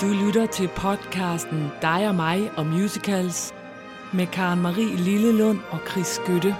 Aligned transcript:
Du 0.00 0.06
lytter 0.06 0.46
til 0.46 0.68
podcasten 0.76 1.70
Dig 1.82 2.08
og 2.08 2.14
mig 2.14 2.50
og 2.56 2.66
musicals 2.66 3.54
med 4.12 4.26
Karen 4.26 4.62
Marie 4.62 4.96
Lillelund 4.96 5.58
og 5.70 5.78
Chris 5.90 6.06
Skytte. 6.06 6.56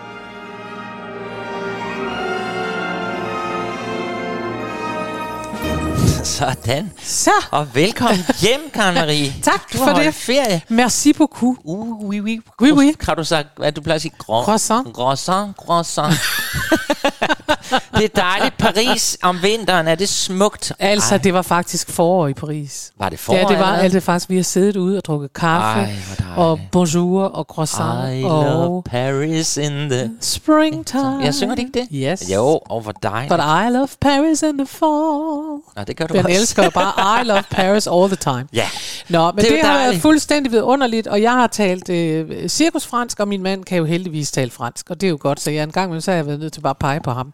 Sådan. 6.25 6.93
Så, 7.03 7.31
Og 7.51 7.75
velkommen 7.75 8.19
hjem, 8.41 8.61
Karen 8.75 8.95
Marie. 8.95 9.33
Tak 9.43 9.73
du 9.73 9.79
for 9.79 9.87
det. 9.93 10.15
ferie. 10.15 10.61
merci 10.69 11.13
beaucoup. 11.13 11.59
Uh, 11.65 12.09
oui, 12.09 12.21
oui. 12.21 12.41
Oui, 12.63 12.73
oui. 12.73 12.93
Har 13.01 13.15
du 13.15 13.25
sagt, 13.25 13.49
hvad 13.57 13.73
du 13.73 13.81
plejer 13.81 13.95
at 13.95 14.03
sige? 14.03 14.13
Gro- 14.19 14.43
Croissant. 14.45 14.95
Croissant, 14.95 15.57
croissant. 15.57 16.13
det 17.97 18.05
er 18.05 18.21
dejligt. 18.23 18.57
Paris 18.59 19.19
om 19.23 19.39
vinteren, 19.43 19.89
er 19.89 19.95
det 19.95 20.09
smukt? 20.09 20.73
Altså, 20.79 21.15
Ej, 21.15 21.19
det 21.19 21.35
var 21.35 21.43
faktisk 21.43 21.91
forår 21.91 22.27
i 22.29 22.35
Paris. 22.35 22.93
var 22.99 23.09
det 23.09 23.19
forår? 23.19 23.37
Ja, 23.37 23.43
det 23.43 23.59
var 23.59 23.67
eller 23.73 23.83
alt 23.83 23.93
det 23.93 24.03
faktisk. 24.03 24.31
Vi 24.31 24.37
har 24.37 24.43
siddet 24.43 24.77
ude 24.77 24.97
og 24.99 25.05
drukket 25.05 25.33
kaffe, 25.33 25.81
Ej, 25.81 25.93
og 26.37 26.61
bonjour 26.73 27.23
og 27.25 27.45
croissant, 27.45 28.15
I 28.19 28.21
love 28.23 28.33
og 28.77 28.85
Paris 28.85 29.57
in 29.57 29.71
the... 29.91 30.11
springtime. 30.21 31.19
Jeg 31.25 31.35
synger 31.35 31.55
det 31.55 31.63
ikke 31.63 31.81
det? 31.81 31.89
Yes. 31.93 32.31
Jo, 32.35 32.47
og 32.65 32.81
hvor 32.81 32.93
dejligt. 32.93 33.31
But 33.31 33.41
I 33.41 33.71
love 33.73 33.89
Paris 34.01 34.43
in 34.43 34.59
the 34.59 34.67
fall. 34.67 35.61
Nå, 35.77 35.85
det 35.87 35.97
gør 35.97 36.07
du 36.07 36.15
Den 36.15 36.27
også. 36.27 36.39
elsker 36.41 36.71
bare 36.71 37.23
I 37.23 37.25
love 37.27 37.43
Paris 37.59 37.87
all 37.87 38.07
the 38.09 38.17
time. 38.17 38.47
Ja. 38.53 38.67
Nå, 39.09 39.31
men 39.33 39.45
Det 39.45 39.51
det, 39.53 39.61
har 39.63 39.79
været 39.79 40.01
fuldstændig 40.03 40.53
vidunderligt, 40.53 41.07
og 41.07 41.23
jeg 41.23 41.33
har 41.33 41.47
talt 41.47 41.89
øh, 41.89 42.49
cirkusfransk, 42.49 43.21
og 43.21 43.29
min 43.29 43.43
mand 43.43 43.65
kan 43.65 43.79
jo 43.79 43.85
heldigvis 43.85 44.31
tale 44.31 44.51
fransk, 44.51 44.91
og 44.91 45.01
det 45.01 45.07
er 45.07 45.11
jo 45.11 45.19
godt, 45.21 45.41
så 45.41 45.51
jeg 45.51 45.63
en 45.63 45.71
gang 45.73 45.85
imellem, 45.87 46.01
så 46.01 46.11
har 46.11 46.17
jeg 46.17 46.27
været 46.27 46.41
nødt 46.41 46.53
til 46.53 46.61
bare 46.61 46.71
at 46.71 46.77
pege 46.79 47.01
på 47.01 47.11
ham. 47.11 47.33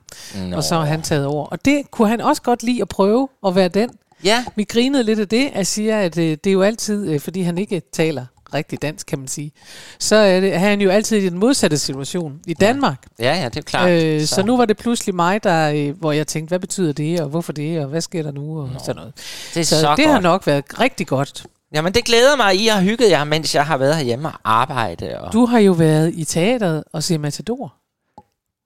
Nå. 0.50 0.56
Og 0.56 0.64
så 0.64 0.74
har 0.74 0.84
han 0.84 1.02
taget 1.02 1.26
over. 1.26 1.46
Og 1.46 1.64
det 1.64 1.90
kunne 1.90 2.08
han 2.08 2.20
også 2.20 2.42
godt 2.42 2.62
lide 2.62 2.82
at 2.82 2.88
prøve 2.88 3.28
at 3.46 3.54
være 3.54 3.68
den. 3.68 3.90
Ja, 4.24 4.44
Vi 4.56 4.64
grinede 4.64 5.02
lidt 5.02 5.18
af 5.20 5.28
det, 5.28 5.50
at 5.54 5.66
siger, 5.66 6.00
at 6.00 6.18
øh, 6.18 6.24
det 6.24 6.46
er 6.46 6.52
jo 6.52 6.62
altid, 6.62 7.08
øh, 7.08 7.20
fordi 7.20 7.40
han 7.42 7.58
ikke 7.58 7.82
taler 7.92 8.26
rigtig 8.54 8.82
dansk, 8.82 9.06
kan 9.06 9.18
man 9.18 9.28
sige, 9.28 9.52
så 9.98 10.16
er, 10.16 10.40
det, 10.40 10.54
er 10.54 10.58
han 10.58 10.80
jo 10.80 10.90
altid 10.90 11.16
i 11.18 11.28
den 11.28 11.38
modsatte 11.38 11.78
situation 11.78 12.40
i 12.46 12.54
Danmark. 12.54 13.06
ja, 13.18 13.34
ja, 13.42 13.44
det 13.44 13.56
er 13.56 13.62
klart. 13.62 13.90
Øh, 13.90 14.20
så. 14.20 14.26
så 14.26 14.42
nu 14.42 14.56
var 14.56 14.64
det 14.64 14.76
pludselig 14.76 15.14
mig, 15.14 15.44
der, 15.44 15.72
øh, 15.72 15.98
hvor 15.98 16.12
jeg 16.12 16.26
tænkte, 16.26 16.50
hvad 16.50 16.58
betyder 16.58 16.92
det, 16.92 17.20
og 17.20 17.28
hvorfor 17.28 17.52
det, 17.52 17.80
og 17.80 17.86
hvad 17.88 18.00
sker 18.00 18.22
der 18.22 18.32
nu, 18.32 18.60
og 18.60 18.70
sådan 18.78 18.96
noget. 18.96 19.12
det 19.54 19.60
er 19.60 19.64
Så, 19.64 19.80
så, 19.80 19.94
det 19.96 20.04
godt. 20.04 20.10
har 20.14 20.20
nok 20.20 20.46
været 20.46 20.80
rigtig 20.80 21.06
godt. 21.06 21.46
Jamen, 21.74 21.94
det 21.94 22.04
glæder 22.04 22.36
mig, 22.36 22.46
at 22.50 22.56
I 22.56 22.66
har 22.66 22.80
hygget 22.80 23.10
jer, 23.10 23.24
mens 23.24 23.54
jeg 23.54 23.66
har 23.66 23.76
været 23.76 23.96
herhjemme 23.96 24.28
og 24.28 24.34
arbejde. 24.44 25.20
Og... 25.20 25.32
Du 25.32 25.46
har 25.46 25.58
jo 25.58 25.72
været 25.72 26.12
i 26.14 26.24
teateret 26.24 26.84
og 26.92 27.02
set 27.02 27.20
Matador. 27.20 27.74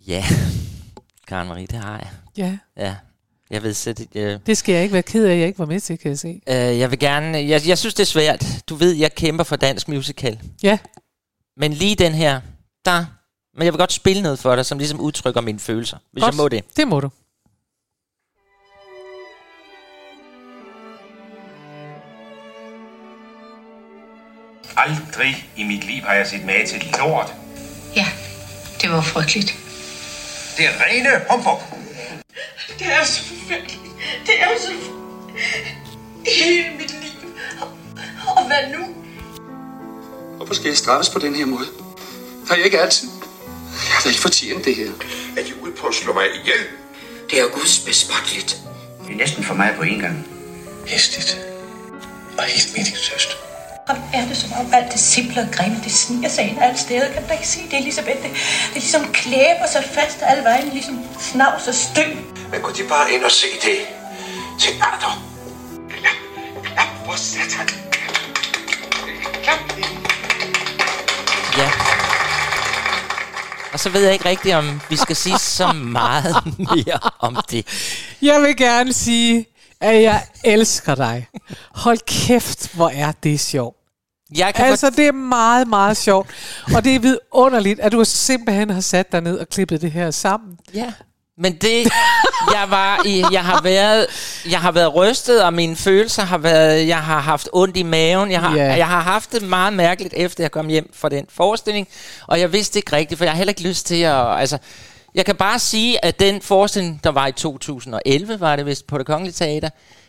Ja, 0.08 0.24
Karen 1.26 1.48
Marie, 1.48 1.66
det 1.66 1.78
har 1.78 1.98
jeg. 1.98 2.08
Ja. 2.36 2.58
Ja, 2.84 2.96
jeg 3.50 3.62
ved 3.62 3.74
sæt, 3.74 4.00
øh, 4.14 4.38
Det 4.46 4.58
skal 4.58 4.72
jeg 4.72 4.82
ikke 4.82 4.92
være 4.92 5.02
ked 5.02 5.24
af, 5.26 5.32
at 5.32 5.38
jeg 5.38 5.46
ikke 5.46 5.58
var 5.58 5.66
med 5.66 5.80
til, 5.80 5.98
kan 5.98 6.08
jeg 6.08 6.18
se. 6.18 6.40
øh, 6.48 6.54
jeg 6.78 6.90
vil 6.90 6.98
gerne, 6.98 7.38
jeg, 7.38 7.66
jeg 7.68 7.78
synes 7.78 7.94
det 7.94 8.02
er 8.02 8.06
svært. 8.06 8.44
Du 8.68 8.74
ved, 8.74 8.92
jeg 8.92 9.14
kæmper 9.14 9.44
for 9.44 9.56
dansk 9.56 9.88
musical. 9.88 10.40
Ja, 10.62 10.78
Men 11.56 11.72
lige 11.72 11.94
den 11.96 12.12
her, 12.14 12.40
der, 12.84 13.04
men 13.56 13.64
jeg 13.64 13.72
vil 13.72 13.78
godt 13.78 13.92
spille 13.92 14.22
noget 14.22 14.38
for 14.38 14.56
dig, 14.56 14.66
som 14.66 14.78
ligesom 14.78 15.00
udtrykker 15.00 15.40
mine 15.40 15.58
følelser, 15.58 15.96
hvis 16.12 16.22
Godt. 16.22 16.34
jeg 16.34 16.36
må 16.36 16.48
det. 16.48 16.64
det 16.76 16.88
må 16.88 17.00
du. 17.00 17.10
Aldrig 24.76 25.48
i 25.56 25.64
mit 25.64 25.84
liv 25.86 26.02
har 26.02 26.14
jeg 26.14 26.26
set 26.26 26.44
mage 26.44 26.66
til 26.66 26.82
lort. 26.98 27.34
Ja, 27.96 28.06
det 28.82 28.90
var 28.90 29.00
frygteligt. 29.00 29.63
Det 30.56 30.64
er 30.66 30.70
rene 30.84 31.10
humbug. 31.30 31.60
Det 32.78 32.86
er 32.86 33.04
så 33.04 33.20
forfærdeligt. 33.24 33.80
Det 34.26 34.34
er 34.40 34.48
så... 34.60 34.72
Hele 36.40 36.70
mit 36.78 36.90
liv. 36.90 37.30
Og- 37.60 37.72
Og 38.36 38.46
hvad 38.46 38.78
nu? 38.78 38.84
Hvorfor 40.36 40.54
skal 40.54 40.68
jeg 40.68 40.76
straffes 40.76 41.08
på 41.10 41.18
den 41.18 41.34
her 41.34 41.46
måde? 41.46 41.66
Har 42.48 42.56
jeg 42.56 42.64
ikke 42.64 42.80
altid? 42.80 43.08
Jeg 43.86 43.92
har 43.94 44.02
da 44.02 44.08
ikke 44.08 44.20
fortjent 44.20 44.64
det 44.64 44.74
her. 44.76 44.90
Er 45.36 45.42
de 45.44 45.62
ude 45.62 45.72
på 45.72 45.86
at 45.86 45.94
slå 45.94 46.12
mig 46.12 46.24
ihjel? 46.34 46.66
Det 47.30 47.40
er 47.40 47.48
Guds 47.48 47.78
bespotteligt. 47.78 48.56
Det 49.06 49.12
er 49.12 49.16
næsten 49.16 49.44
for 49.44 49.54
mig 49.54 49.74
på 49.76 49.82
en 49.82 49.98
gang. 50.00 50.26
Hæstigt. 50.86 51.38
Og 52.38 52.44
helt 52.44 52.72
meningsløst. 52.72 53.28
Og 53.88 53.96
er 54.12 54.28
det 54.28 54.36
som 54.36 54.52
om 54.52 54.74
alt 54.74 54.92
det 54.92 55.00
simple 55.00 55.40
og 55.40 55.48
grimme, 55.52 55.80
det 55.84 55.92
sniger 55.92 56.28
sig 56.28 56.44
ind 56.48 56.62
alle 56.62 56.78
steder? 56.78 57.12
Kan 57.12 57.22
du 57.26 57.32
ikke 57.32 57.48
se 57.48 57.60
det, 57.70 57.78
Elisabeth? 57.78 58.22
Det, 58.22 58.30
det 58.30 58.70
er 58.70 58.74
ligesom 58.74 59.12
klæber 59.12 59.66
sig 59.72 59.84
fast 59.84 60.18
alle 60.22 60.44
vejen, 60.44 60.68
ligesom 60.68 61.04
snavs 61.20 61.68
og 61.68 61.74
støv. 61.74 62.16
Men 62.50 62.62
kunne 62.62 62.76
de 62.76 62.88
bare 62.88 63.12
ind 63.12 63.24
og 63.24 63.30
se 63.30 63.46
det? 63.62 63.78
Teater. 64.60 65.22
Klap, 65.88 66.16
klap 66.64 66.88
for 67.06 67.16
satan. 67.16 67.68
Klap. 69.42 69.58
Ja. 71.58 71.70
Og 73.72 73.80
så 73.80 73.88
ved 73.90 74.02
jeg 74.02 74.12
ikke 74.12 74.28
rigtigt, 74.28 74.54
om 74.54 74.80
vi 74.90 74.96
skal 74.96 75.16
sige 75.16 75.38
så 75.38 75.72
meget 75.72 76.36
mere 76.74 76.98
om 77.18 77.38
det. 77.50 77.66
Jeg 78.22 78.42
vil 78.42 78.56
gerne 78.56 78.92
sige, 78.92 79.46
at 79.84 80.02
jeg 80.02 80.22
elsker 80.44 80.94
dig. 80.94 81.28
Hold 81.74 81.98
kæft, 82.06 82.74
hvor 82.74 82.88
er 82.94 83.12
det 83.22 83.40
sjovt. 83.40 83.76
Jeg 84.38 84.54
kan 84.54 84.64
Altså, 84.64 84.90
det 84.90 85.06
er 85.06 85.12
meget, 85.12 85.68
meget 85.68 85.96
sjovt. 85.96 86.30
Og 86.74 86.84
det 86.84 86.94
er 86.94 86.98
vidunderligt, 86.98 87.80
at 87.80 87.92
du 87.92 88.04
simpelthen 88.04 88.70
har 88.70 88.80
sat 88.80 89.12
dig 89.12 89.20
ned 89.20 89.38
og 89.38 89.48
klippet 89.48 89.80
det 89.80 89.92
her 89.92 90.10
sammen. 90.10 90.58
Ja. 90.74 90.92
Men 91.38 91.52
det, 91.54 91.82
jeg 92.54 92.66
var 92.70 93.02
i, 93.04 93.24
jeg 93.32 93.44
har 93.44 93.60
været, 93.62 94.06
jeg 94.50 94.60
har 94.60 94.72
været 94.72 94.94
rystet, 94.94 95.42
og 95.44 95.52
mine 95.52 95.76
følelser 95.76 96.22
har 96.22 96.38
været, 96.38 96.88
jeg 96.88 96.98
har 97.02 97.20
haft 97.20 97.48
ondt 97.52 97.76
i 97.76 97.82
maven. 97.82 98.30
Jeg 98.30 98.40
har, 98.40 98.56
Ja. 98.56 98.62
jeg 98.76 98.88
har 98.88 99.00
haft 99.00 99.32
det 99.32 99.42
meget 99.42 99.72
mærkeligt, 99.72 100.14
efter 100.16 100.44
jeg 100.44 100.50
kom 100.50 100.66
hjem 100.68 100.90
fra 100.94 101.08
den 101.08 101.26
forestilling. 101.30 101.88
Og 102.26 102.40
jeg 102.40 102.52
vidste 102.52 102.78
ikke 102.78 102.96
rigtigt, 102.96 103.18
for 103.18 103.24
jeg 103.24 103.32
har 103.32 103.36
heller 103.36 103.50
ikke 103.52 103.62
lyst 103.68 103.86
til 103.86 104.02
at, 104.02 104.40
altså, 104.40 104.58
jeg 105.14 105.26
kan 105.26 105.36
bare 105.36 105.58
sige, 105.58 106.04
at 106.04 106.20
den 106.20 106.40
forestilling, 106.42 107.00
der 107.04 107.10
var 107.10 107.26
i 107.26 107.32
2011, 107.32 108.40
var 108.40 108.56
det 108.56 108.66
vist 108.66 108.86
på 108.86 108.98
det 108.98 109.06
Kongelige 109.06 109.32
Teater, 109.32 109.68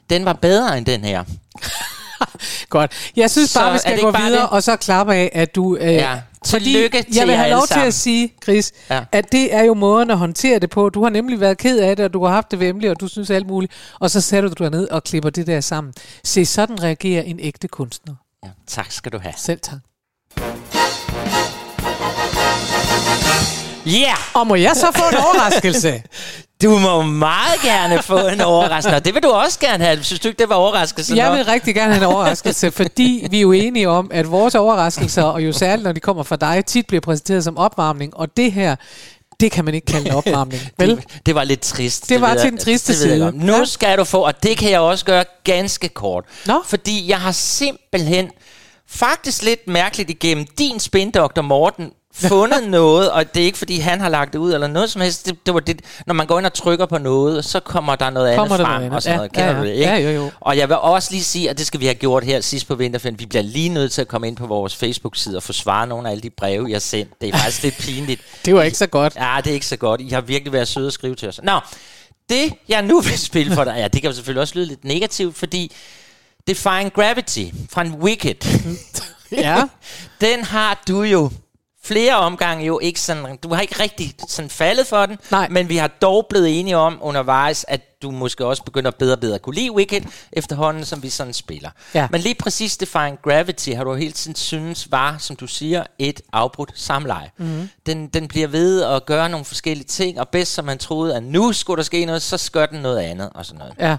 den 0.10 0.26
var 0.26 0.34
bedre 0.34 0.78
end 0.78 0.86
den 0.86 1.04
her. 1.04 1.24
Godt. 2.70 3.12
Jeg 3.16 3.32
synes 3.32 3.50
Så 3.50 3.60
bare, 3.60 3.72
vi 3.72 3.76
er 3.76 3.80
skal 3.80 4.00
gå 4.02 4.12
videre, 4.12 4.42
det? 4.42 4.50
og 4.50 4.64
så 4.64 4.76
klappe 4.76 5.16
af, 5.16 5.30
at 5.34 5.56
du... 5.56 5.76
Øh, 5.78 5.94
Ja. 5.94 6.22
Tillykke 6.46 7.04
til 7.04 7.16
jeg 7.16 7.28
vil 7.28 7.36
have 7.36 7.50
lov 7.50 7.68
til 7.68 7.80
at 7.80 7.94
sige, 7.94 8.34
Chris, 8.44 8.72
ja. 8.90 9.04
at 9.12 9.32
det 9.32 9.54
er 9.54 9.64
jo 9.64 9.74
måden 9.74 10.12
at 10.12 10.18
håndtere 10.18 10.60
det 10.60 10.70
på. 10.70 10.90
Du 10.90 11.04
har 11.04 11.10
nemlig 11.10 11.40
været 11.40 11.58
ked 11.58 11.80
af 11.80 11.96
det, 11.96 12.06
og 12.06 12.14
du 12.14 12.26
har 12.26 12.34
haft 12.34 12.52
det 12.52 12.60
vemmeligt, 12.60 12.92
og 12.92 13.00
du 13.00 13.08
synes 13.08 13.30
alt 13.30 13.48
muligt. 13.48 13.74
Og 14.00 14.12
så 14.12 14.22
sætter 14.22 14.50
du 14.50 14.64
dig 14.64 14.72
ned 14.72 14.90
og 14.90 15.04
klipper 15.04 15.30
det 15.30 15.48
der 15.48 15.62
sammen. 15.62 15.94
Se, 16.24 16.46
sådan 16.46 16.84
reagerer 16.84 17.24
en 17.24 17.40
ægte 17.40 17.68
kunstner. 17.68 18.16
Ja, 18.44 18.50
tak 18.68 18.92
skal 18.92 19.12
du 19.12 19.20
have. 19.20 19.34
Selv 19.38 19.60
tak. 19.60 19.80
Ja! 23.86 23.92
Yeah! 23.92 24.18
Og 24.34 24.48
må 24.48 24.56
jeg 24.56 24.72
så 24.76 24.88
få 24.96 25.04
en 25.12 25.18
overraskelse? 25.18 26.04
Du 26.64 26.78
må 26.80 27.02
meget 27.02 27.62
gerne 27.64 28.02
få 28.04 28.28
en 28.28 28.42
overraskelse. 28.42 29.00
Det 29.00 29.14
vil 29.14 29.24
du 29.24 29.30
også 29.30 29.60
gerne 29.60 29.86
have. 29.86 30.04
Synes 30.04 30.20
du 30.20 30.28
ikke, 30.28 30.40
det 30.40 30.50
var 30.50 30.56
overraskelse 30.56 31.16
Jeg 31.16 31.30
nok? 31.30 31.38
vil 31.38 31.46
rigtig 31.46 31.76
gerne 31.76 31.94
have 31.94 32.08
en 32.10 32.14
overraskelse, 32.16 32.72
fordi 32.72 33.28
vi 33.32 33.38
er 33.38 33.42
jo 33.42 33.52
enige 33.52 33.90
om, 33.90 34.10
at 34.14 34.32
vores 34.32 34.56
overraskelser, 34.56 35.24
og 35.24 35.46
jo 35.46 35.52
særligt 35.54 35.84
når 35.84 35.92
de 35.92 36.00
kommer 36.00 36.24
fra 36.24 36.36
dig, 36.36 36.66
tit 36.66 36.88
bliver 36.88 37.02
præsenteret 37.02 37.44
som 37.44 37.58
opvarmning. 37.58 38.18
Og 38.18 38.38
det 38.38 38.52
her, 38.52 38.76
det 39.40 39.52
kan 39.52 39.66
man 39.66 39.74
ikke 39.74 39.86
kalde 39.86 40.10
en 40.10 40.16
opvarmning. 40.26 40.62
Vel? 40.78 40.90
Det, 40.96 41.04
det 41.26 41.36
var 41.36 41.44
lidt 41.44 41.62
trist. 41.62 42.10
Det 42.10 42.22
var 42.22 42.30
ved 42.30 42.36
til 42.38 42.44
jeg- 42.44 42.52
den 42.52 42.60
triste 42.60 42.94
det 42.94 43.00
jeg 43.00 43.32
side. 43.32 43.32
Nu 43.46 43.54
Ja. 43.58 43.66
skal 43.66 43.98
du 43.98 44.04
få, 44.04 44.22
og 44.22 44.44
det 44.44 44.58
kan 44.58 44.72
jeg 44.72 44.80
også 44.80 45.06
gøre 45.06 45.24
ganske 45.44 45.90
kort. 45.90 46.24
Nå. 46.46 46.62
Fordi 46.66 47.10
jeg 47.10 47.20
har 47.22 47.32
simpelthen, 47.32 48.30
faktisk 48.90 49.44
lidt 49.44 49.68
mærkeligt 49.68 50.10
igennem 50.10 50.46
din 50.58 50.80
spindoktor 50.80 51.42
Morten, 51.42 51.90
fundet 52.16 52.70
noget, 52.80 53.12
og 53.12 53.34
det 53.34 53.42
er 53.42 53.46
ikke 53.46 53.58
fordi 53.58 53.80
han 53.80 54.02
har 54.02 54.10
lagt 54.10 54.34
det 54.34 54.40
ud 54.40 54.54
eller 54.54 54.68
noget 54.68 54.90
som 54.92 55.02
helst. 55.02 55.26
Det, 55.26 55.46
det 55.46 55.54
var 55.54 55.60
det, 55.60 55.82
når 56.08 56.14
man 56.14 56.28
går 56.28 56.38
ind 56.38 56.46
og 56.46 56.54
trykker 56.54 56.86
på 56.86 56.98
noget, 56.98 57.46
så 57.46 57.60
kommer 57.60 57.96
der 57.96 58.10
noget 58.10 58.36
Kommer 58.36 58.54
andet 58.56 58.68
frem 58.68 58.82
noget 58.82 58.94
og 58.94 59.02
sådan 59.02 59.14
Ja, 59.14 59.18
noget. 59.18 59.32
Kender 59.32 59.52
ja, 59.52 59.58
du 59.60 59.64
det, 59.66 59.80
ja. 59.80 59.96
ikke? 59.96 60.08
Ja, 60.08 60.14
jo, 60.16 60.22
jo. 60.24 60.32
Og 60.40 60.58
jeg 60.58 60.70
vil 60.70 60.78
også 60.78 61.12
lige 61.12 61.24
sige, 61.24 61.50
at 61.50 61.58
det 61.58 61.68
skal 61.68 61.80
vi 61.80 61.86
have 61.86 61.96
gjort 61.96 62.24
her 62.24 62.42
sidst 62.42 62.68
på 62.68 62.76
vinterferien. 62.76 63.20
Vi 63.20 63.26
bliver 63.26 63.44
lige 63.44 63.70
nødt 63.70 63.92
til 63.92 64.02
at 64.02 64.08
komme 64.08 64.28
ind 64.28 64.36
på 64.38 64.48
vores 64.48 64.76
Facebook-side 64.76 65.38
og 65.38 65.44
få 65.44 65.54
svaret 65.54 65.90
nogle 65.90 66.08
af 66.08 66.12
alle 66.12 66.22
de 66.22 66.30
breve, 66.30 66.66
jeg 66.68 66.76
har 66.76 66.80
sendt. 66.80 67.22
Det 67.22 67.30
er 67.30 67.38
faktisk 67.38 67.64
lidt 67.64 67.78
pinligt. 67.78 68.22
Det 68.46 68.56
var 68.56 68.64
ikke 68.64 68.78
så 68.78 68.88
godt. 68.88 69.16
Ja, 69.16 69.38
det 69.44 69.50
er 69.50 69.54
ikke 69.54 69.66
så 69.66 69.78
godt. 69.78 70.02
I 70.02 70.10
har 70.10 70.22
virkelig 70.22 70.54
været 70.54 70.68
søde 70.68 70.88
at 70.88 70.94
skrive 70.94 71.16
til 71.16 71.28
os. 71.28 71.40
Nå, 71.44 71.60
det 72.30 72.54
jeg 72.70 72.82
nu 72.82 73.00
vil 73.00 73.20
spille 73.20 73.54
for 73.56 73.64
dig, 73.64 73.74
ja, 73.78 73.88
det 73.88 74.02
kan 74.02 74.10
jo 74.10 74.16
selvfølgelig 74.16 74.42
også 74.42 74.56
lyde 74.56 74.66
lidt 74.66 74.86
negativt, 74.86 75.38
fordi 75.38 75.72
Defying 76.48 76.94
Gravity 76.94 77.44
fra 77.72 77.82
en 77.82 77.94
Wicked, 77.94 78.36
Ja. 79.32 79.64
den 80.22 80.44
har 80.44 80.84
du 80.88 81.04
jo 81.04 81.30
flere 81.86 82.16
omgange 82.16 82.66
jo 82.66 82.80
ikke 82.80 83.02
sådan, 83.02 83.38
du 83.38 83.54
har 83.54 83.62
ikke 83.62 83.84
rigtig 83.84 84.14
sådan 84.28 84.50
faldet 84.50 84.88
for 84.88 85.06
den, 85.06 85.18
Nej. 85.32 85.48
men 85.50 85.70
vi 85.70 85.78
har 85.78 85.88
dog 85.88 86.26
blevet 86.30 86.60
enige 86.60 86.78
om 86.78 86.98
undervejs, 87.02 87.66
at 87.68 88.02
du 88.02 88.12
måske 88.12 88.46
også 88.46 88.64
begynder 88.64 88.92
bedre 88.92 89.16
og 89.16 89.20
bedre 89.20 89.36
at 89.36 89.42
kunne 89.42 89.56
lide 89.56 89.72
Wicked, 89.72 90.02
efterhånden 90.34 90.86
som 90.86 91.04
vi 91.04 91.10
sådan 91.10 91.34
spiller. 91.34 91.70
Ja. 91.94 92.08
Men 92.12 92.22
lige 92.22 92.36
præcis 92.36 92.78
Defying 92.78 93.20
Gravity 93.24 93.70
har 93.70 93.84
du 93.84 93.94
hele 93.94 94.12
tiden 94.12 94.36
synes 94.36 94.92
var, 94.92 95.16
som 95.20 95.36
du 95.36 95.48
siger, 95.48 95.84
et 96.00 96.22
afbrudt 96.34 96.72
samleje. 96.76 97.32
Mm-hmm. 97.38 97.70
Den, 97.86 98.08
den 98.08 98.28
bliver 98.28 98.48
ved 98.48 98.84
at 98.84 99.06
gøre 99.06 99.30
nogle 99.30 99.46
forskellige 99.46 99.88
ting, 99.88 100.20
og 100.20 100.30
bedst 100.30 100.54
som 100.54 100.66
man 100.66 100.78
troede, 100.78 101.16
at 101.16 101.24
nu 101.24 101.54
skulle 101.54 101.78
der 101.78 101.84
ske 101.84 102.06
noget, 102.06 102.22
så 102.22 102.50
gør 102.54 102.66
den 102.66 102.80
noget 102.80 103.00
andet 103.00 103.30
og 103.36 103.46
sådan 103.46 103.60
noget 103.60 103.74
Ja. 103.80 103.98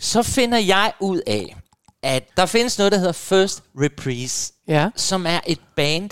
så 0.00 0.22
finder 0.22 0.58
jeg 0.58 0.92
ud 1.00 1.20
af, 1.26 1.56
at 2.02 2.36
der 2.36 2.46
findes 2.46 2.78
noget, 2.78 2.92
der 2.92 2.98
hedder 2.98 3.12
First 3.12 3.62
Reprise, 3.80 4.52
Ja. 4.68 4.88
som 4.96 5.26
er 5.26 5.40
et 5.46 5.58
band 5.76 6.10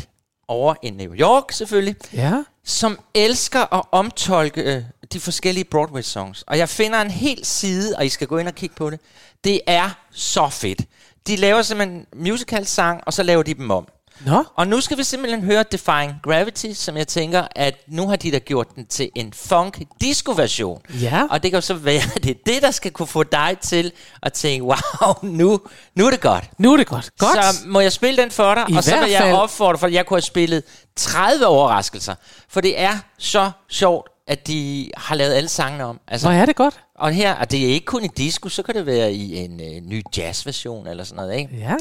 over 0.48 0.74
i 0.82 0.90
New 0.90 1.14
York 1.14 1.52
selvfølgelig, 1.52 1.96
Ja. 2.12 2.42
som 2.64 2.98
elsker 3.14 3.74
at 3.74 3.82
omtolke 3.92 4.62
øh, 4.62 4.82
de 5.12 5.20
forskellige 5.20 5.64
Broadway-songs. 5.64 6.42
Og 6.46 6.58
jeg 6.58 6.68
finder 6.68 7.00
en 7.00 7.10
hel 7.10 7.44
side, 7.44 7.96
og 7.96 8.06
I 8.06 8.08
skal 8.08 8.26
gå 8.26 8.38
ind 8.38 8.48
og 8.48 8.54
kigge 8.54 8.74
på 8.76 8.90
det. 8.90 9.00
Det 9.44 9.60
er 9.66 9.90
så 10.10 10.48
fedt. 10.48 10.80
De 11.26 11.36
laver 11.36 11.62
simpelthen 11.62 12.06
musical-sang, 12.16 13.00
og 13.06 13.12
så 13.12 13.22
laver 13.22 13.42
de 13.42 13.54
dem 13.54 13.70
om. 13.70 13.88
Nå. 14.26 14.44
Og 14.56 14.66
nu 14.68 14.80
skal 14.80 14.98
vi 14.98 15.04
simpelthen 15.04 15.42
høre 15.44 15.64
Defying 15.72 16.12
Gravity, 16.22 16.72
som 16.74 16.96
jeg 16.96 17.08
tænker, 17.08 17.44
at 17.56 17.74
nu 17.88 18.08
har 18.08 18.16
de 18.16 18.30
da 18.32 18.38
gjort 18.38 18.66
den 18.76 18.86
til 18.86 19.10
en 19.14 19.32
funk 19.32 19.82
disco-version. 20.00 20.82
Ja. 21.00 21.22
Og 21.30 21.42
det 21.42 21.50
kan 21.50 21.56
jo 21.56 21.60
så 21.60 21.74
være, 21.74 22.02
at 22.16 22.24
det 22.24 22.30
er 22.30 22.40
det, 22.46 22.62
der 22.62 22.70
skal 22.70 22.90
kunne 22.90 23.06
få 23.08 23.22
dig 23.22 23.56
til 23.62 23.92
at 24.22 24.32
tænke, 24.32 24.64
wow, 24.64 25.14
nu, 25.22 25.60
nu 25.94 26.06
er 26.06 26.10
det 26.10 26.20
godt. 26.20 26.44
Nu 26.58 26.72
er 26.72 26.76
det 26.76 26.86
godt. 26.86 27.10
Godt. 27.18 27.44
Så 27.44 27.66
må 27.66 27.80
jeg 27.80 27.92
spille 27.92 28.22
den 28.22 28.30
for 28.30 28.54
dig, 28.54 28.64
I 28.68 28.76
og 28.76 28.84
så 28.84 29.00
vil 29.00 29.10
jeg 29.10 29.20
fald. 29.22 29.34
opfordre, 29.36 29.78
for 29.78 29.86
jeg 29.86 30.06
kunne 30.06 30.16
have 30.16 30.22
spillet 30.22 30.62
30 30.96 31.46
overraskelser. 31.46 32.14
For 32.48 32.60
det 32.60 32.80
er 32.80 32.98
så 33.18 33.50
sjovt, 33.68 34.08
at 34.26 34.46
de 34.46 34.90
har 34.96 35.14
lavet 35.14 35.34
alle 35.34 35.48
sangene 35.48 35.84
om. 35.84 36.00
Altså, 36.08 36.28
Hvor 36.28 36.36
er 36.38 36.46
det 36.46 36.56
godt. 36.56 36.80
og 36.98 37.12
her, 37.12 37.34
og 37.34 37.50
det 37.50 37.64
er 37.64 37.68
ikke 37.68 37.86
kun 37.86 38.04
i 38.04 38.08
disco, 38.08 38.48
så 38.48 38.62
kan 38.62 38.74
det 38.74 38.86
være 38.86 39.12
i 39.12 39.36
en 39.36 39.60
øh, 39.60 39.80
ny 39.82 40.02
jazzversion 40.16 40.86
eller 40.86 41.04
sådan 41.04 41.16
noget, 41.24 41.38
ikke? 41.38 41.56
Ja. 41.56 41.74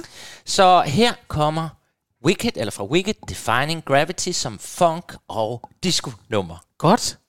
Så 0.46 0.82
her 0.86 1.14
kommer 1.28 1.70
Wicked, 2.28 2.58
eller 2.58 2.72
fra 2.72 2.86
Wicked, 2.86 3.14
Defining 3.30 3.86
Gravity 3.86 4.32
som 4.32 4.60
funk 4.60 5.14
og 5.28 5.70
disco-nummer. 5.84 6.58
Godt. 6.78 7.20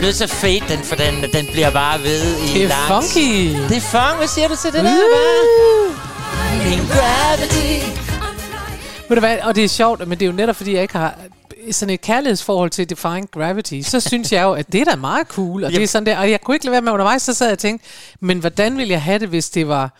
Bliver 0.00 0.08
nødt 0.08 0.16
til 0.16 0.24
at 0.24 0.30
fade 0.30 0.60
den, 0.68 0.78
for 0.84 0.96
den, 0.96 1.14
den 1.32 1.46
bliver 1.52 1.70
bare 1.70 2.02
ved 2.02 2.36
i 2.36 2.54
Det 2.54 2.64
er 2.64 2.68
langt. 2.68 2.86
funky. 2.92 3.52
Det 3.68 3.76
er 3.76 3.80
funk. 3.80 4.16
Hvad 4.16 4.28
siger 4.28 4.48
du 4.48 4.56
til 4.56 4.72
det 4.72 4.84
der, 4.84 4.92
hva'? 4.92 6.72
In 6.72 6.78
gravity. 6.94 7.70
Ved 9.08 9.16
du 9.16 9.20
hvad, 9.20 9.38
og 9.42 9.54
det 9.54 9.64
er 9.64 9.68
sjovt, 9.68 10.08
men 10.08 10.18
det 10.18 10.22
er 10.24 10.30
jo 10.30 10.36
netop, 10.36 10.56
fordi 10.56 10.74
jeg 10.74 10.82
ikke 10.82 10.96
har 10.96 11.18
sådan 11.70 11.94
et 11.94 12.00
kærlighedsforhold 12.00 12.70
til 12.70 12.90
Defying 12.90 13.30
Gravity, 13.30 13.80
så 13.82 14.00
synes 14.00 14.32
jeg 14.32 14.42
jo, 14.42 14.52
at 14.52 14.72
det 14.72 14.80
er 14.80 14.84
da 14.84 14.96
meget 14.96 15.26
cool, 15.26 15.64
og 15.64 15.70
det 15.70 15.82
er 15.82 15.86
sådan 15.86 16.06
der, 16.06 16.18
og 16.18 16.30
jeg 16.30 16.40
kunne 16.40 16.54
ikke 16.54 16.66
lade 16.66 16.72
være 16.72 16.82
med 16.82 16.92
undervejs, 16.92 17.22
så 17.22 17.34
sad 17.34 17.46
jeg 17.46 17.52
og 17.52 17.58
tænkte, 17.58 17.86
men 18.20 18.38
hvordan 18.38 18.76
ville 18.78 18.92
jeg 18.92 19.02
have 19.02 19.18
det, 19.18 19.28
hvis 19.28 19.50
det 19.50 19.68
var, 19.68 19.98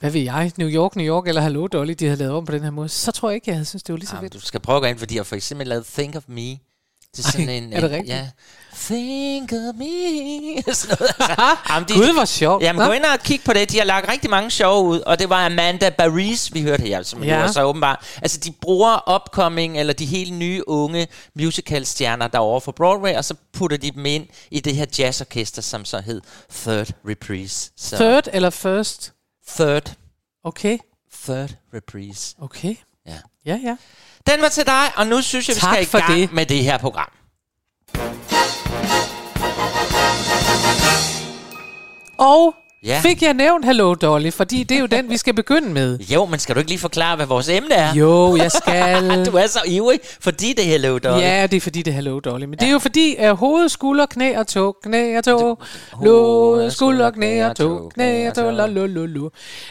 hvad 0.00 0.10
ved 0.10 0.20
jeg, 0.20 0.52
New 0.56 0.68
York, 0.68 0.96
New 0.96 1.06
York, 1.06 1.28
eller 1.28 1.40
Hello 1.42 1.66
Dolly, 1.66 1.92
de 1.98 2.04
havde 2.04 2.18
lavet 2.18 2.34
om 2.34 2.44
på 2.46 2.52
den 2.52 2.62
her 2.62 2.70
måde, 2.70 2.88
så 2.88 3.12
tror 3.12 3.28
jeg 3.30 3.34
ikke, 3.34 3.44
jeg 3.50 3.56
havde 3.56 3.64
synes 3.64 3.82
det 3.82 3.92
var 3.92 3.96
lige 3.98 4.08
så 4.08 4.16
Jamen, 4.16 4.30
fedt. 4.30 4.42
du 4.42 4.46
skal 4.46 4.60
prøve 4.60 4.76
at 4.76 4.82
gå 4.82 4.86
ind, 4.88 4.98
fordi 4.98 5.16
jeg 5.16 5.26
for 5.26 5.36
eksempel 5.36 5.66
lavet 5.66 5.86
Think 5.96 6.16
of 6.16 6.22
Me. 6.28 6.56
Det 7.16 7.26
er 7.26 7.30
sådan 7.30 7.48
Ej, 7.48 7.54
en... 7.54 7.72
er 7.72 7.80
det 7.80 7.90
rigtigt? 7.90 8.08
Ja. 8.16 8.28
Think 8.80 9.52
of 9.52 9.74
me. 9.74 9.84
sådan 10.74 10.96
noget. 11.00 11.12
Altså, 11.18 11.56
jamen, 11.70 11.88
de, 11.88 11.94
Gud, 11.94 12.12
hvor 12.14 12.24
sjovt. 12.24 12.62
Jamen, 12.62 12.80
Nå. 12.80 12.86
gå 12.86 12.92
ind 12.92 13.04
og 13.04 13.18
kig 13.24 13.40
på 13.44 13.52
det. 13.52 13.70
De 13.70 13.78
har 13.78 13.84
lagt 13.84 14.08
rigtig 14.08 14.30
mange 14.30 14.50
sjove 14.50 14.84
ud, 14.88 15.00
og 15.00 15.18
det 15.18 15.28
var 15.28 15.46
Amanda 15.46 15.90
Baris, 15.90 16.54
vi 16.54 16.62
hørte 16.62 16.82
her, 16.82 17.02
som 17.02 17.24
Ja. 17.24 17.52
så 17.52 17.62
åbenbart. 17.62 17.98
Altså, 18.22 18.40
de 18.40 18.52
bruger 18.52 19.14
upcoming, 19.14 19.78
eller 19.78 19.92
de 19.92 20.06
helt 20.06 20.32
nye 20.32 20.68
unge 20.68 21.08
musicalstjerner, 21.34 22.28
der 22.28 22.38
er 22.38 22.42
over 22.42 22.60
for 22.60 22.72
Broadway, 22.72 23.14
og 23.14 23.24
så 23.24 23.34
putter 23.52 23.76
de 23.76 23.90
dem 23.90 24.06
ind 24.06 24.26
i 24.50 24.60
det 24.60 24.76
her 24.76 24.86
jazzorkester, 24.98 25.62
som 25.62 25.84
så 25.84 26.00
hed 26.00 26.20
Third 26.52 26.88
Reprise. 27.08 27.70
Så 27.76 27.96
Third 27.96 28.28
eller 28.32 28.50
first? 28.50 29.12
Third. 29.48 29.92
Okay, 30.44 30.78
Third 31.24 31.50
Reprise. 31.74 32.34
okay. 32.42 32.74
Ja. 33.06 33.16
Ja, 33.46 33.58
ja. 33.64 33.76
Den 34.26 34.42
var 34.42 34.48
til 34.48 34.66
dig, 34.66 34.84
og 34.96 35.06
nu 35.06 35.22
synes 35.22 35.48
jeg, 35.48 35.56
vi 35.56 35.60
Tak 35.60 35.74
skal 35.84 36.00
i 36.00 36.02
gang 36.02 36.20
det. 36.20 36.32
med 36.32 36.46
det 36.46 36.64
her 36.64 36.78
program. 36.78 37.08
Og 42.18 42.54
Ja. 42.84 43.00
Fik 43.02 43.22
jeg 43.22 43.34
nævnt 43.34 43.64
Hello 43.64 43.94
Dolly, 43.94 44.30
fordi 44.30 44.62
det 44.62 44.76
er 44.76 44.80
jo 44.80 44.86
den, 44.86 45.10
vi 45.10 45.16
skal 45.16 45.34
begynde 45.34 45.68
med. 45.68 45.98
Jo, 46.14 46.24
men 46.24 46.38
skal 46.38 46.54
du 46.54 46.58
ikke 46.60 46.70
lige 46.70 46.78
forklare, 46.80 47.16
hvad 47.16 47.26
vores 47.26 47.48
emne 47.48 47.74
er? 47.74 47.94
Jo, 47.94 48.36
jeg 48.36 48.52
skal. 48.52 49.26
Du 49.26 49.36
er 49.36 49.46
så 49.46 49.58
ivrig, 49.66 50.00
fordi 50.20 50.52
det 50.52 50.64
er 50.64 50.68
Hello 50.68 50.98
Dolly. 50.98 51.22
Ja, 51.22 51.46
det 51.46 51.56
er 51.56 51.60
fordi, 51.60 51.82
det 51.82 51.90
er 51.90 51.94
Hello 51.94 52.20
Dolly. 52.20 52.44
Men 52.44 52.58
det 52.58 52.68
er 52.68 52.72
jo 52.72 52.78
fordi, 52.78 53.14
at 53.18 53.36
hoved, 53.36 53.68
skulder, 53.68 54.06
knæ 54.06 54.36
og 54.36 54.46
tog, 54.46 54.76
knæ 54.82 55.18
og 55.18 55.24
tog, 55.24 55.58
lå, 56.02 56.70
skulder, 56.70 57.10
knæ 57.10 57.44
og 57.44 57.56
tog, 57.56 57.90
knæ 57.94 58.28
og 58.28 58.34
tog, 58.34 58.52
la, 58.52 58.66
la, 58.66 58.86
la, 58.86 59.06
la. 59.06 59.28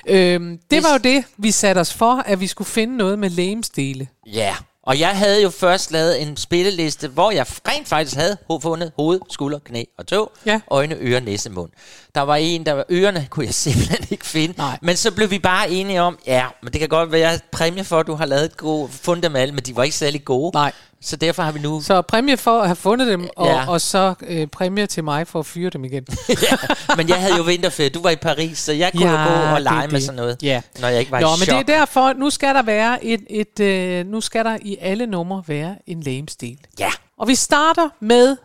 Øhm, 0.07 0.59
det 0.71 0.83
var 0.83 0.91
jo 0.93 0.97
det, 0.97 1.23
vi 1.37 1.51
satte 1.51 1.79
os 1.79 1.93
for, 1.93 2.23
at 2.25 2.39
vi 2.39 2.47
skulle 2.47 2.67
finde 2.67 2.97
noget 2.97 3.19
med 3.19 3.29
lemstele. 3.29 4.07
Ja, 4.33 4.55
og 4.85 4.99
jeg 4.99 5.17
havde 5.17 5.41
jo 5.43 5.49
først 5.49 5.91
lavet 5.91 6.21
en 6.21 6.37
spilleliste, 6.37 7.07
hvor 7.07 7.31
jeg 7.31 7.45
rent 7.67 7.87
faktisk 7.87 8.15
havde 8.17 8.37
fundet 8.61 8.91
hoved, 8.95 9.19
skulder, 9.29 9.59
knæ 9.59 9.83
og 9.97 10.07
tog, 10.07 10.31
Ja. 10.45 10.59
øjne, 10.71 10.95
ører, 10.99 11.19
næse, 11.19 11.49
mund. 11.49 11.69
Der 12.15 12.21
var 12.21 12.35
en, 12.35 12.65
der 12.65 12.73
var 12.73 12.85
ørerne, 12.91 13.27
kunne 13.29 13.45
jeg 13.45 13.53
simpelthen 13.65 14.07
ikke 14.11 14.25
finde. 14.25 14.53
Nej. 14.57 14.77
Men 14.81 14.97
så 14.97 15.11
blev 15.11 15.29
vi 15.31 15.39
bare 15.39 15.69
enige 15.69 16.01
om, 16.01 16.17
ja, 16.27 16.45
men 16.63 16.73
det 16.73 16.79
kan 16.79 16.89
godt 16.89 17.11
være 17.11 17.33
at 17.33 17.43
præmie 17.51 17.83
for, 17.83 17.99
at 17.99 18.07
du 18.07 18.13
har 18.15 18.25
lavet 18.25 18.45
et 18.45 18.57
gode, 18.57 18.89
fundet 18.91 19.23
dem 19.23 19.35
alle, 19.35 19.53
men 19.53 19.63
de 19.63 19.75
var 19.75 19.83
ikke 19.83 19.95
særlig 19.95 20.25
gode. 20.25 20.51
Nej. 20.53 20.71
Så 21.05 21.15
derfor 21.15 21.43
har 21.43 21.51
vi 21.51 21.59
nu... 21.59 21.81
Så 21.81 22.01
præmie 22.01 22.37
for 22.37 22.59
at 22.61 22.67
have 22.67 22.75
fundet 22.75 23.07
dem, 23.07 23.29
og, 23.35 23.47
Ja. 23.47 23.67
og 23.69 23.81
så 23.81 24.13
øh, 24.27 24.47
præmie 24.47 24.87
til 24.87 25.03
mig 25.03 25.27
for 25.27 25.39
at 25.39 25.45
fyre 25.45 25.69
dem 25.69 25.83
igen. 25.85 26.05
ja, 26.29 26.57
men 26.97 27.09
jeg 27.09 27.21
havde 27.21 27.35
jo 27.37 27.43
vinterferie. 27.43 27.89
Du 27.89 28.01
var 28.01 28.09
i 28.09 28.15
Paris, 28.15 28.57
så 28.57 28.73
jeg 28.73 28.91
kunne 28.91 29.11
Ja, 29.11 29.23
jo 29.23 29.29
gå 29.29 29.33
og 29.49 29.55
det 29.55 29.61
lege 29.63 29.87
med 29.87 29.93
det. 29.95 30.03
sådan 30.03 30.15
noget, 30.15 30.37
Ja. 30.43 30.61
når 30.81 30.87
jeg 30.87 30.99
ikke 30.99 31.11
var 31.11 31.19
Nå, 31.19 31.27
i 31.27 31.29
men 31.39 31.45
chok. 31.45 31.67
det 31.67 31.73
er 31.73 31.77
derfor, 31.79 32.13
nu 32.13 32.29
skal 32.29 32.55
der 32.55 32.61
være 32.61 33.05
et, 33.05 33.23
et 33.29 33.59
øh, 33.59 34.05
nu 34.05 34.21
skal 34.21 34.45
der 34.45 34.57
i 34.61 34.77
alle 34.81 35.05
numre 35.07 35.43
være 35.47 35.75
en 35.87 36.01
lemstil. 36.01 36.57
Ja. 36.79 36.89
Og 37.17 37.27
vi 37.27 37.35
starter 37.35 37.89
med 37.99 38.37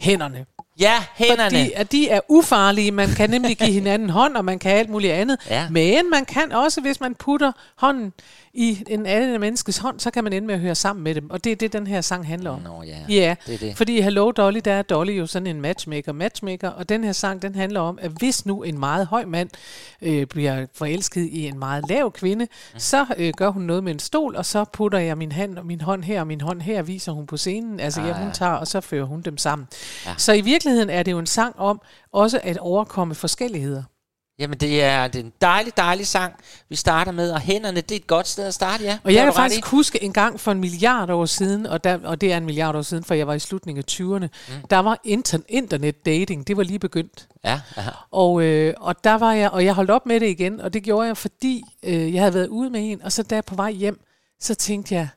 hænderne. 0.00 0.44
Ja, 0.80 0.94
hænderne. 1.14 1.44
Fordi 1.44 1.72
at 1.74 1.92
de 1.92 2.08
er 2.08 2.20
ufarlige. 2.28 2.90
Man 2.90 3.08
kan 3.08 3.30
nemlig 3.30 3.56
give 3.58 3.72
hinanden 3.72 4.10
hånd, 4.10 4.36
og 4.36 4.44
man 4.44 4.58
kan 4.58 4.72
alt 4.72 4.88
muligt 4.90 5.12
andet. 5.12 5.36
Ja. 5.50 5.68
Men 5.70 6.10
man 6.10 6.24
kan 6.24 6.52
også, 6.52 6.80
hvis 6.80 7.00
man 7.00 7.14
putter 7.14 7.52
hånden 7.78 8.12
i 8.56 8.84
en 8.90 9.06
anden 9.06 9.40
menneskes 9.40 9.78
hånd, 9.78 10.00
så 10.00 10.10
kan 10.10 10.24
man 10.24 10.32
ende 10.32 10.46
med 10.46 10.54
at 10.54 10.60
høre 10.60 10.74
sammen 10.74 11.02
med 11.04 11.14
dem. 11.14 11.30
Og 11.30 11.44
det 11.44 11.52
er 11.52 11.56
det, 11.56 11.72
den 11.72 11.86
her 11.86 12.00
sang 12.00 12.26
handler 12.26 12.50
om. 12.50 12.60
Nå, 12.62 12.82
ja. 12.82 12.96
Ja, 13.08 13.36
Det 13.46 13.54
er 13.54 13.58
det. 13.58 13.76
fordi 13.76 14.00
Hello 14.00 14.30
Dolly, 14.30 14.60
der 14.64 14.72
er 14.72 14.82
Dolly 14.82 15.18
jo 15.18 15.26
sådan 15.26 15.46
en 15.46 15.60
matchmaker, 15.60 16.12
matchmaker, 16.12 16.68
og 16.68 16.88
den 16.88 17.04
her 17.04 17.12
sang, 17.12 17.42
den 17.42 17.54
handler 17.54 17.80
om, 17.80 17.98
at 18.02 18.10
hvis 18.18 18.46
nu 18.46 18.62
en 18.62 18.78
meget 18.78 19.06
høj 19.06 19.24
mand 19.24 19.48
øh, 20.02 20.26
bliver 20.26 20.66
forelsket 20.74 21.20
i 21.22 21.46
en 21.46 21.58
meget 21.58 21.84
lav 21.88 22.12
kvinde, 22.12 22.44
Mm. 22.44 22.78
så 22.80 23.06
øh, 23.18 23.32
gør 23.36 23.48
hun 23.48 23.62
noget 23.62 23.84
med 23.84 23.92
en 23.92 23.98
stol, 23.98 24.36
og 24.36 24.46
så 24.46 24.64
putter 24.72 24.98
jeg 24.98 25.18
min, 25.18 25.32
hand, 25.32 25.58
min 25.64 25.80
hånd 25.80 26.04
her 26.04 26.20
og 26.20 26.26
min 26.26 26.40
hånd 26.40 26.60
her, 26.62 26.82
viser 26.82 27.12
hun 27.12 27.26
på 27.26 27.36
scenen. 27.36 27.80
Altså, 27.80 28.00
ja, 28.02 28.12
hun 28.12 28.32
tager, 28.32 28.52
og 28.52 28.66
så 28.66 28.80
fører 28.80 29.04
hun 29.04 29.20
dem 29.22 29.38
sammen. 29.38 29.68
Ja. 30.06 30.14
Så 30.18 30.32
i 30.32 30.40
virkeligheden 30.40 30.90
er 30.90 31.02
det 31.02 31.12
jo 31.12 31.18
en 31.18 31.26
sang 31.26 31.58
om 31.58 31.80
også 32.12 32.40
at 32.42 32.58
overkomme 32.58 33.14
forskelligheder. 33.14 33.82
Jamen, 34.38 34.58
det 34.58 34.82
er, 34.82 35.08
det 35.08 35.20
er 35.20 35.24
en 35.24 35.32
dejlig, 35.40 35.76
dejlig 35.76 36.06
sang, 36.06 36.34
vi 36.68 36.76
starter 36.76 37.12
med, 37.12 37.30
og 37.30 37.40
hænderne, 37.40 37.80
det 37.80 37.92
er 37.92 37.96
et 37.96 38.06
godt 38.06 38.28
sted 38.28 38.46
at 38.46 38.54
starte, 38.54 38.84
ja. 38.84 38.98
Og 39.04 39.14
jeg 39.14 39.22
har 39.22 39.30
kan 39.30 39.34
faktisk 39.34 39.66
huske 39.66 40.02
en 40.02 40.12
gang 40.12 40.40
for 40.40 40.52
en 40.52 40.60
milliard 40.60 41.10
år 41.10 41.26
siden, 41.26 41.66
og, 41.66 41.84
der, 41.84 41.98
og 42.04 42.20
det 42.20 42.32
er 42.32 42.36
en 42.36 42.44
milliard 42.44 42.76
år 42.76 42.82
siden, 42.82 43.04
for 43.04 43.14
jeg 43.14 43.26
var 43.26 43.34
i 43.34 43.38
slutningen 43.38 43.84
af 43.88 43.92
20'erne, 43.92 44.26
mm. 44.48 44.68
der 44.70 44.78
var 44.78 45.00
inter, 45.04 45.38
internet 45.48 46.06
dating, 46.06 46.46
det 46.46 46.56
var 46.56 46.62
lige 46.62 46.78
begyndt. 46.78 47.28
Ja. 47.44 47.60
Og, 48.10 48.42
øh, 48.42 48.74
og 48.76 49.04
der 49.04 49.14
var 49.14 49.32
jeg, 49.32 49.50
og 49.50 49.64
jeg 49.64 49.74
holdt 49.74 49.90
op 49.90 50.06
med 50.06 50.20
det 50.20 50.28
igen, 50.28 50.60
og 50.60 50.72
det 50.72 50.82
gjorde 50.82 51.06
jeg, 51.06 51.16
fordi 51.16 51.64
øh, 51.82 52.14
jeg 52.14 52.22
havde 52.22 52.34
været 52.34 52.48
ude 52.48 52.70
med 52.70 52.92
en, 52.92 53.02
og 53.02 53.12
så 53.12 53.22
da 53.22 53.34
jeg 53.34 53.44
på 53.44 53.54
vej 53.54 53.72
hjem, 53.72 54.00
så 54.40 54.54
tænkte 54.54 54.94
jeg, 54.94 55.08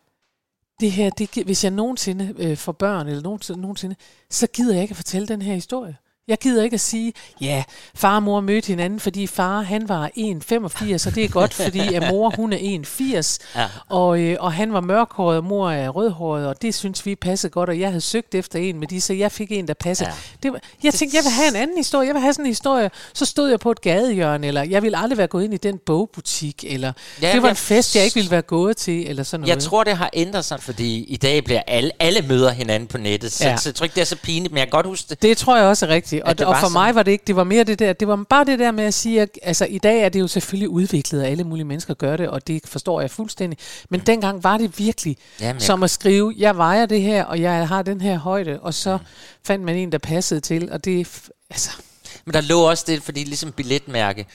det 0.79 0.91
her, 0.91 1.09
det, 1.09 1.43
hvis 1.45 1.63
jeg 1.63 1.71
nogensinde 1.71 2.33
øh, 2.38 2.57
får 2.57 2.71
børn, 2.71 3.07
eller 3.07 3.21
nogensinde, 3.21 3.62
nogensinde, 3.62 3.95
så 4.29 4.47
gider 4.47 4.74
jeg 4.74 4.81
ikke 4.81 4.91
at 4.91 4.97
fortælle 4.97 5.27
den 5.27 5.41
her 5.41 5.53
historie. 5.53 5.97
Jeg 6.27 6.38
gider 6.39 6.63
ikke 6.63 6.74
at 6.74 6.79
sige, 6.81 7.13
ja, 7.41 7.63
far 7.96 8.15
og 8.15 8.24
mor 8.24 8.41
mødte 8.41 8.67
hinanden, 8.67 9.00
fordi 9.00 9.27
far 9.27 9.62
han 9.62 9.89
var 9.89 10.10
1,85, 10.17 11.07
og 11.07 11.15
det 11.15 11.24
er 11.24 11.27
godt, 11.27 11.53
fordi 11.53 11.93
at 11.93 12.07
mor 12.10 12.34
hun 12.36 12.53
er 12.53 12.57
1,80, 12.57 13.38
Ja. 13.55 13.65
og, 13.89 14.19
øh, 14.19 14.38
og 14.39 14.53
han 14.53 14.74
var 14.74 14.81
mørkhåret, 14.81 15.38
og 15.38 15.43
mor 15.43 15.72
er 15.72 15.89
rødhåret, 15.89 16.48
og 16.48 16.62
det 16.62 16.75
synes 16.75 17.05
vi 17.05 17.15
passede 17.15 17.51
godt, 17.51 17.69
og 17.69 17.79
jeg 17.79 17.88
havde 17.88 18.01
søgt 18.01 18.36
efter 18.36 18.60
en 18.60 18.79
med 18.79 18.88
de, 18.88 19.01
så 19.01 19.13
jeg 19.13 19.31
fik 19.31 19.51
en, 19.51 19.67
der 19.67 19.74
passede. 19.74 20.10
Ja. 20.10 20.15
Det 20.43 20.53
var, 20.53 20.60
jeg 20.84 20.93
tænkte, 20.93 21.17
jeg 21.17 21.24
vil 21.24 21.31
have 21.31 21.48
en 21.48 21.55
anden 21.55 21.77
historie, 21.77 22.07
jeg 22.07 22.13
vil 22.15 22.22
have 22.22 22.34
sådan 22.34 22.46
en 22.46 22.50
historie, 22.51 22.89
så 23.13 23.25
stod 23.25 23.50
jeg 23.50 23.60
på 23.60 23.72
et 23.72 23.81
gadehjørne, 23.81 24.48
eller 24.48 24.63
jeg 24.63 24.84
ville 24.84 24.98
aldrig 24.98 25.17
være 25.17 25.27
gået 25.27 25.43
ind 25.43 25.53
i 25.53 25.57
den 25.57 25.77
bogbutik, 25.86 26.65
eller 26.67 26.93
Ja, 27.22 27.31
det 27.34 27.41
var 27.41 27.50
en 27.50 27.55
fest, 27.55 27.96
jeg 27.96 28.03
ikke 28.03 28.15
ville 28.15 28.31
være 28.31 28.41
gået 28.41 28.77
til, 28.77 29.10
eller 29.10 29.24
sådan 29.24 29.41
noget. 29.41 29.55
Jeg 29.55 29.63
tror, 29.63 29.84
det 29.84 29.98
har 29.98 30.10
ændret 30.13 30.46
sig, 30.46 30.60
fordi 30.62 31.03
i 31.03 31.17
dag 31.17 31.43
bliver 31.43 31.62
alle, 31.67 31.91
alle 32.00 32.22
møder 32.22 32.51
hinanden 32.51 32.88
på 32.88 32.98
nettet, 32.98 33.31
så, 33.31 33.43
ja. 33.43 33.50
Ja. 33.50 33.57
så 33.57 33.69
jeg 33.69 33.75
tror 33.75 33.84
ikke, 33.84 33.96
det 33.96 34.01
er 34.01 34.05
så 34.05 34.15
pinligt, 34.24 34.51
men 34.53 34.57
jeg 34.57 34.67
kan 34.67 34.72
godt 34.72 34.86
huske 34.86 35.10
det. 35.10 35.22
Det 35.22 35.38
tror 35.38 35.57
jeg 35.57 35.65
også 35.65 35.86
er 35.86 35.89
rigtigt. 35.89 36.16
At 36.25 36.29
Og, 36.29 36.38
det 36.38 36.47
og 36.47 36.55
for 36.55 36.59
sådan. 36.67 36.74
mig 36.74 36.95
var 36.95 37.03
det 37.03 37.12
ikke, 37.12 37.24
det 37.27 37.36
var 37.36 37.43
mere 37.43 37.63
det 37.63 37.79
der, 37.79 37.93
det 37.93 38.07
var 38.07 38.25
bare 38.29 38.45
det 38.45 38.59
der 38.59 38.71
med 38.71 38.83
at 38.83 38.93
sige, 38.93 39.21
at 39.21 39.29
altså, 39.43 39.65
i 39.65 39.77
dag 39.77 40.01
er 40.01 40.09
det 40.09 40.19
jo 40.19 40.27
selvfølgelig 40.27 40.69
udviklet, 40.69 41.21
og 41.21 41.27
alle 41.27 41.43
mulige 41.43 41.65
mennesker 41.65 41.93
gør 41.93 42.17
det, 42.17 42.29
og 42.29 42.47
det 42.47 42.62
forstår 42.65 43.01
jeg 43.01 43.12
fuldstændig. 43.12 43.59
Men 43.89 44.00
dengang 44.00 44.43
var 44.43 44.57
det 44.57 44.79
virkelig 44.79 45.17
Jamen, 45.41 45.59
som 45.59 45.83
at 45.83 45.89
skrive, 45.89 46.33
jeg 46.38 46.57
vejer 46.57 46.86
det 46.86 47.01
her, 47.01 47.24
og 47.24 47.41
jeg 47.41 47.67
har 47.67 47.81
den 47.81 48.01
her 48.01 48.17
højde, 48.17 48.59
og 48.62 48.74
så 48.74 48.97
fandt 49.45 49.65
man 49.65 49.75
en, 49.75 49.91
der 49.91 49.97
passede 49.97 50.39
til, 50.39 50.71
og 50.71 50.86
det, 50.86 51.07
altså, 51.50 51.69
Men 52.25 52.33
der 52.33 52.41
lå 52.41 52.69
også 52.69 52.83
det, 52.88 53.03
fordi 53.03 53.24
ligesom 53.24 53.51
billetmærke 53.51 54.25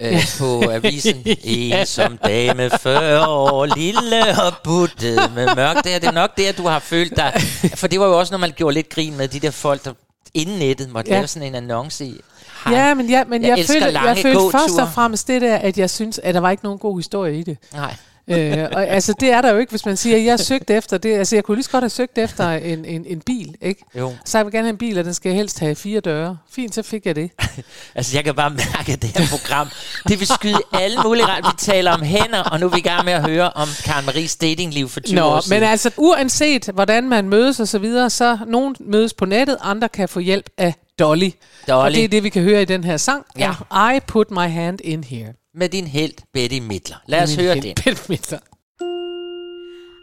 øh, 0.00 0.22
på 0.38 0.62
avisen. 0.70 1.16
En 1.44 1.86
som 1.86 2.18
dame 2.24 2.70
40 2.70 3.28
år, 3.28 3.66
lille 3.66 4.42
og 4.42 4.52
buttet 4.64 5.32
med 5.34 5.54
mørk. 5.56 5.84
Det 5.84 5.94
er, 5.94 5.98
det 5.98 6.06
er 6.06 6.12
nok 6.12 6.36
det, 6.36 6.58
du 6.58 6.66
har 6.66 6.78
følt 6.78 7.16
dig. 7.16 7.32
For 7.80 7.86
det 7.86 8.00
var 8.00 8.06
jo 8.06 8.18
også, 8.18 8.32
når 8.32 8.38
man 8.38 8.52
gjorde 8.56 8.74
lidt 8.74 8.88
grin 8.88 9.16
med 9.16 9.28
de 9.28 9.40
der 9.40 9.50
folk, 9.50 9.84
der 9.84 9.92
inden 10.34 10.58
nettet 10.58 10.90
måtte 10.92 11.10
ja. 11.10 11.16
Lave 11.16 11.26
sådan 11.26 11.48
en 11.48 11.54
annonce 11.54 12.04
i. 12.04 12.20
Hej. 12.64 12.74
ja, 12.74 12.94
men, 12.94 13.10
ja, 13.10 13.24
men 13.24 13.42
Jeg 13.42 13.58
jeg, 13.58 13.66
følte, 13.66 14.00
jeg 14.00 14.18
følte 14.18 14.40
først 14.52 14.78
og 14.78 14.88
fremmest 14.88 15.28
det 15.28 15.42
der, 15.42 15.56
at 15.56 15.78
jeg 15.78 15.90
synes, 15.90 16.18
at 16.18 16.34
der 16.34 16.40
var 16.40 16.50
ikke 16.50 16.64
nogen 16.64 16.78
god 16.78 16.98
historie 16.98 17.38
i 17.38 17.42
det. 17.42 17.58
Nej. 17.72 17.94
Øh, 18.30 18.68
og, 18.72 18.86
altså, 18.88 19.14
det 19.20 19.30
er 19.30 19.40
der 19.42 19.52
jo 19.52 19.58
ikke, 19.58 19.70
hvis 19.70 19.86
man 19.86 19.96
siger, 19.96 20.16
at 20.16 20.24
jeg 20.24 20.40
søgte 20.40 20.74
efter 20.74 20.98
det. 20.98 21.18
Altså, 21.18 21.36
jeg 21.36 21.44
kunne 21.44 21.56
lige 21.56 21.64
så 21.64 21.70
godt 21.70 21.82
have 21.82 21.90
søgt 21.90 22.18
efter 22.18 22.50
en, 22.50 22.84
en, 22.84 23.04
en 23.06 23.20
bil, 23.20 23.54
ikke? 23.62 23.84
Jo. 23.98 24.12
Så 24.24 24.38
jeg 24.38 24.44
vil 24.46 24.52
gerne 24.52 24.66
have 24.66 24.72
en 24.72 24.78
bil, 24.78 24.98
og 24.98 25.04
den 25.04 25.14
skal 25.14 25.32
helst 25.32 25.58
have 25.60 25.74
fire 25.74 26.00
døre. 26.00 26.38
Fint, 26.50 26.74
så 26.74 26.82
fik 26.82 27.06
jeg 27.06 27.16
det. 27.16 27.30
Altså, 27.94 28.16
jeg 28.16 28.24
kan 28.24 28.34
bare 28.34 28.50
mærke, 28.50 28.92
at 28.92 29.02
det 29.02 29.10
her 29.18 29.26
program, 29.30 29.68
det 30.08 30.18
vil 30.20 30.26
skyde 30.26 30.58
alle 30.72 30.98
mulige 31.04 31.26
ret. 31.26 31.44
Vi 31.44 31.56
taler 31.58 31.92
om 31.92 32.02
hænder, 32.02 32.42
og 32.42 32.60
nu 32.60 32.66
er 32.66 32.70
vi 32.70 32.78
i 32.78 32.82
gang 32.82 33.04
med 33.04 33.12
at 33.12 33.30
høre 33.30 33.50
om 33.50 33.68
Karen 33.84 34.06
Maries 34.06 34.36
datingliv 34.36 34.88
for 34.88 35.00
20 35.00 35.22
år 35.22 35.34
Nå, 35.34 35.40
siden. 35.40 35.60
men 35.60 35.68
altså, 35.68 35.90
uanset 35.96 36.70
hvordan 36.74 37.08
man 37.08 37.28
mødes 37.28 37.60
og 37.60 37.68
så 37.68 37.78
videre, 37.78 38.10
så 38.10 38.38
nogen 38.46 38.76
mødes 38.80 39.14
på 39.14 39.24
nettet, 39.24 39.56
andre 39.60 39.88
kan 39.88 40.08
få 40.08 40.20
hjælp 40.20 40.50
af 40.58 40.74
Dolly. 40.98 41.30
Dolly. 41.68 41.84
Og 41.84 41.90
det 41.90 42.04
er 42.04 42.08
det, 42.08 42.22
vi 42.22 42.28
kan 42.28 42.42
høre 42.42 42.62
i 42.62 42.64
den 42.64 42.84
her 42.84 42.96
sang. 42.96 43.24
Ja. 43.38 43.52
I 43.96 44.00
put 44.06 44.30
my 44.30 44.48
hand 44.48 44.78
in 44.84 45.04
here. 45.04 45.32
Med 45.58 45.68
din 45.68 45.86
held, 45.86 46.14
Betty 46.32 46.60
Midler. 46.60 46.96
Lad 47.06 47.22
os 47.22 47.36
Min 47.36 47.46
høre 47.46 47.54
den. 47.54 47.74
Bette 47.84 48.02
Midler. 48.08 48.38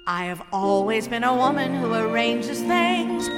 I 0.07 0.23
have 0.25 0.41
always 0.51 1.07
been 1.07 1.23
a 1.23 1.33
woman 1.33 1.75
who 1.75 1.93
arranges 1.93 2.59
things 2.59 3.29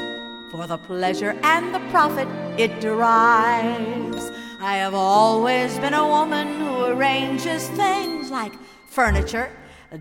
for 0.51 0.65
the 0.67 0.77
pleasure 0.87 1.33
and 1.43 1.75
the 1.75 1.81
profit 1.91 2.27
it 2.57 2.71
derives. 2.81 4.31
I 4.61 4.77
have 4.83 4.95
always 4.95 5.79
been 5.79 5.93
a 5.93 6.07
woman 6.07 6.47
who 6.59 6.85
arranges 6.85 7.67
things 7.67 8.31
like 8.31 8.53
furniture, 8.89 9.49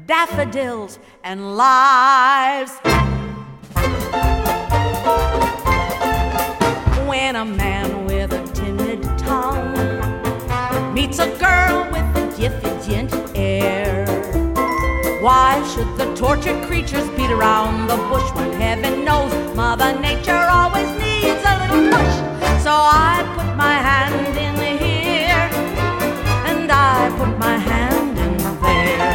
daffodils, 0.06 0.98
and 1.22 1.56
lives. 1.56 2.72
When 7.10 7.36
a 7.36 7.44
man 7.44 8.06
with 8.06 8.32
a 8.32 8.42
timid 8.54 9.02
tongue 9.18 9.75
meets 11.06 11.18
a 11.20 11.28
girl 11.38 11.88
with 11.92 12.04
a 12.16 12.36
diffident 12.36 13.12
air. 13.36 14.04
Why 15.20 15.62
should 15.72 15.96
the 15.96 16.12
tortured 16.16 16.60
creatures 16.66 17.08
beat 17.10 17.30
around 17.30 17.86
the 17.86 17.96
bush 18.08 18.28
when 18.34 18.50
heaven 18.60 19.04
knows 19.04 19.32
Mother 19.54 19.96
Nature 20.00 20.46
always 20.50 20.90
needs 20.98 21.42
a 21.46 21.54
little 21.62 21.82
push? 21.92 22.14
So 22.66 22.72
I 22.72 23.22
put 23.36 23.54
my 23.54 23.74
hand 23.88 24.36
in 24.36 24.56
here 24.84 25.46
and 26.50 26.72
I 26.72 27.08
put 27.16 27.38
my 27.38 27.56
hand 27.56 28.18
in 28.18 28.36
there. 28.66 29.14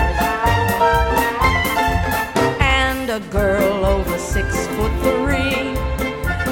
And 2.61 3.09
a 3.09 3.19
girl 3.31 3.85
over 3.85 4.17
six 4.17 4.47
foot 4.67 4.93
three 5.03 5.75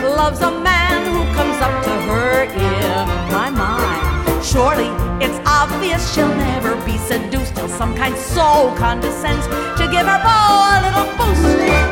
loves 0.04 0.42
a 0.42 0.52
man 0.52 1.00
who 1.14 1.24
comes 1.34 1.62
up 1.62 1.84
to 1.86 1.92
her 2.12 2.44
ear. 2.44 3.06
My, 3.32 3.50
my. 3.50 4.00
Surely 4.44 4.90
obvious 5.62 6.14
she'll 6.14 6.36
never 6.36 6.74
be 6.86 6.98
seduced 6.98 7.54
till 7.54 7.68
some 7.68 7.94
kind 7.94 8.16
soul 8.16 8.74
condescends 8.78 9.46
to 9.80 9.86
give 9.92 10.06
her 10.12 10.20
beau 10.24 10.54
a 10.76 10.80
little 10.86 11.10
boost. 11.18 11.44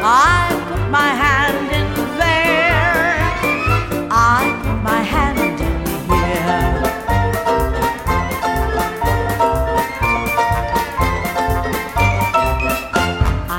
I 0.01 0.47
put 0.69 0.83
my 0.99 1.09
hand 1.23 1.67
in 1.79 1.87
there. 2.23 3.19
I 4.09 4.39
put 4.63 4.79
my 4.91 5.01
hand 5.13 5.59
in 5.67 5.75
here. 6.09 6.61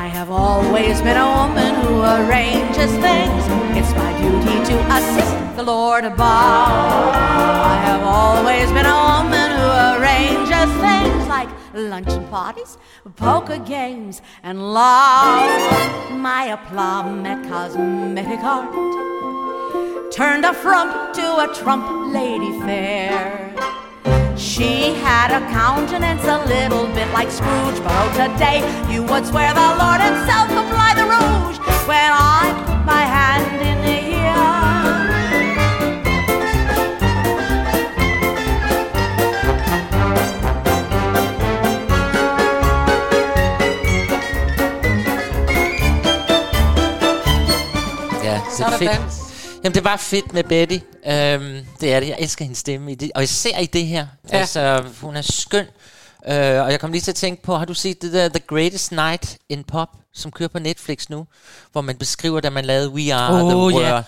I 0.03 0.07
have 0.17 0.31
always 0.31 1.03
been 1.03 1.19
a 1.19 1.29
woman 1.39 1.73
who 1.85 1.95
arranges 2.17 2.93
things. 3.07 3.43
It's 3.79 3.93
my 4.03 4.11
duty 4.23 4.57
to 4.71 4.75
assist 4.97 5.57
the 5.57 5.65
Lord 5.65 6.05
above. 6.07 7.13
I 7.75 7.77
have 7.89 8.03
always 8.03 8.73
been 8.73 8.87
a 8.87 9.01
woman 9.09 9.38
luncheon 11.79 12.27
parties, 12.29 12.77
poker 13.17 13.59
games, 13.59 14.21
and 14.43 14.73
love. 14.75 16.11
My 16.13 16.47
aplomb 16.47 17.25
at 17.25 17.49
cosmetic 17.49 18.41
art 18.41 20.13
turned 20.13 20.45
a 20.45 20.53
frump 20.53 21.15
to 21.15 21.27
a 21.39 21.55
trump 21.55 22.13
lady 22.13 22.59
fair. 22.61 23.55
She 24.37 24.95
had 24.95 25.31
a 25.31 25.41
countenance 25.51 26.25
a 26.25 26.39
little 26.47 26.87
bit 26.95 27.09
like 27.13 27.31
Scrooge, 27.31 27.79
but 27.83 27.93
oh, 27.93 28.11
today 28.15 28.59
you 28.93 29.03
would 29.03 29.27
swear 29.27 29.53
the 29.53 29.69
Lord 29.83 30.01
himself 30.01 30.49
applied 30.51 30.97
the 30.97 31.05
rouge 31.05 31.59
when 31.87 32.11
I 32.13 32.55
put 32.67 32.85
my 32.87 33.03
hand 33.03 33.61
in 33.71 33.79
the 33.85 33.99
ear. 34.17 34.78
Så 48.59 48.65
er 48.65 48.71
der 48.71 48.79
fedt. 48.79 48.91
dans. 48.91 49.15
Jamen, 49.65 49.75
det 49.75 49.85
var 49.85 49.97
fedt 49.97 50.33
med 50.33 50.45
Betty. 50.45 50.79
Øhm, 51.07 51.67
det 51.81 51.95
er 51.95 52.01
det. 52.01 52.09
Jeg 52.09 52.17
elsker 52.19 52.45
hendes 52.45 52.59
stemme. 52.59 52.93
I 52.93 52.95
det. 52.95 53.11
Og 53.15 53.23
især 53.23 53.59
i 53.59 53.67
det 53.67 53.87
her. 53.87 54.07
Ja. 54.33 54.39
Altså, 54.39 54.85
hun 55.01 55.17
er 55.17 55.23
skøn. 55.23 55.65
Øh, 56.29 56.35
og 56.63 56.71
jeg 56.73 56.81
kom 56.81 56.93
lige 56.93 57.03
til 57.03 57.11
at 57.11 57.15
tænke 57.15 57.43
på, 57.43 57.57
har 57.57 57.65
du 57.65 57.75
set 57.75 58.03
det 58.03 58.13
der 58.13 58.29
The 58.29 58.41
Greatest 58.47 58.93
Night 58.93 59.37
in 59.49 59.65
Pop, 59.65 59.89
som 60.19 60.31
kører 60.33 60.49
på 60.49 60.59
Netflix 60.59 61.09
nu, 61.09 61.27
hvor 61.73 61.81
man 61.81 61.97
beskriver, 61.97 62.41
da 62.41 62.51
man 62.51 62.65
lavede 62.65 62.89
We 62.91 63.15
Are 63.15 63.35
Åh, 63.35 63.51
the 63.51 63.57
World. 63.57 63.85
ja. 63.87 63.97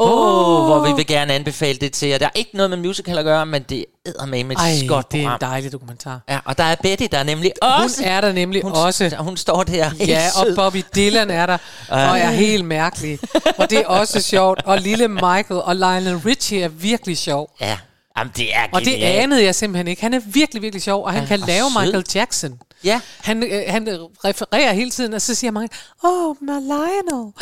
Åh, 0.00 0.60
oh, 0.60 0.66
hvor 0.66 0.86
vi 0.88 0.92
vil 0.96 1.06
gerne 1.06 1.34
anbefale 1.34 1.78
det 1.78 1.92
til 1.92 2.08
jer. 2.08 2.18
Der 2.18 2.26
er 2.26 2.30
ikke 2.34 2.50
noget 2.56 2.70
med 2.70 2.78
musical 2.78 3.18
at 3.18 3.24
gøre, 3.24 3.46
men 3.46 3.62
det 3.62 3.84
er 4.20 4.26
med 4.26 4.40
et 4.40 4.52
Ej, 4.58 4.86
godt 4.88 5.12
det 5.12 5.22
er 5.22 5.34
en 5.34 5.40
dejlig 5.40 5.72
dokumentar. 5.72 6.20
Ja, 6.28 6.38
og 6.44 6.58
der 6.58 6.64
er 6.64 6.74
Betty, 6.82 7.06
der 7.12 7.18
er 7.18 7.22
nemlig 7.22 7.52
også... 7.62 8.02
Hun 8.02 8.08
er 8.10 8.20
der 8.20 8.32
nemlig 8.32 8.62
hun, 8.62 8.72
også. 8.72 9.16
Hun 9.18 9.36
står 9.36 9.62
der 9.62 9.90
Ja, 10.06 10.28
og. 10.36 10.46
Bobby 10.56 10.84
Dylan 10.94 11.30
er 11.30 11.46
der, 11.46 11.58
og 11.88 12.18
er 12.18 12.30
helt 12.30 12.64
mærkelig. 12.64 13.18
Og 13.58 13.70
det 13.70 13.78
er 13.78 13.86
også 13.86 14.22
sjovt. 14.22 14.62
Og 14.64 14.78
lille 14.78 15.08
Michael 15.08 15.60
og 15.62 15.76
Lionel 15.76 16.16
Richie 16.16 16.62
er 16.62 16.68
virkelig 16.68 17.18
sjov. 17.18 17.50
Ja, 17.60 17.78
Jamen, 18.18 18.32
det 18.36 18.56
er 18.56 18.60
Og 18.72 18.80
det 18.80 18.88
genialt. 18.92 19.18
anede 19.22 19.44
jeg 19.44 19.54
simpelthen 19.54 19.88
ikke. 19.88 20.02
Han 20.02 20.14
er 20.14 20.20
virkelig, 20.24 20.62
virkelig 20.62 20.82
sjov, 20.82 21.04
og 21.04 21.12
han 21.12 21.22
Ja, 21.22 21.28
kan 21.28 21.40
og 21.42 21.46
lave 21.48 21.64
sød. 21.70 21.82
Michael 21.84 22.04
Jackson. 22.14 22.58
Ja. 22.84 23.00
Han, 23.20 23.42
øh, 23.42 23.62
han 23.68 23.88
refererer 24.24 24.72
hele 24.72 24.90
tiden, 24.90 25.14
og 25.14 25.22
så 25.22 25.34
siger 25.34 25.50
mange, 25.50 25.68
oh, 26.02 26.36
my 26.40 26.60
Lionel. 26.60 27.32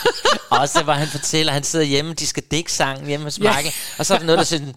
Også 0.60 0.82
hvor 0.82 0.92
han 0.92 1.08
fortæller, 1.08 1.52
at 1.52 1.54
han 1.54 1.64
sidder 1.64 1.84
hjemme, 1.84 2.14
de 2.14 2.26
skal 2.26 2.42
dække 2.50 2.72
sangen 2.72 3.06
hjemme 3.06 3.24
hos 3.24 3.38
Ja. 3.38 3.42
Michael, 3.56 3.74
og 3.98 4.06
så 4.06 4.14
er 4.14 4.18
der 4.18 4.24
noget, 4.26 4.38
der 4.38 4.44
siger 4.44 4.60
sådan, 4.60 4.74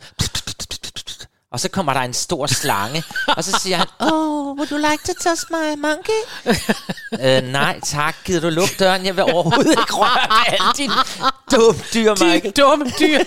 og 1.53 1.59
så 1.59 1.69
kommer 1.69 1.93
der 1.93 1.99
en 1.99 2.13
stor 2.13 2.47
slange, 2.47 3.03
og 3.27 3.43
så 3.43 3.59
siger 3.61 3.77
han, 3.77 3.87
oh, 3.99 4.57
would 4.57 4.71
you 4.71 4.77
like 4.77 5.03
to 5.07 5.13
touch 5.23 5.43
my 5.51 5.75
monkey? 5.81 6.19
øh, 7.25 7.51
nej 7.51 7.79
tak, 7.85 8.15
gider 8.25 8.41
du 8.41 8.49
lukke 8.49 8.75
døren? 8.79 9.05
Jeg 9.05 9.15
vil 9.15 9.23
overhovedet 9.23 9.69
ikke 9.71 9.93
røre 9.93 10.47
alle 10.47 10.67
dine 10.77 10.93
dumme 11.51 11.79
dyr, 11.93 12.11
Michael. 12.11 12.51
dumme 12.51 12.85
dyr. 12.99 13.19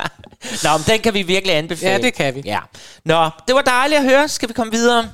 Nå, 0.64 0.76
men 0.78 0.84
den 0.86 1.00
kan 1.00 1.14
vi 1.14 1.22
virkelig 1.22 1.56
anbefale. 1.56 1.92
Ja, 1.92 1.98
det 1.98 2.14
kan 2.14 2.34
vi. 2.34 2.42
Ja. 2.44 2.58
Nå, 3.04 3.30
det 3.48 3.54
var 3.54 3.62
dejligt 3.62 3.98
at 3.98 4.04
høre. 4.04 4.28
Skal 4.28 4.48
vi 4.48 4.54
komme 4.54 4.72
videre? 4.72 5.10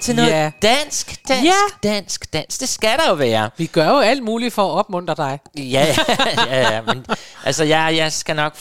Til 0.00 0.16
noget 0.16 0.28
Ja. 0.30 0.50
dansk, 0.62 1.28
dansk, 1.28 1.44
Ja. 1.44 1.88
dansk, 1.88 2.32
dansk. 2.32 2.60
Det 2.60 2.68
skal 2.68 2.98
der 2.98 3.08
jo 3.08 3.14
være. 3.14 3.50
Vi 3.56 3.66
gør 3.66 3.88
jo 3.88 3.98
alt 3.98 4.22
muligt 4.22 4.54
for 4.54 4.64
at 4.72 4.78
opmuntre 4.78 5.14
dig. 5.16 5.38
Ja, 5.56 5.94
ja, 6.46 6.70
ja, 6.74 6.80
men 6.82 7.06
altså, 7.44 7.64
jeg, 7.64 7.94
jeg 7.96 8.12
skal 8.12 8.36
nok... 8.36 8.56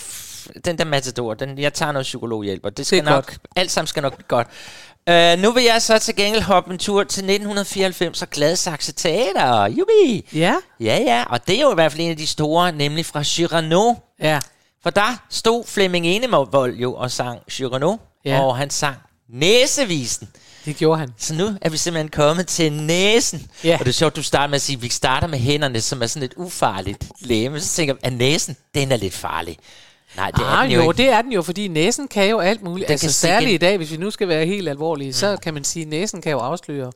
Den 0.66 0.78
der 0.78 0.86
matador, 0.86 1.34
den, 1.34 1.60
jeg 1.60 1.74
tager 1.74 1.92
noget 1.92 2.04
psykologhjælp, 2.04 2.66
og 2.66 2.78
det 2.78 2.86
skal 2.86 2.98
Det 2.98 3.06
nok... 3.06 3.26
godt. 3.26 3.38
Alt 3.56 3.72
sammen 3.72 3.88
skal 3.88 4.04
nok 4.04 4.14
blive 4.16 4.28
godt. 4.28 4.48
Uh, 5.10 5.42
nu 5.44 5.52
vil 5.52 5.64
jeg 5.64 5.82
så 5.82 6.00
til 6.00 6.16
gengæld 6.16 6.44
hoppe 6.44 6.72
en 6.74 6.78
tur 6.80 7.04
til 7.04 7.22
1994 7.24 8.22
og 8.22 8.30
Gladsaxe 8.30 8.92
Teater. 8.92 9.66
Jubi! 9.68 10.30
Ja. 10.34 10.56
Ja, 10.80 10.98
ja, 10.98 11.24
og 11.30 11.48
det 11.48 11.58
er 11.58 11.62
jo 11.62 11.72
i 11.72 11.74
hvert 11.74 11.92
fald 11.92 12.02
en 12.02 12.12
af 12.12 12.18
de 12.18 12.28
store, 12.28 12.72
nemlig 12.72 13.06
fra 13.06 13.24
Cyrano. 13.24 13.94
Ja. 14.22 14.40
For 14.86 14.90
der 14.90 15.24
stod 15.30 15.64
Flemming 15.68 16.06
Enevold 16.06 16.76
jo 16.76 16.94
og 16.94 17.12
sang 17.12 17.40
Cyrano, 17.50 17.98
Ja. 18.26 18.40
og 18.42 18.58
han 18.58 18.70
sang 18.70 18.96
Næsevisen. 19.30 20.30
Det 20.66 20.76
gjorde 20.76 21.00
han. 21.00 21.14
Så 21.18 21.34
nu 21.34 21.58
er 21.62 21.70
vi 21.70 21.78
simpelthen 21.78 22.10
kommet 22.10 22.48
til 22.48 22.74
næsen. 22.74 23.48
Ja. 23.64 23.74
Og 23.74 23.80
det 23.80 23.88
er 23.88 23.94
sjovt, 23.94 24.16
du 24.16 24.24
starter 24.24 24.48
med 24.48 24.56
at 24.56 24.62
sige, 24.62 24.76
at 24.76 24.82
vi 24.82 24.90
starter 24.90 25.28
med 25.28 25.40
hænderne, 25.40 25.82
som 25.82 26.02
er 26.02 26.08
sådan 26.08 26.24
et 26.24 26.34
ufarligt 26.38 27.12
læme. 27.20 27.60
Så 27.60 27.76
tænker 27.76 27.94
jeg, 27.94 28.12
at 28.12 28.18
næsen, 28.18 28.58
den 28.76 28.92
er 28.92 28.98
lidt 28.98 29.14
farlig. 29.14 29.58
Nej, 30.16 30.32
det 30.32 30.42
er 30.42 30.46
ah, 30.46 30.64
den 30.64 30.72
jo, 30.72 30.84
jo, 30.84 30.92
ikke. 30.92 31.04
det 31.04 31.10
er 31.12 31.22
den 31.22 31.32
jo, 31.32 31.42
fordi 31.42 31.68
næsen 31.68 32.08
kan 32.08 32.30
jo 32.30 32.40
alt 32.40 32.62
muligt. 32.64 32.88
Den 32.88 32.94
altså 32.94 33.12
særligt 33.12 33.52
i 33.52 33.58
dag, 33.58 33.78
hvis 33.78 33.92
vi 33.92 33.98
nu 33.98 34.12
skal 34.12 34.28
være 34.28 34.46
helt 34.46 34.70
alvorlige, 34.70 35.10
mm. 35.10 35.14
så 35.14 35.38
kan 35.38 35.54
man 35.54 35.64
sige, 35.64 35.84
at 35.84 35.90
næsen 35.90 36.22
kan 36.22 36.32
jo 36.32 36.40
afsløre. 36.40 36.92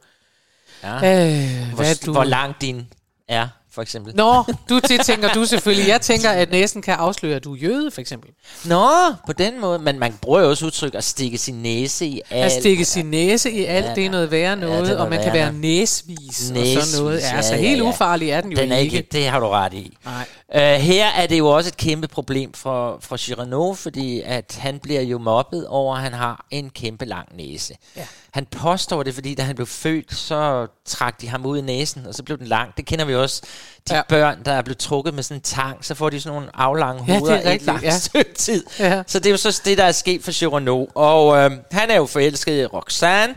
Ja. 0.84 0.93
Øh, 0.93 1.67
hvor, 1.67 1.75
hvad 1.75 1.95
du... 1.95 2.12
hvor 2.12 2.23
lang 2.23 2.56
din 2.62 2.88
er, 3.28 3.47
for 3.80 3.82
eksempel. 3.82 4.15
Nå, 4.15 4.44
du 4.70 4.80
det 4.80 5.02
tænker 5.06 5.34
du 5.34 5.46
selvfølgelig. 5.46 5.88
Jeg 5.88 6.02
tænker, 6.02 6.30
at 6.30 6.52
næsen 6.52 6.82
kan 6.82 6.94
afsløre, 6.94 7.36
at 7.36 7.44
du 7.44 7.54
er 7.54 7.58
jøde, 7.58 7.92
for 7.92 8.02
eksempel. 8.02 8.30
Nå, 8.65 8.89
på 9.26 9.34
den 9.34 9.62
måde. 9.62 9.80
Men 9.80 10.00
man 10.00 10.13
bruger 10.22 10.42
jo 10.42 10.50
også 10.50 10.65
udtryk 10.65 10.96
at 10.96 11.04
stikke 11.04 11.38
sin 11.38 11.56
næse 11.56 12.06
i 12.06 12.22
alt. 12.30 12.46
At 12.46 12.52
stikke 12.52 12.86
sin 12.86 13.06
næse 13.06 13.52
i 13.52 13.63
alt, 13.65 13.86
Ja, 13.86 13.94
det 13.96 14.06
er 14.06 14.10
noget 14.10 14.32
værre 14.32 14.56
noget, 14.56 14.82
noget 14.84 14.98
og 14.98 15.10
man 15.10 15.24
kan 15.24 15.34
være 15.34 15.46
noget. 15.46 15.62
næsvis, 15.62 16.48
og 16.50 16.54
Næsvis, 16.54 16.84
sådan 16.84 17.04
noget. 17.04 17.22
Ja, 17.22 17.36
ja, 17.36 17.42
så 17.42 17.54
ja, 17.56 17.62
helt 17.62 17.84
ja. 17.84 17.89
ufarlig 17.89 18.30
er 18.30 18.42
den 18.42 18.52
jo 18.52 18.58
Den 18.58 18.72
er 18.72 18.78
ikke. 18.78 18.98
ikke, 18.98 19.08
det 19.12 19.28
har 19.28 19.39
du 19.39 19.48
ret 19.48 19.74
i. 19.74 19.98
Nej. 20.06 20.26
Uh, 20.55 20.62
her 20.62 21.05
er 21.07 21.27
det 21.27 21.38
jo 21.39 21.47
også 21.47 21.67
et 21.67 21.77
kæmpe 21.77 22.07
problem 22.07 22.53
for, 22.53 22.97
for 23.01 23.17
Cyrano, 23.17 23.73
fordi 23.73 24.21
at 24.25 24.57
han 24.59 24.79
bliver 24.79 25.01
jo 25.01 25.17
mobbet 25.17 25.67
over, 25.67 25.95
at 25.95 26.01
han 26.01 26.13
har 26.13 26.45
en 26.51 26.69
kæmpe 26.69 27.05
lang 27.05 27.35
næse. 27.35 27.73
Ja. 27.95 28.05
Han 28.31 28.45
påstår 28.45 29.03
det, 29.03 29.13
fordi 29.13 29.35
da 29.35 29.43
han 29.43 29.55
blev 29.55 29.67
født, 29.67 30.15
så 30.15 30.67
trak 30.85 31.21
de 31.21 31.27
ham 31.29 31.45
ud 31.45 31.57
i 31.57 31.62
næsen, 31.62 32.05
og 32.05 32.13
så 32.13 32.23
blev 32.23 32.38
den 32.38 32.47
lang. 32.47 32.77
Det 32.77 32.85
kender 32.85 33.05
vi 33.05 33.15
også. 33.15 33.41
De 33.89 33.95
Ja. 33.95 34.01
børn, 34.09 34.43
der 34.45 34.51
er 34.51 34.62
blevet 34.62 34.77
trukket 34.77 35.13
med 35.13 35.23
sådan 35.23 35.38
en 35.38 35.41
tang, 35.41 35.85
så 35.85 35.95
får 35.95 36.09
de 36.09 36.21
sådan 36.21 36.35
nogle 36.35 36.49
aflange 36.53 37.03
Ja, 37.07 37.15
er 37.15 37.19
hoveder 37.19 37.51
i 37.51 37.55
et 37.55 37.62
langt 37.62 37.83
ja. 37.83 37.97
stykke 37.97 38.33
tid. 38.33 38.65
Ja. 38.79 39.03
Så 39.07 39.19
det 39.19 39.25
er 39.25 39.31
jo 39.31 39.38
så 39.38 39.62
det, 39.65 39.77
der 39.77 39.83
er 39.83 39.91
sket 39.91 40.23
for 40.23 40.31
Cyrano. 40.31 40.85
Og 40.95 41.38
øh, 41.38 41.51
han 41.71 41.91
er 41.91 41.95
jo 41.95 42.05
forelsket 42.05 42.62
i 42.62 42.65
Roxanne, 42.65 43.35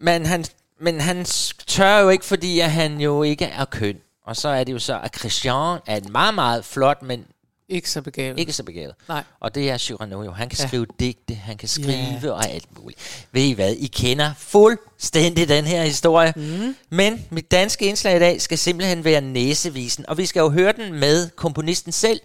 men 0.00 0.26
han, 0.26 0.44
men 0.80 1.00
han 1.00 1.24
tør 1.66 1.98
jo 1.98 2.08
ikke, 2.08 2.24
fordi 2.24 2.60
at 2.60 2.70
han 2.70 3.00
jo 3.00 3.22
ikke 3.22 3.44
er 3.44 3.64
køn. 3.64 3.96
Og 4.26 4.36
så 4.36 4.48
er 4.48 4.64
det 4.64 4.72
jo 4.72 4.78
så, 4.78 5.00
at 5.00 5.18
Christian 5.18 5.78
er 5.86 5.96
en 5.96 6.12
meget, 6.12 6.34
meget 6.34 6.64
flot, 6.64 7.02
men 7.02 7.24
Ikke 7.68 7.90
så 7.90 8.02
begavet. 8.02 8.38
ikke 8.38 8.52
så 8.52 8.62
begavet. 8.62 8.94
Nej. 9.08 9.22
Og 9.40 9.54
det 9.54 9.70
er 9.70 9.78
Cyrano 9.78 10.22
jo. 10.22 10.32
Han 10.32 10.48
kan 10.48 10.58
Ja. 10.60 10.66
skrive 10.66 10.86
digte, 11.00 11.34
han 11.34 11.56
kan 11.56 11.68
skrive 11.68 12.20
Ja. 12.22 12.30
og 12.30 12.48
alt 12.48 12.78
muligt. 12.82 13.26
Ved 13.32 13.42
I 13.42 13.52
hvad? 13.52 13.72
I 13.72 13.86
kender 13.86 14.32
fuldstændig 14.38 15.48
den 15.48 15.64
her 15.64 15.82
historie. 15.84 16.32
Mm. 16.36 16.76
Men 16.90 17.24
mit 17.30 17.50
danske 17.50 17.86
indslag 17.86 18.16
i 18.16 18.18
dag 18.18 18.40
skal 18.42 18.58
simpelthen 18.58 19.04
være 19.04 19.20
næsevisen. 19.20 20.04
Og 20.08 20.18
vi 20.18 20.26
skal 20.26 20.40
jo 20.40 20.50
høre 20.50 20.72
den 20.72 20.94
med 21.00 21.30
komponisten 21.30 21.92
selv, 21.92 22.20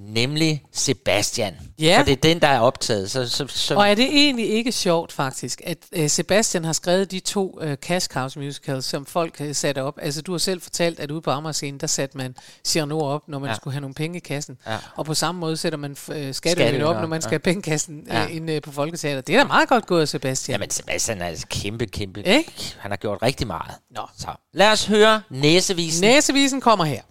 nemlig 0.00 0.62
Sebastian. 0.72 1.54
Ja. 1.78 1.98
For 1.98 2.04
det 2.04 2.12
er 2.12 2.16
den, 2.16 2.40
der 2.40 2.48
er 2.48 2.60
optaget. 2.60 3.10
Så, 3.10 3.28
så, 3.28 3.46
så 3.48 3.74
Og 3.74 3.88
er 3.88 3.94
det 3.94 4.04
egentlig 4.04 4.50
ikke 4.50 4.72
sjovt 4.72 5.12
faktisk, 5.12 5.60
at 5.64 5.78
uh, 5.98 6.06
Sebastian 6.08 6.64
har 6.64 6.72
skrevet 6.72 7.10
de 7.10 7.20
to 7.20 7.58
uh, 7.62 7.74
Cash 7.74 8.08
Cows 8.08 8.36
musicals, 8.36 8.84
som 8.84 9.06
folk 9.06 9.38
har 9.38 9.52
sat 9.52 9.78
op? 9.78 9.98
Altså 10.02 10.22
du 10.22 10.32
har 10.32 10.38
selv 10.38 10.60
fortalt, 10.60 11.00
at 11.00 11.10
ude 11.10 11.20
på 11.20 11.30
Amagerscenen, 11.30 11.80
der 11.80 11.86
satte 11.86 12.16
man 12.18 12.34
Cyrano 12.66 12.98
op, 12.98 13.28
når 13.28 13.38
man 13.38 13.50
ja. 13.50 13.56
Skulle 13.56 13.72
have 13.74 13.80
nogle 13.80 13.94
penge 13.94 14.16
i 14.16 14.20
kassen. 14.20 14.58
Ja. 14.66 14.76
Og 14.96 15.04
på 15.04 15.14
samme 15.14 15.40
måde 15.40 15.56
sætter 15.56 15.78
man 15.78 15.96
skatteøen 15.96 16.34
Skatteøen 16.34 16.82
op, 16.82 16.96
når 16.96 17.06
man 17.06 17.22
skal 17.22 17.28
ja. 17.30 17.34
have 17.34 17.38
penge 17.40 17.58
i 17.58 17.70
kassen 17.70 18.00
uh, 18.00 18.14
Ja. 18.14 18.26
inde 18.26 18.56
uh, 18.56 18.62
på 18.62 18.72
Folketeater. 18.72 19.20
Det 19.20 19.34
er 19.34 19.38
da 19.38 19.44
meget 19.46 19.68
godt 19.68 19.86
gået, 19.86 20.08
Sebastian. 20.08 20.54
Jamen, 20.54 20.70
Sebastian 20.70 21.22
er 21.22 21.26
altså 21.26 21.46
kæmpe, 21.50 21.86
kæmpe. 21.86 22.22
Ikke? 22.22 22.74
Han 22.78 22.90
har 22.90 22.96
gjort 22.96 23.18
rigtig 23.22 23.46
meget. 23.46 23.74
Nå. 23.90 24.02
Så 24.18 24.28
lad 24.52 24.72
os 24.72 24.86
høre 24.86 25.22
næsevisen. 25.30 26.00
Næsevisen 26.00 26.60
kommer 26.60 26.84
her. 26.84 27.02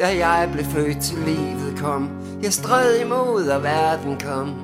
Da 0.00 0.26
jeg 0.26 0.48
blev 0.52 0.64
født 0.64 1.00
til 1.02 1.18
livet 1.18 1.78
kom. 1.78 2.10
Jeg 2.42 2.52
stræd 2.52 3.00
imod 3.00 3.46
og 3.46 3.62
verden 3.62 4.18
kom. 4.20 4.54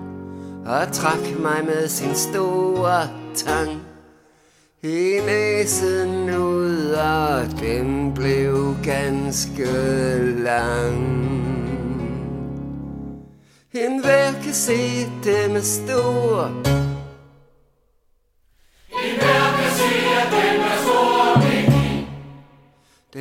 Og 0.66 0.92
trak 0.92 1.38
mig 1.38 1.64
med 1.64 1.88
sin 1.88 2.14
store 2.14 3.08
tang. 3.34 3.82
I 4.82 5.20
næsen 5.26 6.36
ud 6.36 6.90
og 6.90 7.60
den 7.60 8.14
blev 8.14 8.76
ganske 8.84 9.66
lang. 10.42 11.26
En 13.72 14.00
hver 14.00 14.32
kan 14.32 14.54
se 14.54 15.06
det 15.24 15.56
er 15.56 15.60
stor 15.60 16.76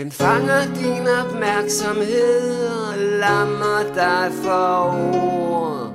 Den 0.01 0.11
fanger 0.11 0.61
din 0.75 1.07
opmærksomhed 1.07 2.67
og 2.67 2.97
lammer 2.97 3.79
dig 3.95 4.31
for 4.43 4.95
ord. 5.13 5.91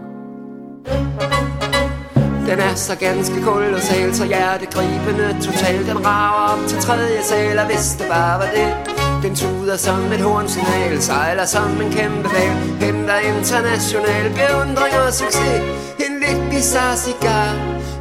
Den 2.46 2.58
er 2.58 2.74
så 2.74 2.96
ganske 2.96 3.42
kolossal, 3.42 4.14
så 4.14 4.26
hjertegribende 4.26 5.36
total. 5.42 5.86
Den 5.86 6.06
rager 6.06 6.52
op 6.52 6.68
til 6.68 6.78
tredje 6.78 7.22
sal, 7.22 7.58
og 7.58 7.66
hvis 7.66 7.96
det 7.98 8.06
bare 8.08 8.38
var 8.38 8.50
det, 8.54 8.70
Den 9.22 9.36
tuder 9.36 9.76
som 9.76 10.12
et 10.12 10.20
hornsignal 10.20 11.02
Sejler 11.02 11.44
som 11.44 11.80
en 11.82 11.92
kæmpe 11.92 12.28
val 12.34 12.56
Henter 12.80 13.18
international 13.18 14.24
beundring 14.38 14.94
og 15.06 15.12
succes 15.12 15.62
En 16.04 16.12
lidt 16.20 16.50
bizarre 16.50 16.96
cigar 16.96 17.52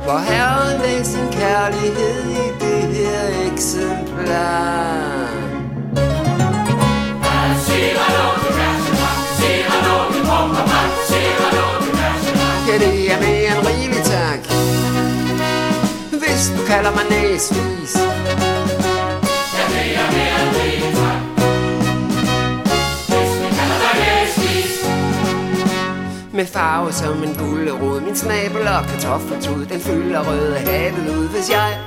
Hvor 0.03 0.17
herren 0.17 0.81
lagde 0.81 1.05
sin 1.05 1.27
kærlighed 1.31 2.23
i 2.43 2.45
det 2.61 2.83
her 2.97 3.51
eksemplar 3.53 5.28
kalder 16.69 16.91
mig 16.91 17.05
næsvis. 17.09 17.95
Ja, 19.57 19.69
det 19.69 19.95
er 19.95 20.11
mere 20.17 20.47
end 20.47 20.57
rigeligt, 20.61 20.95
tak. 21.05 21.19
Hvis 23.19 23.41
du 23.47 23.55
kalder 23.57 23.77
mig 23.85 23.95
næsvis. 24.05 24.73
Med 26.33 26.45
farve 26.45 26.93
som 26.93 27.23
en 27.23 27.35
gullerod. 27.35 28.01
Min 28.01 28.15
snabel 28.15 28.67
og 28.67 28.85
kartoffeltud 28.85 29.65
Den 29.65 29.79
fylder 29.79 30.29
røde 30.29 30.59
havet 30.59 31.17
ud 31.17 31.27
Hvis 31.27 31.49
jeg 31.51 31.77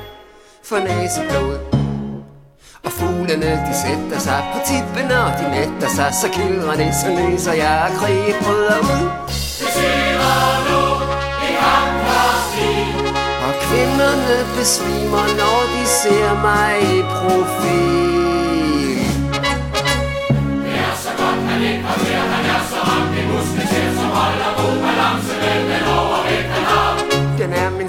får 0.63 0.79
næseblod. 0.79 1.82
Og 2.85 2.92
fuglene 2.92 3.51
de 3.66 3.75
sætter 3.83 4.18
sig 4.18 4.45
på 4.53 4.59
tippen 4.66 5.11
Og 5.11 5.31
de 5.38 5.45
mætter 5.55 5.88
sig 5.97 6.14
Så 6.23 6.29
kildrer 6.37 6.77
det 6.77 6.95
så 6.95 7.09
nyser 7.18 7.53
jeg 7.53 7.90
Og 7.90 7.97
kriget 7.99 8.37
bryder 8.42 8.79
ud 8.79 9.07
Og 13.47 13.53
kvinderne 13.64 14.37
besvimer 14.57 15.27
Når 15.40 15.59
de 15.73 15.83
ser 15.87 16.42
mig 16.42 16.73
i 16.97 17.03
profil. 17.03 17.83
Den 23.53 23.71
er 23.71 23.83
min 23.83 23.92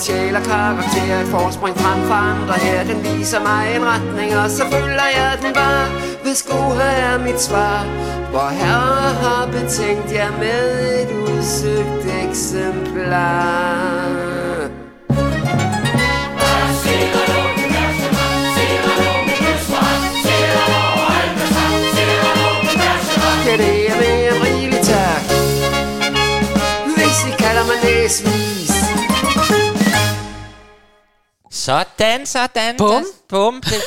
sjæl 0.05 0.35
og 0.35 0.43
karakter 0.43 1.19
Et 1.21 1.27
forspring 1.27 1.77
frem 1.77 2.01
for 2.09 2.13
andre 2.13 2.53
her. 2.53 2.83
Den 2.83 2.99
viser 3.03 3.39
mig 3.39 3.75
en 3.75 3.85
retning 3.85 4.37
Og 4.37 4.49
så 4.49 4.63
følger 4.71 5.07
jeg 5.17 5.37
den 5.41 5.53
bare 5.53 5.87
Hvis 6.23 6.43
gode 6.51 6.83
er 6.83 7.17
mit 7.17 7.41
svar. 7.41 7.79
Hvor 8.31 8.49
herre 8.59 9.13
har 9.23 9.45
betænkt 9.51 10.13
jer 10.13 10.31
med 10.39 10.63
et 11.01 11.11
udsøgt 11.11 12.05
eksemplar. 12.23 13.83
Ja, 23.45 23.57
det 23.57 23.89
er 23.91 23.95
mere 24.03 24.35
end 24.35 24.43
rigeligt, 24.43 24.83
tak? 24.83 25.21
Hvis 26.95 27.17
I 27.27 27.31
kalder 27.43 27.63
mig 27.69 27.77
næsvis 27.83 28.52
Sådan, 31.65 32.25
sådan. 32.25 32.77
Bum. 32.77 33.05
Bum. 33.29 33.61
Det, 33.61 33.81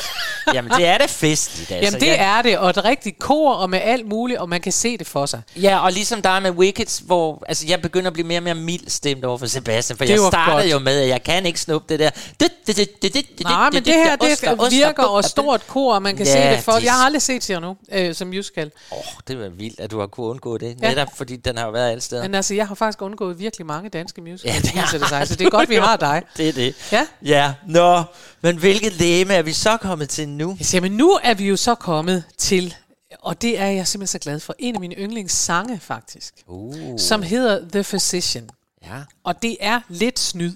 jamen, 0.53 0.71
det 0.71 0.85
er 0.85 0.97
da 0.97 1.05
festligt, 1.05 1.71
altså. 1.71 1.85
Jamen 1.85 1.99
det 2.01 2.07
Jeg- 2.07 2.37
er 2.37 2.41
det, 2.41 2.57
og 2.57 2.69
et 2.69 2.83
rigtigt 2.85 3.19
kor, 3.19 3.53
og 3.53 3.69
med 3.69 3.79
alt 3.83 4.07
muligt, 4.07 4.39
og 4.39 4.49
man 4.49 4.61
kan 4.61 4.71
se 4.71 4.97
det 4.97 5.07
for 5.07 5.25
sig. 5.25 5.41
Ja, 5.55 5.79
og 5.79 5.91
ligesom 5.91 6.21
der 6.21 6.29
er 6.29 6.39
med 6.39 6.51
Wicked, 6.51 7.05
hvor 7.05 7.43
altså, 7.47 7.65
jeg 7.67 7.81
begynder 7.81 8.07
at 8.07 8.13
blive 8.13 8.27
mere 8.27 8.39
og 8.39 8.43
mere 8.43 8.55
mild 8.55 8.89
stemt 8.89 9.25
over 9.25 9.37
for 9.37 9.45
Sebastian, 9.45 9.97
for 9.97 10.05
Det 10.05 10.11
jeg 10.11 10.19
startede 10.27 10.57
godt. 10.61 10.71
jo 10.71 10.79
med, 10.79 11.01
at 11.01 11.07
jeg 11.09 11.23
kan 11.23 11.45
ikke 11.45 11.59
snuppe 11.59 11.93
det 11.93 11.99
der. 11.99 12.09
Det, 12.39 12.51
det, 12.67 12.77
det, 12.77 13.01
det, 13.01 13.13
det, 13.13 13.25
Nej, 13.43 13.69
men 13.73 13.85
det 13.85 13.93
her, 13.93 14.15
det 14.15 14.31
oster, 14.31 14.55
oster, 14.59 14.69
virker 14.77 15.03
og 15.03 15.23
stort 15.23 15.67
kor, 15.67 15.93
og 15.95 16.01
man 16.01 16.17
kan 16.17 16.25
se 16.25 16.33
det 16.37 16.59
for. 16.63 16.71
det- 16.71 16.83
Jeg 16.83 16.93
har 16.93 17.05
aldrig 17.05 17.21
set 17.21 17.43
Cyrano 17.43 17.73
øh, 17.91 18.15
som 18.15 18.27
musical. 18.27 18.71
Åh, 18.91 18.97
det 19.27 19.39
var 19.39 19.49
vildt, 19.49 19.79
at 19.79 19.91
du 19.91 19.99
har 19.99 20.07
kunnet 20.07 20.29
undgå 20.29 20.57
det. 20.57 20.77
Ja. 20.81 20.89
Netop 20.89 21.07
fordi 21.17 21.35
den 21.35 21.57
har 21.57 21.71
været 21.71 21.91
alle 21.91 22.01
steder. 22.01 22.21
Men 22.21 22.35
altså, 22.35 22.53
jeg 22.53 22.67
har 22.67 22.75
faktisk 22.75 23.01
undgået 23.01 23.39
virkelig 23.39 23.65
mange 23.67 23.89
danske 23.89 24.21
musicals, 24.21 24.45
Ja, 24.55 24.59
det 24.61 24.91
det 24.91 25.01
det 25.01 25.09
sig, 25.09 25.27
så 25.27 25.35
du 25.35 25.39
det 25.39 25.45
er 25.45 25.49
godt, 25.49 25.69
vi 25.69 25.75
har 25.75 25.95
dig. 25.95 26.21
Det 26.37 26.49
er 26.49 26.53
det. 26.53 26.75
Ja. 26.91 27.05
Ja, 27.25 27.53
nå. 27.67 28.03
Men 28.41 28.57
hvilket 28.57 28.93
læme 28.93 29.33
er 29.33 29.41
vi 29.41 29.53
så 29.53 29.77
kommet 29.77 30.09
til 30.09 30.29
nu? 30.37 30.57
Jamen, 30.73 30.91
nu 30.91 31.19
er 31.23 31.33
vi 31.33 31.47
jo 31.47 31.55
så 31.55 31.75
kommet 31.75 32.23
til, 32.37 32.75
og 33.19 33.41
det 33.41 33.59
er 33.59 33.65
jeg 33.67 33.87
simpelthen 33.87 34.19
så 34.19 34.23
glad 34.23 34.39
for, 34.39 34.55
en 34.59 34.75
af 34.75 34.81
mine 34.81 34.95
yndlingssange 34.95 35.79
faktisk, 35.79 36.33
Uh. 36.47 36.99
som 36.99 37.21
hedder 37.21 37.69
The 37.71 37.83
Physician. 37.83 38.49
Ja. 38.85 39.01
Og 39.23 39.41
det 39.41 39.57
er 39.59 39.79
lidt 39.89 40.19
snyd, 40.19 40.51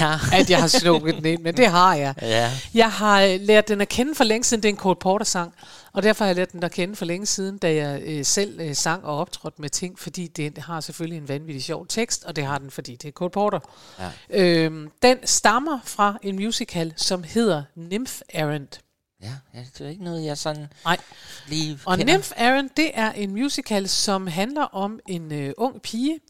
Ja. 0.00 0.18
at 0.32 0.50
jeg 0.50 0.60
har 0.60 0.66
slukket 0.66 1.14
den 1.14 1.24
ind, 1.26 1.42
men 1.42 1.56
det 1.56 1.66
har 1.66 1.94
jeg. 1.94 2.14
Ja. 2.22 2.50
Jeg 2.74 2.92
har 2.92 3.22
øh, 3.22 3.40
lært 3.40 3.68
den 3.68 3.80
at 3.80 3.88
kende 3.88 4.14
for 4.14 4.24
længe 4.24 4.44
siden, 4.44 4.62
det 4.62 4.68
er 4.68 4.72
en 4.72 4.78
Cole 4.78 4.96
Porter-sang, 5.00 5.54
og 5.92 6.02
derfor 6.02 6.24
har 6.24 6.28
jeg 6.28 6.36
lært 6.36 6.52
den 6.52 6.62
at 6.62 6.72
kende 6.72 6.96
for 6.96 7.04
længe 7.04 7.26
siden, 7.26 7.58
da 7.58 7.74
jeg 7.74 8.02
øh, 8.02 8.24
selv 8.24 8.60
øh, 8.60 8.74
sang 8.74 9.04
og 9.04 9.18
optrådte 9.18 9.60
med 9.60 9.68
ting, 9.70 9.98
fordi 9.98 10.26
det 10.26 10.58
har 10.58 10.80
selvfølgelig 10.80 11.18
en 11.18 11.28
vanvittig 11.28 11.64
sjov 11.64 11.86
tekst, 11.86 12.24
og 12.24 12.36
det 12.36 12.44
har 12.44 12.58
den, 12.58 12.70
fordi 12.70 12.96
det 12.96 13.08
er 13.08 13.12
Cole 13.12 13.30
Porter. 13.30 13.58
Ja. 13.98 14.10
Øhm, 14.42 14.90
den 15.02 15.18
stammer 15.24 15.78
fra 15.84 16.18
en 16.22 16.36
musical, 16.36 16.92
som 16.96 17.22
hedder 17.22 17.62
Nymph 17.76 18.12
Errand. 18.28 18.68
Ja, 19.54 19.64
det 19.78 19.86
er 19.86 19.88
ikke 19.90 20.04
noget, 20.04 20.24
jeg 20.24 20.38
sådan 20.38 20.66
Nej. 20.84 20.98
lige 21.48 21.78
Og 21.84 21.98
kender. 21.98 22.14
Nymph 22.14 22.30
Errand, 22.36 22.70
det 22.76 22.90
er 22.94 23.12
en 23.12 23.30
musical, 23.30 23.88
som 23.88 24.26
handler 24.26 24.62
om 24.62 25.00
en 25.08 25.32
øh, 25.32 25.52
ung 25.56 25.82
pige. 25.82 26.20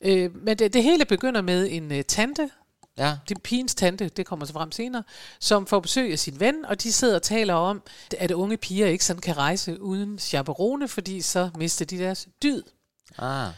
Øh, 0.00 0.36
men 0.36 0.58
det, 0.58 0.72
det 0.72 0.82
hele 0.82 1.04
begynder 1.04 1.40
med 1.42 1.68
en 1.70 1.92
øh, 1.92 2.04
tante, 2.04 2.50
Ja. 2.98 3.16
det 3.28 3.34
er 3.36 3.40
pigens 3.40 3.74
tante, 3.74 4.08
det 4.08 4.26
kommer 4.26 4.46
så 4.46 4.52
frem 4.52 4.72
senere, 4.72 5.02
som 5.40 5.66
får 5.66 5.80
besøg 5.80 6.12
af 6.12 6.18
sin 6.18 6.40
ven, 6.40 6.64
og 6.64 6.82
de 6.82 6.92
sidder 6.92 7.14
og 7.14 7.22
taler 7.22 7.54
om, 7.54 7.82
at 8.18 8.30
unge 8.30 8.56
piger 8.56 8.86
ikke 8.86 9.04
sådan 9.04 9.20
kan 9.22 9.36
rejse 9.36 9.82
uden 9.82 10.18
chaperone, 10.18 10.88
fordi 10.88 11.20
så 11.22 11.50
mister 11.58 11.84
de 11.84 11.98
deres 11.98 12.28
dyd. 12.42 12.62
Ah. 13.18 13.48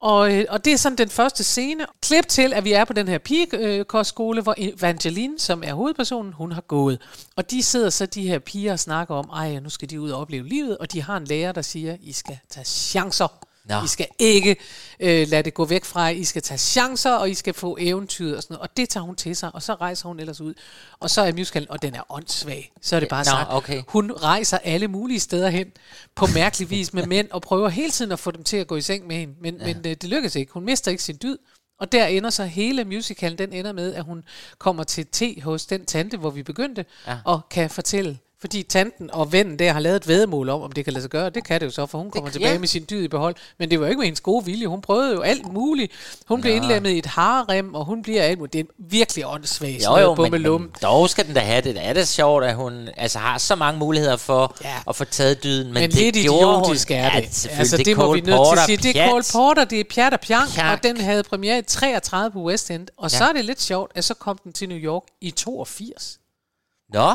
Og, 0.00 0.34
øh, 0.34 0.44
og 0.48 0.64
det 0.64 0.72
er 0.72 0.76
sådan 0.76 0.98
den 0.98 1.08
første 1.08 1.44
scene. 1.44 1.86
Klip 2.02 2.28
til, 2.28 2.52
at 2.52 2.64
vi 2.64 2.72
er 2.72 2.84
på 2.84 2.92
den 2.92 3.08
her 3.08 3.18
pigekostskole, 3.18 4.42
hvor 4.42 4.54
Evangeline, 4.58 5.38
som 5.38 5.62
er 5.66 5.74
hovedpersonen, 5.74 6.32
hun 6.32 6.52
har 6.52 6.60
gået. 6.60 6.98
Og 7.36 7.50
de 7.50 7.62
sidder 7.62 7.90
så, 7.90 8.06
de 8.06 8.28
her 8.28 8.38
piger, 8.38 8.72
og 8.72 8.78
snakker 8.78 9.14
om, 9.14 9.30
ej, 9.32 9.60
nu 9.60 9.68
skal 9.68 9.90
de 9.90 10.00
ud 10.00 10.10
og 10.10 10.20
opleve 10.20 10.48
livet, 10.48 10.78
og 10.78 10.92
de 10.92 11.02
har 11.02 11.16
en 11.16 11.24
lærer, 11.24 11.52
der 11.52 11.62
siger, 11.62 11.96
I 12.00 12.12
skal 12.12 12.38
tage 12.50 12.64
chancer. 12.64 13.46
Nå. 13.70 13.84
I 13.84 13.86
skal 13.88 14.06
ikke 14.18 14.56
øh, 15.00 15.28
lade 15.28 15.42
det 15.42 15.54
gå 15.54 15.64
væk 15.64 15.84
fra 15.84 16.00
jer. 16.00 16.08
I 16.10 16.24
skal 16.24 16.42
tage 16.42 16.58
chancer, 16.58 17.10
og 17.12 17.30
I 17.30 17.34
skal 17.34 17.54
få 17.54 17.76
eventyr 17.80 18.36
og 18.36 18.42
sådan 18.42 18.54
noget. 18.54 18.68
Og 18.70 18.76
det 18.76 18.88
tager 18.88 19.04
hun 19.04 19.16
til 19.16 19.36
sig, 19.36 19.54
og 19.54 19.62
så 19.62 19.74
rejser 19.74 20.08
hun 20.08 20.20
ellers 20.20 20.40
ud. 20.40 20.54
Og 21.00 21.10
så 21.10 21.20
er 21.22 21.32
musicalen, 21.32 21.70
og 21.70 21.82
den 21.82 21.94
er 21.94 22.12
åndssvag. 22.12 22.72
Så 22.82 22.96
er 22.96 23.00
det 23.00 23.08
bare 23.08 23.24
Nå, 23.24 23.30
sagt. 23.30 23.48
okay. 23.50 23.82
Hun 23.88 24.12
rejser 24.12 24.58
alle 24.58 24.88
mulige 24.88 25.20
steder 25.20 25.48
hen 25.50 25.72
på 26.14 26.26
mærkelig 26.34 26.70
vis 26.70 26.92
med 26.92 27.06
mænd, 27.06 27.28
og 27.30 27.42
prøver 27.42 27.68
hele 27.68 27.90
tiden 27.90 28.12
at 28.12 28.18
få 28.18 28.30
dem 28.30 28.44
til 28.44 28.56
at 28.56 28.66
gå 28.66 28.76
i 28.76 28.80
seng 28.82 29.06
med 29.06 29.16
hende. 29.16 29.34
Men, 29.40 29.56
ja. 29.56 29.66
men 29.66 29.76
øh, 29.76 29.84
det 29.84 30.04
lykkes 30.04 30.36
ikke. 30.36 30.52
Hun 30.52 30.64
mister 30.64 30.90
ikke 30.90 31.02
sin 31.02 31.18
dyd. 31.22 31.36
Og 31.80 31.92
der 31.92 32.06
ender 32.06 32.30
så 32.30 32.44
hele 32.44 32.84
musicalen, 32.84 33.38
den 33.38 33.52
ender 33.52 33.72
med, 33.72 33.94
at 33.94 34.04
hun 34.04 34.22
kommer 34.58 34.84
til 34.84 35.06
te 35.12 35.40
hos 35.42 35.66
den 35.66 35.84
tante, 35.86 36.16
hvor 36.16 36.30
vi 36.30 36.42
begyndte, 36.42 36.84
Ja. 37.06 37.12
ja. 37.12 37.18
og 37.24 37.40
kan 37.50 37.70
fortælle. 37.70 38.18
Fordi 38.40 38.62
tanten 38.62 39.10
og 39.12 39.32
vennen 39.32 39.58
der 39.58 39.72
har 39.72 39.80
lavet 39.80 39.96
et 39.96 40.08
vedmål 40.08 40.48
om, 40.48 40.62
om 40.62 40.72
det 40.72 40.84
kan 40.84 40.92
lade 40.92 41.02
sig 41.02 41.10
gøre. 41.10 41.30
Det 41.30 41.44
kan 41.44 41.60
det 41.60 41.66
jo 41.66 41.70
så, 41.70 41.86
for 41.86 41.98
hun 41.98 42.10
kommer 42.10 42.30
tilbage 42.30 42.52
ja. 42.52 42.58
med 42.58 42.68
sin 42.68 42.86
dyd 42.90 43.02
i 43.02 43.08
behold. 43.08 43.34
Men 43.58 43.70
det 43.70 43.80
var 43.80 43.86
jo 43.86 43.90
ikke 43.90 43.98
med 43.98 44.06
hendes 44.06 44.20
gode 44.20 44.44
vilje. 44.44 44.66
Hun 44.66 44.80
prøvede 44.80 45.12
jo 45.14 45.20
alt 45.20 45.52
muligt. 45.52 45.92
Hun 46.28 46.40
blev 46.40 46.52
Nå. 46.56 46.62
indlemmet 46.62 46.90
i 46.90 46.98
et 46.98 47.06
harem, 47.06 47.74
og 47.74 47.84
hun 47.84 48.02
bliver 48.02 48.22
alt 48.22 48.38
muligt. 48.38 48.52
Det 48.52 48.60
er 48.60 48.64
virkelig 48.78 49.26
åndssvagt. 49.26 49.84
Jo, 49.84 49.96
jo, 49.96 50.14
men, 50.14 50.42
men 50.42 50.70
dog 50.82 51.10
skal 51.10 51.26
den 51.26 51.34
da 51.34 51.40
have 51.40 51.62
det. 51.62 51.74
Det 51.74 51.86
er 51.86 51.92
det 51.92 52.08
sjovt, 52.08 52.44
at 52.44 52.54
hun 52.54 52.88
altså, 52.96 53.18
har 53.18 53.38
så 53.38 53.54
mange 53.54 53.78
muligheder 53.78 54.16
for 54.16 54.56
ja. 54.64 54.74
at 54.88 54.96
få 54.96 55.04
taget 55.04 55.42
dyden. 55.44 55.66
Men, 55.72 55.74
Men, 55.74 55.90
det 55.90 55.98
lidt 55.98 56.16
gjorde 56.16 56.58
idiotisk 56.58 56.88
hun. 56.88 56.96
er 56.96 57.14
Ja, 57.14 57.20
det. 57.20 57.34
selvfølgelig, 57.34 57.58
altså, 57.60 57.76
det, 57.76 57.88
er 57.88 57.96
må 57.96 58.14
vi 58.14 58.20
nødt 58.20 58.40
til 58.52 58.58
at 58.58 58.66
sige. 58.66 58.76
Det 58.76 58.96
er. 59.00 59.08
Cole 59.10 59.24
Porter, 59.32 59.64
det 59.64 59.80
er 59.80 59.84
pjat 59.94 60.12
og 60.12 60.20
pjank, 60.20 60.50
Pjank. 60.54 60.72
og 60.78 60.82
den 60.82 61.00
havde 61.00 61.22
premiere 61.22 61.58
i 61.58 61.62
33 61.62 62.30
på 62.30 62.42
West 62.42 62.70
End. 62.70 62.88
Og 62.96 63.10
så 63.10 63.24
Ja. 63.24 63.28
er 63.28 63.32
det 63.32 63.44
lidt 63.44 63.62
sjovt, 63.62 63.92
at 63.94 64.04
så 64.04 64.14
kom 64.14 64.38
den 64.44 64.52
til 64.52 64.68
New 64.68 64.78
York 64.78 65.02
i 65.20 65.30
82. 65.30 66.18
Nå. 66.92 67.14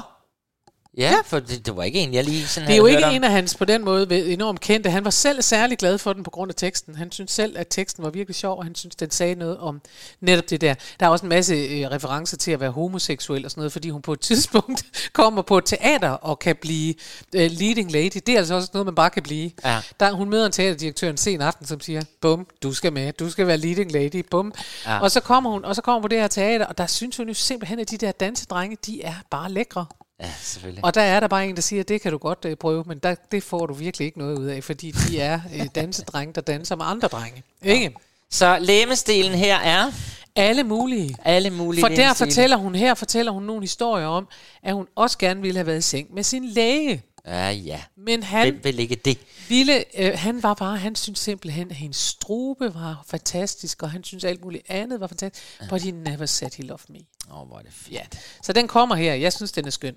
Ja, 0.98 1.12
ja, 1.12 1.16
for 1.26 1.40
det, 1.40 1.66
det 1.66 1.76
var 1.76 1.84
ikke 1.84 2.00
en, 2.00 2.14
jeg 2.14 2.24
lige 2.24 2.48
sådan 2.48 2.68
Det 2.68 2.74
er 2.74 2.78
jo 2.78 2.86
ikke 2.86 3.06
om. 3.06 3.14
en 3.14 3.24
af 3.24 3.32
hans 3.32 3.56
på 3.56 3.66
den 3.66 3.86
måde 3.86 4.34
enormt 4.34 4.60
kendte. 4.62 4.90
Han 4.90 5.04
var 5.04 5.10
selv 5.10 5.42
særlig 5.42 5.78
glad 5.78 5.98
for 5.98 6.14
den 6.14 6.24
på 6.24 6.30
grund 6.30 6.50
af 6.52 6.56
teksten. 6.56 6.96
Han 6.96 7.12
synes 7.12 7.32
selv, 7.32 7.58
at 7.58 7.68
teksten 7.70 8.04
var 8.04 8.10
virkelig 8.10 8.36
sjov, 8.36 8.58
og 8.58 8.64
han 8.64 8.76
synes, 8.76 8.96
den 8.96 9.12
sagde 9.12 9.36
noget 9.36 9.58
om 9.58 9.82
netop 10.22 10.50
det 10.50 10.62
der. 10.62 10.74
Der 11.00 11.06
er 11.06 11.10
også 11.10 11.26
en 11.26 11.30
masse 11.30 11.54
øh, 11.54 11.88
referencer 11.92 12.38
til 12.38 12.52
at 12.52 12.60
være 12.60 12.72
homoseksuel 12.72 13.46
og 13.46 13.52
sådan 13.52 13.60
noget, 13.62 13.72
fordi 13.72 13.90
hun 13.90 14.02
på 14.02 14.14
et 14.14 14.20
tidspunkt 14.30 15.10
kommer 15.14 15.42
på 15.42 15.58
et 15.58 15.66
teater 15.66 16.10
og 16.10 16.40
kan 16.40 16.56
blive 16.56 16.94
øh, 17.36 17.52
leading 17.52 17.92
lady. 17.92 18.22
Det 18.26 18.30
er 18.30 18.38
altså 18.38 18.56
også 18.56 18.70
noget, 18.74 18.86
man 18.86 18.96
bare 18.96 19.10
kan 19.10 19.24
blive. 19.24 19.52
Ja. 19.66 19.82
Der, 20.00 20.12
hun 20.12 20.30
møder 20.30 20.46
en 20.46 20.52
teaterdirektør 20.52 21.10
en 21.10 21.18
sen 21.18 21.42
aften, 21.42 21.66
som 21.68 21.80
siger, 21.82 22.02
bum, 22.22 22.48
du 22.64 22.74
skal 22.74 22.94
med, 22.94 23.14
du 23.14 23.30
skal 23.30 23.48
være 23.48 23.58
leading 23.58 23.92
lady, 23.92 24.26
bum. 24.32 24.54
Ja. 24.86 25.00
Og 25.00 25.12
så 25.12 25.20
kommer 25.20 25.50
hun, 25.50 25.66
og 25.66 25.76
så 25.76 25.82
kommer 25.82 25.98
hun 25.98 26.02
på 26.02 26.08
det 26.08 26.20
her 26.20 26.28
teater, 26.28 26.66
og 26.66 26.78
der 26.78 26.88
synes 26.88 27.18
hun 27.18 27.28
jo 27.28 27.34
simpelthen, 27.34 27.80
at 27.80 27.90
de 27.92 27.98
der 27.98 28.12
dansedrenge, 28.12 28.78
de 28.86 29.02
er 29.04 29.14
bare 29.32 29.52
lækre. 29.52 29.86
Ja, 30.20 30.32
selvfølgelig. 30.42 30.86
Og 30.86 30.94
der 30.94 31.02
er 31.02 31.20
der 31.20 31.28
bare 31.28 31.48
en, 31.48 31.56
der 31.56 31.62
siger, 31.62 31.84
det 31.84 32.02
kan 32.02 32.12
du 32.12 32.18
godt 32.18 32.46
øh, 32.46 32.56
prøve, 32.56 32.84
men 32.88 32.98
der, 32.98 33.16
det 33.32 33.44
får 33.44 33.66
du 33.66 33.74
virkelig 33.74 34.06
ikke 34.06 34.20
noget 34.20 34.40
ud 34.40 34.46
af, 34.46 34.64
fordi 34.64 34.92
de 34.92 35.22
er 35.22 35.40
øh, 35.56 35.66
dansedrenge, 35.76 36.34
der 36.34 36.42
danser 36.42 36.76
med 36.76 36.86
andre 36.86 37.08
drenge. 37.08 37.44
Ikke? 37.64 37.96
Så 38.30 38.58
læmestelen 38.60 39.32
her 39.32 39.58
er? 39.60 39.92
Alle 40.36 40.64
mulige. 40.64 41.16
Alle 41.26 41.50
mulige 41.50 41.82
For 41.82 41.88
der 41.88 42.14
fortæller 42.14 42.58
hun 42.58 42.76
her, 42.76 42.94
fortæller 42.94 43.32
hun 43.32 43.44
nogle 43.44 43.62
historier 43.62 44.08
om, 44.08 44.28
at 44.64 44.74
hun 44.74 44.88
også 44.96 45.18
gerne 45.18 45.42
ville 45.42 45.58
have 45.58 45.68
været 45.68 45.78
i 45.78 45.82
seng 45.82 46.14
med 46.14 46.24
sin 46.24 46.46
læge. 46.46 47.04
Ja, 47.28 47.50
ja. 47.50 47.82
Men 47.98 48.24
han 48.24 48.52
Hvem 48.54 48.64
vil 48.64 48.80
ikke 48.80 48.96
det? 48.96 49.18
ville, 49.50 49.84
øh, 50.00 50.12
han 50.16 50.44
var 50.44 50.54
bare, 50.54 50.78
han 50.78 50.96
synes 50.96 51.20
simpelthen, 51.20 51.70
at 51.70 51.76
hendes 51.76 51.98
strube 51.98 52.74
var 52.74 53.04
fantastisk, 53.08 53.84
og 53.84 53.92
han 53.92 54.04
synes 54.04 54.24
alt 54.24 54.44
muligt 54.44 54.64
andet 54.70 55.00
var 55.00 55.08
fantastisk. 55.08 55.70
But 55.70 55.82
he 55.82 55.92
never 55.92 56.26
said 56.26 56.52
he 56.58 56.64
loved 56.64 56.90
me. 56.90 57.00
Åh, 57.32 57.42
oh, 57.42 57.48
hvor 57.48 57.58
er 57.58 57.62
det 57.62 57.74
fint. 57.74 57.96
Ja. 57.96 58.02
Så 58.44 58.54
den 58.54 58.68
kommer 58.68 58.96
her. 58.96 59.14
Jeg 59.14 59.34
synes, 59.34 59.52
den 59.52 59.66
er 59.66 59.70
skøn. 59.70 59.96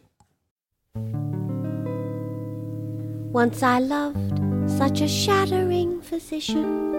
Once 3.35 3.67
I 3.67 3.81
loved 3.81 4.39
such 4.79 5.03
a 5.03 5.07
shattering 5.09 6.03
physician, 6.03 6.95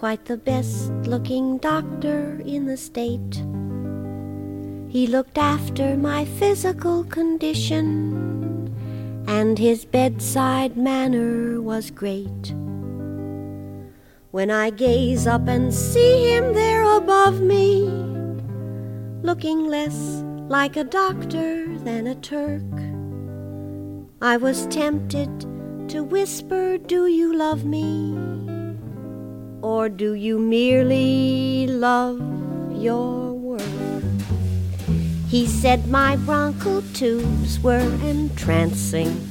quite 0.00 0.24
the 0.24 0.36
best 0.36 0.90
looking 1.04 1.62
doctor 1.62 2.40
in 2.46 2.66
the 2.66 2.76
state. 2.76 3.44
He 4.90 5.06
looked 5.06 5.38
after 5.38 5.96
my 5.96 6.24
physical 6.24 7.04
condition, 7.10 8.14
and 9.28 9.58
his 9.58 9.84
bedside 9.84 10.74
manner 10.74 11.60
was 11.60 11.90
great. 11.90 12.54
When 14.30 14.50
I 14.50 14.70
gaze 14.70 15.26
up 15.26 15.46
and 15.46 15.72
see 15.72 16.32
him 16.32 16.54
there 16.54 16.82
above 16.96 17.42
me, 17.42 17.82
looking 19.22 19.66
less 19.66 20.24
like 20.48 20.78
a 20.78 20.84
doctor 20.84 21.78
than 21.80 22.06
a 22.06 22.14
Turk, 22.14 22.62
I 24.22 24.38
was 24.38 24.66
tempted 24.68 25.28
to 25.90 26.02
whisper, 26.02 26.78
Do 26.78 27.06
you 27.06 27.34
love 27.36 27.66
me? 27.66 28.16
Or 29.60 29.90
do 29.90 30.14
you 30.14 30.38
merely 30.38 31.66
love 31.66 32.18
your? 32.74 33.37
He 35.28 35.46
said 35.46 35.88
my 35.88 36.16
bronchial 36.16 36.80
tubes 36.94 37.60
were 37.60 37.84
entrancing. 38.00 39.28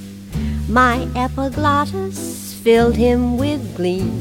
My 0.69 1.09
epiglottis 1.15 2.53
filled 2.61 2.95
him 2.97 3.35
with 3.35 3.75
glee. 3.75 4.11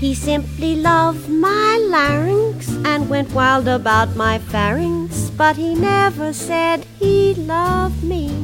He 0.00 0.12
simply 0.12 0.74
loved 0.74 1.28
my 1.28 1.78
larynx 1.88 2.68
and 2.84 3.08
went 3.08 3.32
wild 3.32 3.68
about 3.68 4.16
my 4.16 4.40
pharynx, 4.40 5.30
but 5.30 5.54
he 5.54 5.76
never 5.76 6.32
said 6.32 6.84
he 6.98 7.34
loved 7.34 8.02
me. 8.02 8.34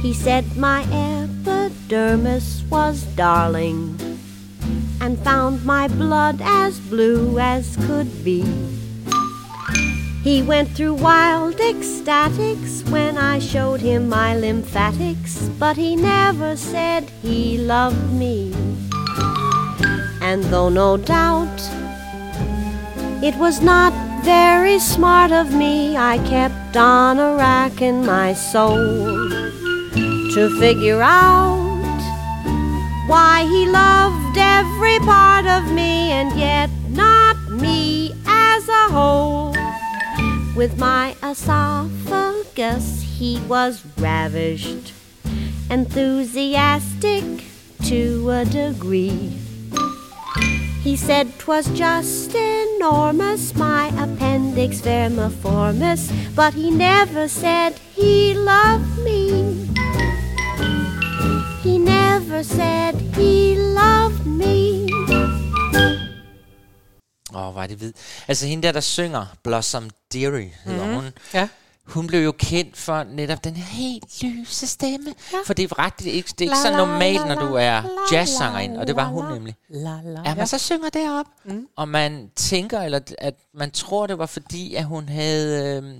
He 0.00 0.14
said 0.14 0.56
my 0.56 0.88
epidermis 0.88 2.64
was 2.70 3.02
darling 3.14 3.94
and 5.02 5.18
found 5.18 5.66
my 5.66 5.86
blood 5.86 6.40
as 6.42 6.80
blue 6.80 7.38
as 7.38 7.76
could 7.76 8.24
be. 8.24 8.79
He 10.22 10.42
went 10.42 10.68
through 10.68 10.94
wild 10.94 11.56
ecstatics 11.56 12.88
when 12.90 13.16
I 13.16 13.38
showed 13.38 13.80
him 13.80 14.10
my 14.10 14.36
lymphatics, 14.36 15.48
but 15.58 15.78
he 15.78 15.96
never 15.96 16.56
said 16.56 17.08
he 17.22 17.56
loved 17.56 18.12
me. 18.12 18.52
And 20.20 20.44
though 20.44 20.68
no 20.68 20.98
doubt 20.98 21.58
it 23.22 23.34
was 23.36 23.62
not 23.62 23.94
very 24.22 24.78
smart 24.78 25.32
of 25.32 25.54
me, 25.54 25.96
I 25.96 26.18
kept 26.28 26.76
on 26.76 27.18
a 27.18 27.34
racking 27.36 28.04
my 28.04 28.34
soul 28.34 28.76
to 30.34 30.56
figure 30.60 31.00
out 31.00 31.56
why 33.06 33.44
he 33.44 33.66
loved 33.66 34.36
every 34.36 34.98
part 34.98 35.46
of 35.46 35.72
me 35.72 36.10
and 36.12 36.38
yet 36.38 36.68
not 36.90 37.36
me 37.50 38.14
as 38.26 38.68
a 38.68 38.92
whole. 38.92 39.39
With 40.56 40.78
my 40.78 41.14
esophagus, 41.22 43.02
he 43.18 43.40
was 43.48 43.82
ravished, 43.98 44.92
enthusiastic 45.70 47.24
to 47.84 48.30
a 48.30 48.44
degree. 48.44 49.38
He 50.82 50.96
said 50.96 51.38
'twas 51.38 51.66
just 51.68 52.34
enormous, 52.34 53.54
my 53.54 53.88
appendix 53.96 54.80
vermiformis, 54.80 56.10
but 56.34 56.54
he 56.54 56.70
never 56.70 57.28
said 57.28 57.78
he 57.94 58.34
loved 58.34 58.98
me. 59.04 59.68
He 61.62 61.78
never 61.78 62.42
said 62.42 62.94
he 63.14 63.56
loved 63.56 64.26
me. 64.26 64.79
Åh, 67.34 67.46
oh, 67.46 67.52
hvor 67.52 67.62
er 67.62 67.66
det 67.66 67.80
vid. 67.80 67.92
Altså 68.28 68.46
hende 68.46 68.62
der, 68.66 68.72
der 68.72 68.80
synger 68.80 69.26
Blossom 69.44 69.90
Deary, 70.12 70.48
hedder 70.64 70.84
Mhm. 70.86 70.94
hun. 70.94 71.10
Ja. 71.34 71.48
Hun 71.84 72.06
blev 72.06 72.24
jo 72.24 72.32
kendt 72.38 72.76
for 72.76 73.04
netop 73.04 73.44
den 73.44 73.56
her 73.56 73.64
helt 73.64 74.22
lyse 74.22 74.66
stemme. 74.66 75.14
Ja. 75.32 75.36
For 75.46 75.54
det 75.54 75.62
er 75.70 75.78
ret, 75.78 75.98
det 75.98 76.06
er 76.06 76.12
ikke, 76.12 76.28
det 76.38 76.40
er 76.40 76.42
ikke 76.44 76.54
La, 76.64 76.70
så 76.70 76.76
normalt, 76.76 77.26
når 77.28 77.34
du 77.34 77.54
er 77.54 77.82
jazzsangerinde, 78.12 78.80
og 78.80 78.86
det 78.86 78.96
var 78.96 79.04
hun 79.04 79.24
nemlig. 79.32 79.54
La, 79.68 80.00
la, 80.04 80.20
Ja, 80.24 80.34
man 80.34 80.46
så 80.46 80.58
synger 80.58 80.88
derop, 80.90 81.26
mm. 81.44 81.66
og 81.76 81.88
man 81.88 82.30
tænker, 82.36 82.80
eller 82.80 83.00
at 83.18 83.34
man 83.54 83.70
tror, 83.70 84.06
det 84.06 84.18
var 84.18 84.26
fordi, 84.26 84.74
at 84.74 84.84
hun 84.84 85.08
havde, 85.08 85.76
øh, 85.82 85.94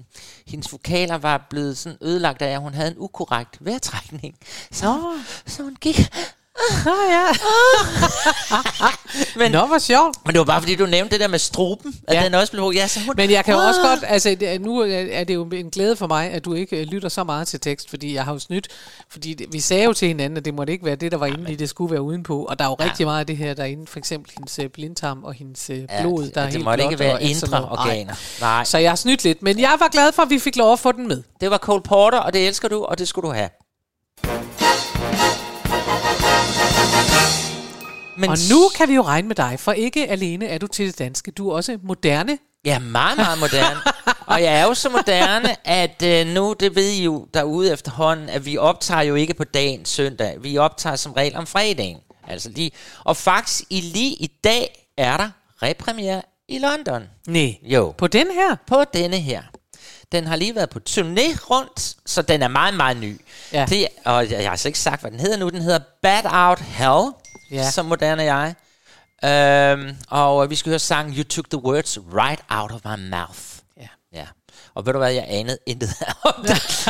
hendes 0.46 0.72
vokaler 0.72 1.14
var 1.18 1.46
blevet 1.50 1.78
sådan 1.78 1.98
ødelagt 2.02 2.42
af, 2.42 2.50
at 2.54 2.60
hun 2.60 2.74
havde 2.74 2.88
en 2.90 2.96
ukorrekt 2.98 3.56
vejrtrækning. 3.60 4.34
Så, 4.72 5.12
så 5.46 5.62
hun 5.62 5.76
gik... 5.80 6.00
Nå 6.84 6.90
ja. 7.10 7.26
men, 9.38 9.52
Nå, 9.52 9.66
hvor 9.66 9.78
sjovt. 9.78 10.16
Men 10.26 10.32
det 10.32 10.38
var 10.38 10.44
bare 10.44 10.60
fordi, 10.60 10.74
du 10.74 10.86
nævnte 10.86 11.12
det 11.12 11.20
der 11.20 11.28
med 11.28 11.38
struben, 11.38 11.94
at 12.08 12.14
Ja. 12.16 12.24
den 12.24 12.34
også 12.34 12.52
blev... 12.52 12.72
Ja, 12.74 12.86
så 12.88 13.00
hun, 13.00 13.14
Men 13.16 13.30
jeg 13.30 13.44
kan 13.44 13.54
jo 13.54 13.60
også 13.60 13.80
godt, 13.80 14.00
altså 14.06 14.36
det- 14.40 14.60
nu 14.60 14.78
er 14.80 15.24
det 15.24 15.34
jo 15.34 15.44
en 15.44 15.70
glæde 15.70 15.96
for 15.96 16.06
mig, 16.06 16.30
at 16.30 16.44
du 16.44 16.54
ikke 16.54 16.76
øh, 16.80 16.86
lytter 16.86 17.08
så 17.08 17.24
meget 17.24 17.48
til 17.48 17.60
tekst, 17.60 17.90
fordi 17.90 18.14
jeg 18.14 18.24
har 18.24 18.32
jo 18.32 18.38
snydt, 18.38 18.68
fordi 19.10 19.34
det, 19.34 19.46
vi 19.52 19.60
sagde 19.60 19.84
jo 19.84 19.92
til 19.92 20.08
hinanden, 20.08 20.36
at 20.36 20.44
det 20.44 20.54
måtte 20.54 20.72
ikke 20.72 20.84
være 20.84 20.96
det, 20.96 21.12
der 21.12 21.18
var 21.18 21.26
inde 21.26 21.52
i, 21.52 21.56
det 21.56 21.68
skulle 21.68 21.90
være 21.92 22.02
udenpå, 22.02 22.44
og 22.44 22.58
der 22.58 22.64
er 22.64 22.68
jo 22.68 22.74
rigtig 22.74 23.06
meget 23.06 23.20
af 23.20 23.26
det 23.26 23.36
her 23.36 23.54
derinde, 23.54 23.86
for 23.86 23.98
eksempel 23.98 24.32
hendes 24.34 24.58
øh, 24.58 24.68
blindtarm 24.68 25.24
og 25.24 25.32
hendes 25.34 25.70
øh, 25.70 25.78
Ja, 25.78 26.00
blod, 26.02 26.24
det- 26.24 26.34
der 26.34 26.40
er 26.40 26.44
det 26.44 26.52
helt 26.54 26.64
måtte 26.64 26.84
ikke 26.84 26.98
være 26.98 27.22
indre 27.22 27.68
organer. 27.70 28.14
Nej. 28.40 28.64
Så 28.64 28.78
jeg 28.78 28.90
har 28.90 28.96
snydt 28.96 29.24
lidt, 29.24 29.42
men 29.42 29.58
jeg 29.58 29.76
var 29.78 29.88
glad 29.88 30.12
for, 30.12 30.22
at 30.22 30.30
vi 30.30 30.38
fik 30.38 30.56
lov 30.56 30.72
at 30.72 30.78
få 30.78 30.92
den 30.92 31.08
med. 31.08 31.22
Det 31.40 31.50
var 31.50 31.58
Cole 31.58 31.82
Porter, 31.82 32.18
og 32.18 32.32
det 32.32 32.46
elsker 32.46 32.68
du, 32.68 32.84
og 32.84 32.98
det 32.98 33.08
skulle 33.08 33.28
du 33.28 33.34
have. 33.34 33.48
Men 38.20 38.30
og 38.30 38.36
nu 38.50 38.68
kan 38.76 38.88
vi 38.88 38.94
jo 38.94 39.02
regne 39.02 39.28
med 39.28 39.36
dig, 39.36 39.60
for 39.60 39.72
ikke 39.72 40.08
alene 40.08 40.46
er 40.46 40.58
du 40.58 40.66
til 40.66 40.86
det 40.86 40.98
danske, 40.98 41.30
du 41.30 41.50
er 41.50 41.54
også 41.54 41.78
moderne. 41.82 42.38
Ja, 42.64 42.78
meget, 42.78 43.16
meget 43.16 43.38
moderne. 43.38 43.80
og 44.26 44.42
jeg 44.42 44.60
er 44.60 44.64
jo 44.64 44.74
så 44.74 44.88
moderne, 44.88 45.68
at 45.68 46.02
øh, 46.02 46.26
nu, 46.26 46.54
det 46.60 46.74
ved 46.74 46.88
I 46.88 47.04
jo 47.04 47.26
derude 47.34 47.72
efterhånden, 47.72 48.28
at 48.28 48.46
vi 48.46 48.58
optager 48.58 49.02
jo 49.02 49.14
ikke 49.14 49.34
på 49.34 49.44
dagen 49.44 49.84
søndag. 49.84 50.36
Vi 50.42 50.58
optager 50.58 50.96
som 50.96 51.12
regel 51.12 51.36
om 51.36 51.46
fredagen. 51.46 51.98
Altså 52.28 52.50
lige, 52.50 52.70
og 53.04 53.16
faktisk 53.16 53.64
i 53.70 53.80
lige 53.80 54.12
i 54.12 54.26
dag 54.44 54.88
er 54.96 55.16
der 55.16 55.30
repremiere 55.62 56.22
i 56.48 56.58
London. 56.58 57.02
Nej. 57.26 57.54
Jo. 57.62 57.94
På 57.98 58.06
den 58.06 58.26
her? 58.30 58.56
På 58.66 58.84
denne 58.94 59.16
her. 59.16 59.42
Den 60.12 60.26
har 60.26 60.36
lige 60.36 60.54
været 60.54 60.70
på 60.70 60.80
turné 60.90 61.38
rundt, 61.50 61.96
så 62.06 62.22
den 62.22 62.42
er 62.42 62.48
meget, 62.48 62.74
meget 62.74 62.96
ny. 62.96 63.20
Ja. 63.52 63.66
Det, 63.68 63.86
og 64.04 64.22
jeg, 64.22 64.30
jeg 64.30 64.42
har 64.42 64.50
altså 64.50 64.68
ikke 64.68 64.78
sagt, 64.78 65.00
hvad 65.00 65.10
den 65.10 65.20
hedder 65.20 65.36
nu. 65.36 65.48
Den 65.48 65.62
hedder 65.62 65.78
Bad 66.02 66.24
Out 66.24 66.60
Hell, 66.60 67.12
Ja. 67.50 67.70
så 67.70 67.82
moderne 67.82 68.22
er 68.24 68.26
jeg. 68.36 68.54
Øhm, 69.24 69.96
og 70.10 70.50
vi 70.50 70.54
skal 70.56 70.70
høre 70.70 70.78
sangen 70.78 71.14
You 71.16 71.24
Took 71.24 71.50
the 71.50 71.58
Words 71.64 71.98
Right 72.14 72.40
Out 72.50 72.72
of 72.72 72.80
My 72.84 73.08
Mouth. 73.10 73.38
Ja. 73.76 73.88
ja. 74.12 74.26
Og 74.74 74.86
ved 74.86 74.92
du 74.92 74.98
hvad, 74.98 75.12
jeg 75.12 75.24
anede 75.28 75.58
intet 75.66 75.90
om 76.24 76.34
det. 76.42 76.88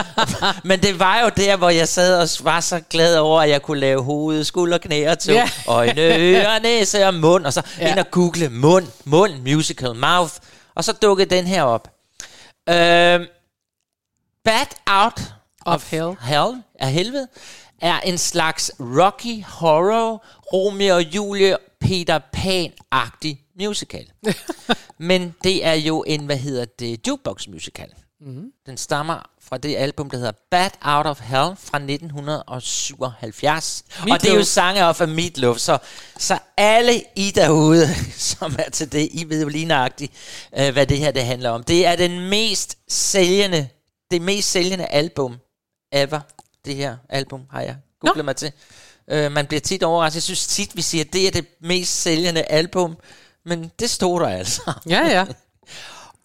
Men 0.65 0.83
det 0.83 0.99
var 0.99 1.21
jo 1.21 1.29
der, 1.37 1.57
hvor 1.57 1.71
jeg 1.71 1.89
sad 1.89 2.21
og 2.23 2.29
var 2.45 2.61
så 2.61 2.81
glad 2.91 3.17
over, 3.19 3.43
at 3.43 3.51
jeg 3.51 3.63
kunne 3.63 3.81
lave 3.81 4.03
hoved, 4.03 4.45
skulder, 4.45 4.79
knæ 4.79 5.11
og 5.11 5.19
to, 5.19 5.33
Ja. 5.33 5.51
øjne, 5.67 6.01
ører, 6.03 6.59
næse 6.59 7.07
og 7.07 7.15
mund, 7.15 7.47
og 7.47 7.53
så 7.53 7.63
Ja. 7.79 7.91
ind 7.91 7.99
og 7.99 8.11
google 8.11 8.49
mund, 8.49 8.87
mund, 9.05 9.33
musical, 9.55 9.95
mouth, 9.95 10.35
og 10.75 10.85
så 10.85 10.93
dukkede 10.93 11.31
den 11.37 11.47
her 11.47 11.63
op. 11.63 11.89
Øhm, 12.69 13.27
Bad 14.45 14.67
Out 14.87 15.21
Of 15.67 15.91
Hell. 15.91 16.17
Hell 16.23 16.63
af 16.81 16.93
helvede 16.93 17.29
er 17.81 18.01
en 18.01 18.19
slags 18.19 18.73
Rocky 18.81 19.45
Horror, 19.45 20.25
Romeo 20.53 20.95
og 20.95 21.03
Julie, 21.03 21.57
Peter 21.81 22.19
Pan-agtig 22.37 23.37
musical. 23.61 24.07
Men 24.99 25.35
det 25.45 25.65
er 25.65 25.73
jo 25.73 26.05
en, 26.07 26.27
hvad 26.27 26.37
hedder 26.37 26.65
det, 26.65 27.07
jukebox 27.09 27.49
musical. 27.49 27.89
Mhm. 28.21 28.53
Den 28.67 28.77
stammer 28.77 29.31
fra 29.41 29.59
det 29.59 29.77
album, 29.77 30.11
der 30.11 30.17
hedder 30.17 30.33
Bad 30.51 30.71
Out 30.83 31.07
of 31.07 31.21
Hell 31.21 31.57
fra 31.59 31.79
1977. 31.79 33.85
Og 34.01 34.07
det 34.07 34.11
er 34.11 34.13
jo 34.13 34.19
Meatloaf. 34.35 34.45
sange 34.45 34.83
af 34.83 35.09
Meatloaf, 35.09 35.57
så, 35.57 35.79
så 36.19 36.39
alle 36.57 37.03
I 37.17 37.31
derude, 37.35 37.89
som 38.33 38.57
er 38.59 38.71
til 38.71 38.93
det, 38.93 39.09
I 39.13 39.29
ved 39.29 39.43
jo 39.43 39.49
lige 39.49 39.65
nøjagtigt, 39.65 40.13
øh, 40.59 40.73
hvad 40.73 40.87
det 40.87 40.99
her 40.99 41.11
det 41.11 41.25
handler 41.25 41.51
om. 41.51 41.65
Det 41.65 41.87
er 41.87 41.97
den 41.97 42.29
mest 42.29 42.79
sælgende, 42.89 43.69
det 44.11 44.23
mest 44.23 44.51
sælgende 44.51 44.87
album 44.87 45.37
ever. 45.93 46.21
Det 46.65 46.75
her 46.75 46.97
album 47.09 47.43
har 47.51 47.61
jeg 47.61 47.77
googlet 48.01 48.25
mig 48.25 48.37
til. 48.37 48.53
Øh, 49.11 49.33
man 49.33 49.47
bliver 49.47 49.61
tit 49.61 49.83
overrasket. 49.83 50.17
Jeg 50.17 50.23
synes 50.23 50.47
tit, 50.47 50.77
vi 50.77 50.83
siger, 50.83 51.05
at 51.05 51.13
det 51.13 51.27
er 51.27 51.31
det 51.31 51.47
mest 51.61 52.03
sælgende 52.03 52.43
album. 52.43 52.97
Men 53.45 53.71
det 53.79 53.91
stod 53.91 54.21
der 54.21 54.29
altså. 54.29 54.73
Ja, 54.89 55.07
ja. 55.07 55.27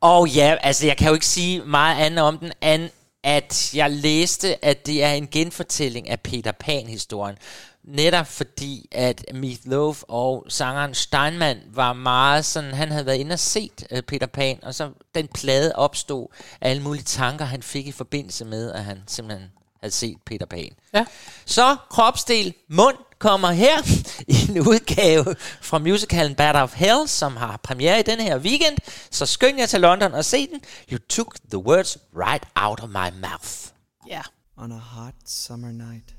Og 0.02 0.30
ja, 0.30 0.56
altså 0.62 0.86
jeg 0.86 0.98
kan 0.98 1.08
jo 1.08 1.13
ikke 1.13 1.26
sige 1.26 1.62
meget 1.62 2.06
andet 2.06 2.26
om 2.26 2.38
den, 2.38 2.52
end 2.62 2.89
at 3.24 3.74
jeg 3.74 3.91
læste, 3.91 4.65
at 4.65 4.86
det 4.86 5.04
er 5.04 5.12
en 5.12 5.28
genfortælling 5.28 6.10
af 6.10 6.19
Peter 6.19 6.52
Pan-historien. 6.52 7.36
Netop 7.84 8.28
fordi, 8.28 8.88
at 8.91 9.26
Meat 9.34 9.60
Loaf 9.65 10.04
og 10.08 10.45
sangeren 10.50 10.93
Steinman 10.93 11.58
var 11.74 11.93
meget 11.93 12.45
sådan, 12.45 12.74
han 12.74 12.91
havde 12.91 13.06
været 13.06 13.17
inde 13.17 13.34
og 13.34 13.39
set 13.39 13.88
uh, 13.91 14.00
Peter 14.00 14.28
Pan, 14.28 14.60
og 14.63 14.76
så 14.76 14.91
den 15.15 15.28
plade 15.28 15.76
opstod 15.76 16.28
af 16.62 16.69
alle 16.69 16.84
mulige 16.84 17.04
tanker, 17.04 17.45
han 17.45 17.63
fik 17.63 17.88
i 17.88 17.91
forbindelse 17.91 18.45
med, 18.45 18.71
at 18.71 18.84
han 18.84 19.04
simpelthen 19.08 19.50
havde 19.80 19.94
set 19.94 20.18
Peter 20.26 20.46
Pan. 20.46 20.70
Ja. 20.94 21.06
Så 21.46 21.78
kropsdel 21.90 22.54
mund 22.70 22.98
kommer 23.20 23.52
her 23.52 23.82
i 24.34 24.52
en 24.52 24.60
udgave 24.60 25.36
fra 25.62 25.80
musicalen 25.80 26.36
Bad 26.36 26.56
of 26.56 26.74
Hell, 26.74 27.08
som 27.08 27.38
har 27.38 27.58
premiere 27.58 28.00
i 28.00 28.04
denne 28.04 28.24
her 28.24 28.38
weekend. 28.40 28.78
Så 29.12 29.26
skynd 29.26 29.60
jer 29.60 29.66
til 29.66 29.82
London 29.82 30.14
og 30.14 30.26
se 30.26 30.48
den. 30.48 30.62
You 30.92 30.98
took 31.10 31.36
the 31.50 31.58
words 31.58 31.98
right 32.16 32.44
out 32.56 32.80
of 32.80 32.90
my 32.90 33.20
mouth. 33.22 33.72
Ja. 34.08 34.22
On 34.58 34.72
a 34.72 34.78
hot 34.78 35.16
summer 35.26 35.72
night, 35.72 36.16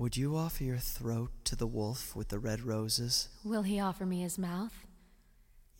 would 0.00 0.16
you 0.16 0.36
offer 0.36 0.64
your 0.64 0.80
throat 0.98 1.30
to 1.44 1.56
the 1.56 1.66
wolf 1.66 2.16
with 2.16 2.28
the 2.28 2.38
red 2.38 2.58
roses? 2.66 3.30
Will 3.44 3.62
he 3.62 3.84
offer 3.88 4.04
me 4.06 4.16
his 4.16 4.38
mouth? 4.38 4.72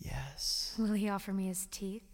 Yes. 0.05 0.75
Will 0.79 0.95
he 0.95 1.15
offer 1.15 1.33
me 1.33 1.43
his 1.43 1.67
teeth? 1.71 2.12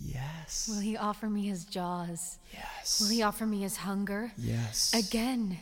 Yes. 0.00 0.68
Will 0.68 0.80
he 0.80 0.96
offer 0.96 1.28
me 1.28 1.46
his 1.46 1.64
jaws? 1.64 2.38
Yes. 2.52 3.00
Will 3.00 3.08
he 3.08 3.22
offer 3.22 3.46
me 3.46 3.60
his 3.60 3.78
hunger? 3.78 4.32
Yes. 4.36 4.92
Again. 4.94 5.58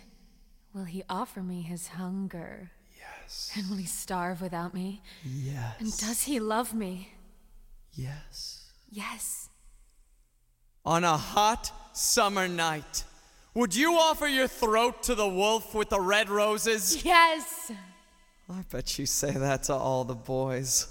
Will 0.74 0.84
he 0.84 1.02
offer 1.08 1.42
me 1.42 1.62
his 1.62 1.88
hunger? 1.88 2.70
Yes. 2.98 3.50
And 3.56 3.68
will 3.70 3.76
he 3.76 3.86
starve 3.86 4.40
without 4.42 4.74
me? 4.74 5.02
Yes. 5.24 5.74
And 5.80 5.96
does 5.96 6.24
he 6.24 6.38
love 6.38 6.74
me? 6.74 7.12
Yes. 7.92 8.70
Yes. 8.90 9.48
On 10.84 11.02
a 11.02 11.16
hot 11.16 11.72
summer 11.92 12.46
night, 12.46 13.04
would 13.54 13.74
you 13.74 13.94
offer 13.94 14.26
your 14.26 14.48
throat 14.48 15.02
to 15.04 15.14
the 15.14 15.26
wolf 15.26 15.74
with 15.74 15.88
the 15.88 16.00
red 16.00 16.28
roses? 16.28 17.04
Yes. 17.04 17.72
I 18.48 18.62
bet 18.70 18.98
you 18.98 19.06
say 19.06 19.32
that 19.32 19.64
to 19.64 19.74
all 19.74 20.04
the 20.04 20.14
boys. 20.14 20.86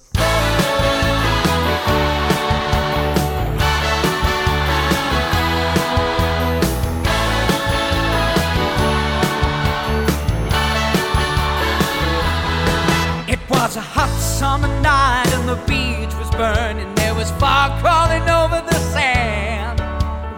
Was 13.75 13.83
a 13.83 13.89
hot 13.99 14.19
summer 14.19 14.69
night 14.81 15.27
and 15.33 15.49
the 15.49 15.59
beach 15.67 16.13
was 16.15 16.29
burning. 16.31 16.93
There 16.95 17.13
was 17.13 17.29
fog 17.31 17.71
crawling 17.81 18.23
over 18.29 18.61
the 18.61 18.79
sand. 18.93 19.79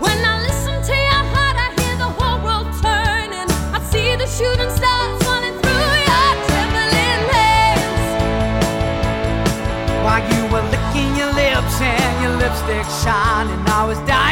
When 0.02 0.18
I 0.26 0.42
listen 0.48 0.82
to 0.90 0.96
your 1.10 1.24
heart, 1.34 1.58
I 1.66 1.70
hear 1.78 1.96
the 1.98 2.12
whole 2.18 2.40
world 2.42 2.70
turning. 2.82 3.50
I 3.78 3.80
see 3.92 4.16
the 4.16 4.26
shooting 4.38 4.72
stars 4.80 5.22
running 5.30 5.54
through 5.62 5.94
your 6.10 6.30
trembling 6.50 7.22
hands. 7.36 8.06
While 10.06 10.24
you 10.34 10.42
were 10.52 10.66
licking 10.74 11.12
your 11.20 11.32
lips 11.34 11.78
and 11.82 12.14
your 12.24 12.36
lipstick 12.42 12.88
shining, 13.04 13.62
I 13.70 13.86
was 13.86 14.00
dying 14.10 14.27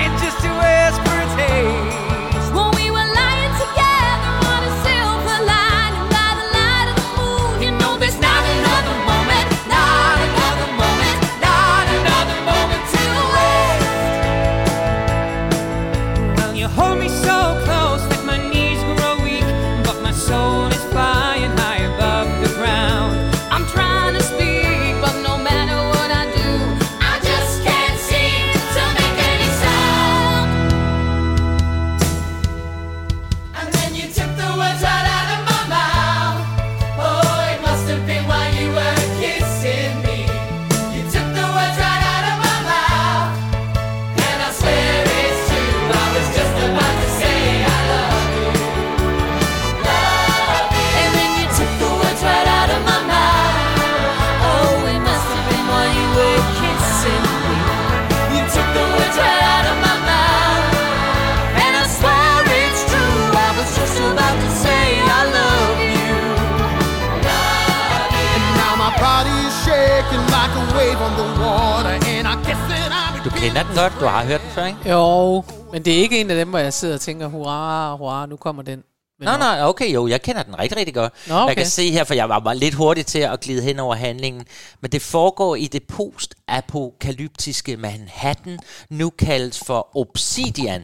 kender 73.45 73.63
den 73.63 73.75
godt, 73.75 73.93
du 73.99 74.05
har 74.05 74.25
hørt 74.25 74.41
den 74.41 74.49
før, 74.49 74.65
ikke? 74.65 74.89
Jo, 74.89 75.43
men 75.71 75.85
det 75.85 75.93
er 75.93 75.97
ikke 75.97 76.21
en 76.21 76.29
af 76.29 76.35
dem, 76.35 76.49
hvor 76.49 76.59
jeg 76.59 76.73
sidder 76.73 76.93
og 76.93 77.01
tænker, 77.01 77.27
hurra, 77.27 77.95
hurra, 77.95 78.25
nu 78.25 78.35
kommer 78.35 78.63
den. 78.63 78.83
Men 79.19 79.25
nå. 79.25 79.37
nej, 79.37 79.63
okay, 79.63 79.93
jo, 79.93 80.07
jeg 80.07 80.21
kender 80.21 80.43
den 80.43 80.59
rigtig, 80.59 80.77
rigtig 80.77 80.93
godt. 80.95 81.13
Nå, 81.27 81.35
okay. 81.35 81.47
Jeg 81.47 81.57
kan 81.57 81.65
se 81.65 81.91
her, 81.91 82.03
for 82.03 82.13
jeg 82.13 82.29
var 82.29 82.39
bare 82.39 82.57
lidt 82.57 82.73
hurtig 82.73 83.05
til 83.05 83.19
at 83.19 83.39
glide 83.39 83.61
hen 83.61 83.79
over 83.79 83.95
handlingen, 83.95 84.45
men 84.81 84.91
det 84.91 85.01
foregår 85.01 85.55
i 85.55 85.67
det 85.67 85.83
post-apokalyptiske 85.83 87.77
Manhattan, 87.77 88.59
nu 88.89 89.09
kaldet 89.09 89.61
for 89.65 89.97
Obsidian. 89.97 90.83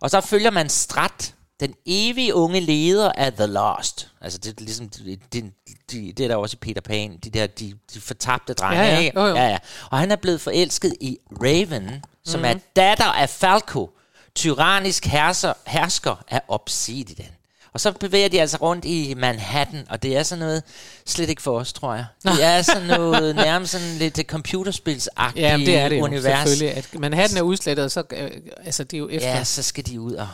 Og 0.00 0.10
så 0.10 0.20
følger 0.20 0.50
man 0.50 0.68
Strat, 0.68 1.34
den 1.66 1.74
evige 1.86 2.34
unge 2.34 2.60
leder 2.60 3.12
af 3.12 3.32
The 3.32 3.46
Lost. 3.46 4.08
Altså 4.20 4.38
det 4.38 4.50
er 4.50 4.54
ligesom, 4.64 4.88
det, 4.88 5.18
det, 5.32 5.44
det, 5.90 6.18
det 6.18 6.24
er 6.24 6.28
der 6.28 6.36
også 6.36 6.54
i 6.62 6.64
Peter 6.64 6.80
Pan, 6.80 7.16
de 7.24 7.30
der, 7.30 7.46
de, 7.46 7.74
de 7.94 8.00
fortabte 8.00 8.52
drenge, 8.52 8.82
Ja, 8.84 8.92
ja. 8.92 8.98
ikke? 8.98 9.20
Jo, 9.20 9.26
jo. 9.26 9.34
ja, 9.34 9.48
ja. 9.48 9.58
Og 9.90 9.98
han 9.98 10.10
er 10.10 10.16
blevet 10.16 10.40
forelsket 10.40 10.94
i 11.00 11.18
Raven, 11.42 12.04
som 12.24 12.40
Mhm. 12.40 12.44
er 12.48 12.54
datter 12.76 13.04
af 13.04 13.28
Falco, 13.30 13.90
tyrannisk 14.34 15.04
hersker, 15.06 15.52
hersker 15.66 16.24
af 16.30 16.40
Obsidian. 16.48 17.28
Og 17.74 17.80
så 17.80 17.92
bevæger 17.92 18.28
de 18.28 18.40
altså 18.40 18.56
rundt 18.56 18.84
i 18.84 19.14
Manhattan, 19.16 19.86
og 19.90 20.02
det 20.02 20.16
er 20.16 20.22
sådan 20.22 20.40
noget 20.44 20.62
slet 21.06 21.28
ikke 21.28 21.42
for 21.42 21.58
os, 21.58 21.72
tror 21.72 21.94
jeg. 21.94 22.04
Det 22.22 22.44
er 22.44 22.62
sådan 22.62 22.86
noget 22.98 23.36
nærmest 23.36 23.72
sådan 23.72 23.88
lidt 23.98 24.20
computerspilsagtigt 24.26 25.42
Ja, 25.46 25.56
det 25.56 25.76
er 25.78 25.88
det 25.88 25.98
jo, 25.98 26.04
univers. 26.04 26.48
selvfølgelig. 26.48 26.76
At 26.76 27.00
Manhattan 27.00 27.38
er 27.38 27.42
udslettet, 27.42 27.84
og 27.84 27.90
så, 27.90 28.02
øh, 28.10 28.30
altså, 28.64 28.84
det 28.84 28.96
er 28.96 28.98
jo 28.98 29.08
efter. 29.08 29.28
Ja, 29.28 29.44
så 29.44 29.62
skal 29.62 29.86
de 29.86 30.00
ud 30.00 30.12
og 30.14 30.28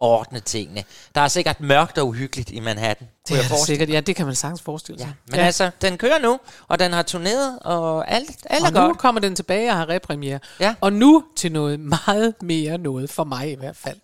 ordne 0.00 0.40
tingene. 0.40 0.84
Der 1.14 1.20
er 1.20 1.28
sikkert 1.28 1.60
mørkt 1.60 1.98
og 1.98 2.06
uhyggeligt 2.06 2.50
i 2.50 2.60
Manhattan. 2.60 3.08
det 3.28 3.34
jeg 3.34 3.38
er 3.38 3.42
forestille 3.42 3.66
sikkert. 3.66 3.94
Ja, 3.94 4.00
det 4.00 4.16
kan 4.16 4.26
man 4.26 4.34
sagens 4.34 4.62
forestille 4.62 4.98
sig. 4.98 5.12
Men 5.26 5.36
ja. 5.36 5.46
altså, 5.46 5.70
den 5.82 5.98
kører 5.98 6.18
nu, 6.18 6.38
og 6.68 6.78
den 6.78 6.92
har 6.92 7.02
turneret, 7.02 7.58
og 7.60 8.10
alt, 8.10 8.30
alt 8.50 8.62
er 8.62 8.66
og 8.66 8.72
nu 8.72 8.80
godt. 8.80 8.98
kommer 8.98 9.20
den 9.20 9.36
tilbage 9.36 9.70
og 9.70 9.76
har 9.76 9.88
repremiere. 9.88 10.38
Ja. 10.60 10.74
Og 10.80 10.92
nu 10.92 11.24
til 11.36 11.52
noget 11.52 11.80
meget 11.80 12.34
mere 12.42 12.78
noget, 12.78 13.10
for 13.10 13.24
mig 13.24 13.50
i 13.50 13.54
hvert 13.54 13.76
fald. 13.76 13.96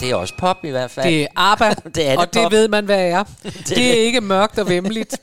Det 0.00 0.10
er 0.10 0.14
også 0.14 0.34
pop 0.38 0.64
i 0.64 0.68
hvert 0.70 0.90
fald. 0.90 1.06
Det 1.06 1.22
er 1.22 1.26
ABBA, 1.36 1.68
det 1.94 2.06
er 2.06 2.10
det 2.10 2.18
og 2.18 2.34
det 2.34 2.42
pop. 2.42 2.52
ved 2.52 2.68
man, 2.68 2.84
hvad 2.84 3.10
er. 3.10 3.24
Det 3.42 3.68
det, 3.68 3.88
er 3.88 3.92
er 3.92 3.96
ikke 3.96 4.20
mørkt 4.20 4.58
og 4.58 4.68
vemmeligt. 4.68 5.16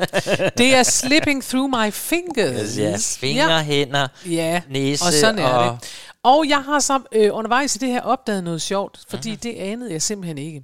det 0.58 0.76
er 0.76 0.84
Slipping 0.84 1.44
Through 1.44 1.70
My 1.70 1.92
Fingers. 1.92 2.76
Yes, 2.76 2.94
yes. 2.94 3.18
Fingre, 3.18 3.54
ja. 3.54 3.64
hænder, 3.64 4.08
ja. 4.26 4.62
næse 4.70 5.06
og 5.06 5.14
sådan 5.14 5.40
er 5.40 5.48
og... 5.48 5.78
det. 5.82 5.90
Og 6.26 6.50
jeg 6.50 6.64
har 6.64 6.80
så 6.80 7.02
øh, 7.12 7.30
undervejs 7.34 7.76
i 7.76 7.80
det 7.80 7.90
her 7.90 8.02
opdaget 8.02 8.44
noget 8.44 8.62
sjovt, 8.62 9.06
fordi 9.10 9.30
Mhm. 9.30 9.34
mm-hmm. 9.34 9.40
det 9.58 9.72
anede 9.72 9.92
jeg 9.92 10.02
simpelthen 10.02 10.38
ikke. 10.38 10.64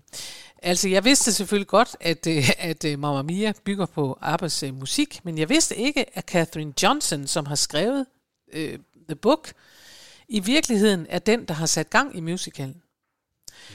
Altså, 0.64 0.90
jeg 0.90 1.04
vidste 1.06 1.34
selvfølgelig 1.34 1.68
godt, 1.68 1.96
at, 2.00 2.28
øh, 2.28 2.50
at 2.58 2.86
øh, 2.86 3.00
Mamma 3.00 3.22
Mia 3.22 3.54
bygger 3.64 3.86
på 3.86 4.18
Abbas 4.22 4.64
øh, 4.64 4.74
musik, 4.76 5.20
men 5.24 5.38
jeg 5.38 5.50
vidste 5.50 5.76
ikke, 5.78 6.18
at 6.18 6.26
Catherine 6.26 6.74
Johnson, 6.84 7.28
som 7.28 7.46
har 7.46 7.56
skrevet 7.56 8.06
øh, 8.54 8.80
The 9.10 9.16
Book, 9.16 9.54
i 10.28 10.40
virkeligheden 10.40 11.06
er 11.10 11.20
den, 11.20 11.46
der 11.46 11.54
har 11.54 11.66
sat 11.66 11.90
gang 11.90 12.16
i 12.18 12.20
musicalen. 12.20 12.82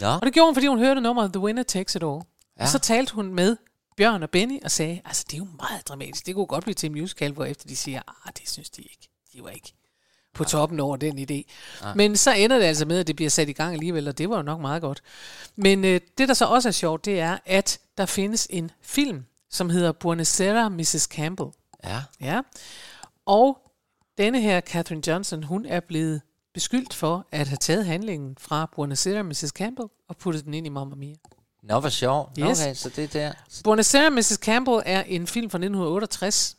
Nå. 0.01 0.07
Og 0.07 0.20
det 0.22 0.32
gjorde 0.32 0.47
hun, 0.49 0.55
fordi 0.55 0.66
hun 0.66 0.78
hørte 0.78 1.01
nummeret 1.01 1.32
The 1.32 1.41
Winner 1.41 1.62
Takes 1.62 1.95
It 1.95 2.03
All. 2.03 2.11
Ja. 2.12 2.20
Ja. 2.59 2.62
Og 2.62 2.68
så 2.68 2.78
talte 2.78 3.14
hun 3.14 3.34
med 3.34 3.57
Bjørn 3.97 4.22
og 4.22 4.30
Benny 4.30 4.62
og 4.64 4.70
sagde, 4.70 5.01
altså 5.05 5.24
det 5.26 5.34
er 5.34 5.39
jo 5.39 5.49
meget 5.57 5.89
dramatisk, 5.89 6.26
det 6.26 6.34
kunne 6.34 6.47
godt 6.47 6.64
blive 6.64 6.74
til 6.74 6.87
en 6.87 6.93
musical, 6.93 7.32
hvor 7.32 7.45
efter 7.45 7.68
de 7.68 7.76
siger, 7.76 8.03
ah, 8.26 8.32
det 8.39 8.49
synes 8.49 8.70
de 8.70 8.82
ikke. 8.82 9.09
De 9.32 9.43
var 9.43 9.51
ikke 9.51 9.72
på 10.37 10.45
toppen 10.45 10.80
over 10.80 10.97
den 10.97 11.18
idé. 11.18 11.53
Nej. 11.82 11.95
Men 11.95 12.16
så 12.16 12.32
ender 12.32 12.59
det 12.59 12.64
altså 12.64 12.84
med, 12.84 12.99
at 12.99 13.07
det 13.07 13.16
bliver 13.16 13.30
sat 13.30 13.49
i 13.49 13.53
gang 13.53 13.72
alligevel, 13.72 14.09
og 14.09 14.18
det 14.18 14.30
var 14.30 14.37
jo 14.37 14.43
nok 14.43 14.61
meget 14.61 14.82
godt. 14.82 15.03
Men 15.57 15.84
øh, 15.84 16.01
det, 16.18 16.28
der 16.28 16.34
så 16.34 16.45
også 16.45 16.68
er 16.68 16.72
sjovt, 16.72 17.05
det 17.05 17.20
er, 17.20 17.39
at 17.47 17.78
der 17.99 18.07
findes 18.07 18.47
en 18.51 18.70
film, 18.82 19.24
som 19.51 19.70
hedder 19.70 19.93
Buonasera, 19.93 20.68
Mrs. 20.68 21.03
Campbell. 21.03 21.49
Ja. 21.84 22.03
Ja. 22.20 22.41
Og 23.26 23.59
denne 24.18 24.41
her 24.41 24.61
Catherine 24.61 25.03
Johnson, 25.07 25.43
hun 25.43 25.66
er 25.66 25.80
blevet 25.80 26.20
beskyldt 26.55 26.95
for 26.95 27.26
at 27.32 27.49
have 27.49 27.57
taget 27.57 27.87
handlingen 27.87 28.37
fra 28.41 28.70
Buonasera 28.74 29.22
Mrs. 29.22 29.49
Campbell 29.49 29.89
og 30.09 30.16
puttet 30.16 30.45
den 30.45 30.55
ind 30.55 30.66
i 30.66 30.70
Mamma 30.70 30.95
Mia. 30.95 31.14
Nå, 31.62 31.80
hvor 31.80 31.89
sjovt. 31.89 32.30
Yes. 32.39 32.61
Okay, 32.61 32.74
så 32.74 32.89
det 32.89 33.05
er 33.05 33.09
der. 33.09 33.32
Buonasera 33.64 34.11
Mrs. 34.11 34.39
Campbell 34.43 34.82
er 34.87 35.03
en 35.03 35.26
film 35.26 35.51
fra 35.51 35.59
1968, 35.59 36.57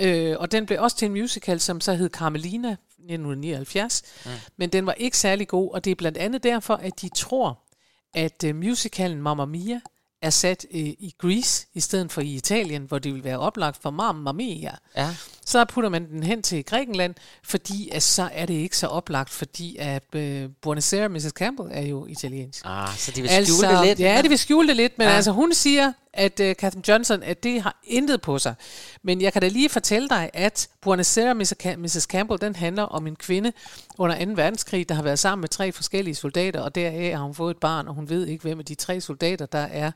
øh, 0.00 0.36
og 0.38 0.52
den 0.52 0.66
blev 0.66 0.82
også 0.82 0.96
til 0.96 1.06
en 1.06 1.12
musical, 1.12 1.60
som 1.60 1.80
så 1.80 1.94
hed 1.94 2.10
Carmelina 2.10 2.76
1979, 3.08 4.02
Mm. 4.24 4.30
men 4.56 4.68
den 4.70 4.86
var 4.86 4.92
ikke 4.92 5.18
særlig 5.18 5.48
god, 5.48 5.72
og 5.72 5.84
det 5.84 5.90
er 5.90 5.94
blandt 5.94 6.18
andet 6.18 6.42
derfor, 6.42 6.74
at 6.74 7.00
de 7.00 7.08
tror, 7.08 7.58
at 8.14 8.44
øh, 8.44 8.54
musicalen 8.56 9.22
Mamma 9.22 9.44
Mia 9.44 9.80
er 10.22 10.30
sat 10.30 10.66
øh, 10.70 10.80
i 10.80 11.14
Greece, 11.18 11.66
i 11.74 11.80
stedet 11.80 12.12
for 12.12 12.20
i 12.20 12.34
Italien, 12.34 12.82
hvor 12.82 12.98
det 12.98 13.14
vil 13.14 13.24
være 13.24 13.38
oplagt 13.38 13.82
for 13.82 13.90
Mamma 13.90 14.32
Mia. 14.32 14.72
Ja. 14.96 15.08
Så 15.46 15.64
putter 15.64 15.90
man 15.90 16.08
den 16.10 16.22
hen 16.22 16.42
til 16.42 16.64
Grækenland, 16.64 17.14
fordi 17.44 17.88
at 17.92 18.02
så 18.02 18.28
er 18.32 18.46
det 18.46 18.54
ikke 18.54 18.76
så 18.76 18.86
oplagt, 18.86 19.30
fordi 19.30 19.76
at 19.80 20.02
øh, 20.14 20.48
Buonasera 20.62 21.08
Mrs. 21.08 21.24
Campbell 21.24 21.68
er 21.72 21.82
jo 21.82 22.06
italiensk. 22.06 22.62
Ah, 22.64 22.96
så 22.96 23.10
de 23.12 23.22
vil 23.22 23.30
skjule 23.46 23.76
det 23.76 23.86
lidt? 23.86 24.00
Ja, 24.00 24.20
de 24.22 24.28
vil 24.28 24.38
skjule 24.38 24.68
det 24.68 24.76
lidt, 24.76 24.98
men 24.98 25.06
Ja. 25.08 25.14
altså 25.14 25.30
hun 25.32 25.54
siger, 25.54 25.92
at 26.12 26.40
uh, 26.40 26.52
Catherine 26.52 26.82
Johnson, 26.88 27.22
at 27.22 27.42
det 27.42 27.62
har 27.62 27.80
intet 27.84 28.20
på 28.20 28.38
sig. 28.38 28.54
Men 29.02 29.20
jeg 29.20 29.32
kan 29.32 29.42
da 29.42 29.48
lige 29.48 29.68
fortælle 29.68 30.08
dig, 30.08 30.30
at 30.34 30.68
Buonasera 30.80 31.34
Mrs. 31.34 31.52
Ca- 31.64 31.76
Mrs. 31.76 32.02
Campbell, 32.02 32.40
den 32.40 32.56
handler 32.56 32.82
om 32.82 33.06
en 33.06 33.16
kvinde 33.16 33.52
under 33.98 34.24
2. 34.24 34.30
verdenskrig, 34.34 34.88
der 34.88 34.94
har 34.94 35.02
været 35.02 35.18
sammen 35.18 35.40
med 35.40 35.48
tre 35.48 35.72
forskellige 35.72 36.14
soldater, 36.14 36.60
og 36.60 36.74
deraf 36.74 37.12
har 37.16 37.22
hun 37.24 37.34
fået 37.34 37.50
et 37.50 37.60
barn, 37.60 37.88
og 37.88 37.94
hun 37.94 38.08
ved 38.08 38.26
ikke, 38.26 38.42
hvem 38.42 38.58
af 38.58 38.64
de 38.64 38.74
tre 38.74 39.00
soldater, 39.00 39.46
der 39.46 39.58
er 39.58 39.90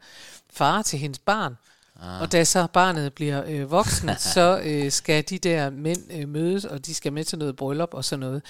far 0.51 0.83
til 0.83 0.99
hendes 0.99 1.19
barn. 1.19 1.57
Ah. 2.03 2.21
Og 2.21 2.33
da 2.33 2.45
så 2.45 2.67
barnet 2.73 3.13
bliver 3.13 3.43
øh, 3.49 3.71
voksen, 3.71 4.11
så 4.35 4.61
øh, 4.65 4.93
skal 4.93 5.25
de 5.31 5.39
der 5.39 5.71
mænd 5.71 5.99
øh, 6.11 6.29
mødes, 6.29 6.65
og 6.65 6.87
de 6.87 6.95
skal 6.95 7.13
med 7.13 7.25
til 7.25 7.39
noget 7.39 7.57
bryllup 7.57 7.95
og 7.95 8.05
sådan 8.05 8.21
noget. 8.21 8.43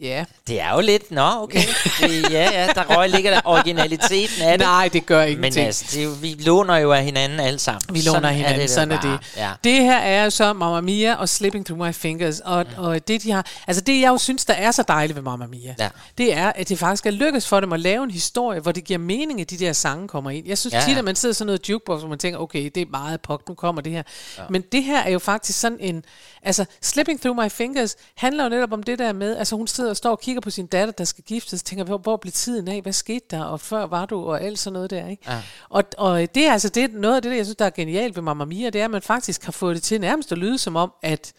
Ja. 0.00 0.24
Det 0.48 0.60
er 0.60 0.74
jo 0.74 0.80
lidt, 0.80 1.10
nå, 1.10 1.22
okay. 1.42 1.60
Det, 2.00 2.30
ja, 2.32 2.50
ja, 2.52 2.66
der 2.74 2.96
røg 2.96 3.08
ligger 3.10 3.30
der 3.30 3.40
originaliteten 3.44 4.42
af 4.42 4.58
det. 4.58 4.66
Nej, 4.66 4.88
det 4.92 5.06
gør 5.06 5.20
Men 5.20 5.30
ingenting. 5.32 5.66
altså, 5.66 5.84
det 5.92 6.04
er 6.04 6.08
vi 6.08 6.36
låner 6.38 6.76
jo 6.76 6.92
af 6.92 7.04
hinanden 7.04 7.40
alle 7.40 7.58
sammen. 7.58 7.82
Vi 7.90 8.00
låner 8.00 8.28
hinanden, 8.28 8.60
da 8.60 8.66
sådan 8.66 8.92
er 8.92 9.00
det. 9.00 9.18
Ja. 9.36 9.50
Det 9.64 9.72
her 9.72 9.98
er 9.98 10.24
jo 10.24 10.30
så 10.30 10.52
Mamma 10.52 10.80
Mia 10.80 11.14
og 11.14 11.28
Slipping 11.28 11.66
Through 11.66 11.86
My 11.86 11.92
Fingers, 11.94 12.40
og, 12.40 12.66
mm. 12.76 12.84
og 12.84 13.08
det 13.08 13.22
de 13.22 13.30
har, 13.30 13.46
altså 13.66 13.80
det 13.82 14.00
jeg 14.00 14.08
jo 14.08 14.18
synes, 14.18 14.44
der 14.44 14.54
er 14.54 14.70
så 14.70 14.82
dejligt 14.88 15.16
ved 15.16 15.22
Mamma 15.22 15.46
Mia, 15.46 15.74
Ja. 15.78 15.88
det 16.18 16.34
er, 16.34 16.52
at 16.52 16.68
det 16.68 16.78
faktisk 16.78 17.06
er 17.06 17.10
lykkedes 17.10 17.48
for 17.48 17.60
dem 17.60 17.72
at 17.72 17.80
lave 17.80 18.04
en 18.04 18.10
historie, 18.10 18.60
hvor 18.60 18.72
det 18.72 18.84
giver 18.84 18.98
mening, 18.98 19.40
at 19.40 19.50
de 19.50 19.56
der 19.58 19.72
sange 19.72 20.08
kommer 20.08 20.30
ind. 20.30 20.46
Jeg 20.48 20.58
synes 20.58 20.74
Ja, 20.74 20.80
tit, 20.88 20.98
at 20.98 21.04
man 21.04 21.16
sidder 21.16 21.32
sådan 21.34 21.46
noget 21.46 21.68
jukebox, 21.68 22.00
hvor 22.00 22.08
man 22.08 22.18
tænker, 22.18 22.38
okay, 22.38 22.70
det 22.76 22.86
er 22.86 22.90
meget 22.90 23.20
pop, 23.20 23.48
nu 23.48 23.54
kommer 23.54 23.82
det 23.82 23.92
her. 23.92 24.02
Ja. 24.38 24.42
Men 24.50 24.62
det 24.72 24.82
her 24.82 25.00
er 25.02 25.10
jo 25.10 25.18
faktisk 25.18 25.60
sådan 25.60 25.80
en, 25.80 26.04
altså 26.42 26.64
Slipping 26.82 27.20
Through 27.20 27.44
My 27.44 27.48
Fingers 27.50 27.96
handler 28.16 28.44
jo 28.44 28.50
netop 28.50 28.72
om 28.72 28.82
det 28.82 28.98
der 28.98 29.12
med, 29.12 29.36
altså 29.36 29.56
hun 29.56 29.66
sidder 29.66 29.90
og 29.90 29.96
står 29.96 30.10
og 30.10 30.20
kigger 30.20 30.40
på 30.40 30.50
sin 30.50 30.66
datter, 30.66 30.92
der 30.92 31.04
skal 31.04 31.24
giftes, 31.24 31.62
tænker, 31.62 31.84
hvor, 31.84 31.98
hvor 31.98 32.16
blev 32.16 32.32
tiden 32.32 32.68
af, 32.68 32.82
hvad 32.82 32.92
skete 32.92 33.26
der, 33.30 33.44
og 33.44 33.60
før 33.60 33.86
var 33.86 34.06
du, 34.06 34.24
og 34.24 34.42
alt 34.42 34.58
sådan 34.58 34.72
noget 34.72 34.90
der, 34.90 35.08
ikke? 35.08 35.32
Ja. 35.32 35.42
Og, 35.68 35.84
og 35.98 36.34
det 36.34 36.46
er 36.46 36.52
altså 36.52 36.68
det, 36.68 36.92
noget 36.92 37.16
af 37.16 37.22
det, 37.22 37.30
der, 37.30 37.36
jeg 37.36 37.46
synes, 37.46 37.56
der 37.56 37.64
er 37.64 37.70
genialt 37.70 38.16
ved 38.16 38.22
Mamma 38.22 38.44
Mia, 38.44 38.70
det 38.70 38.80
er, 38.80 38.84
at 38.84 38.90
man 38.90 39.02
faktisk 39.02 39.44
har 39.44 39.52
fået 39.52 39.74
det 39.74 39.82
til 39.82 40.00
nærmest 40.00 40.32
at 40.32 40.38
lyde 40.38 40.58
som 40.58 40.76
om, 40.76 40.92
at, 41.02 41.32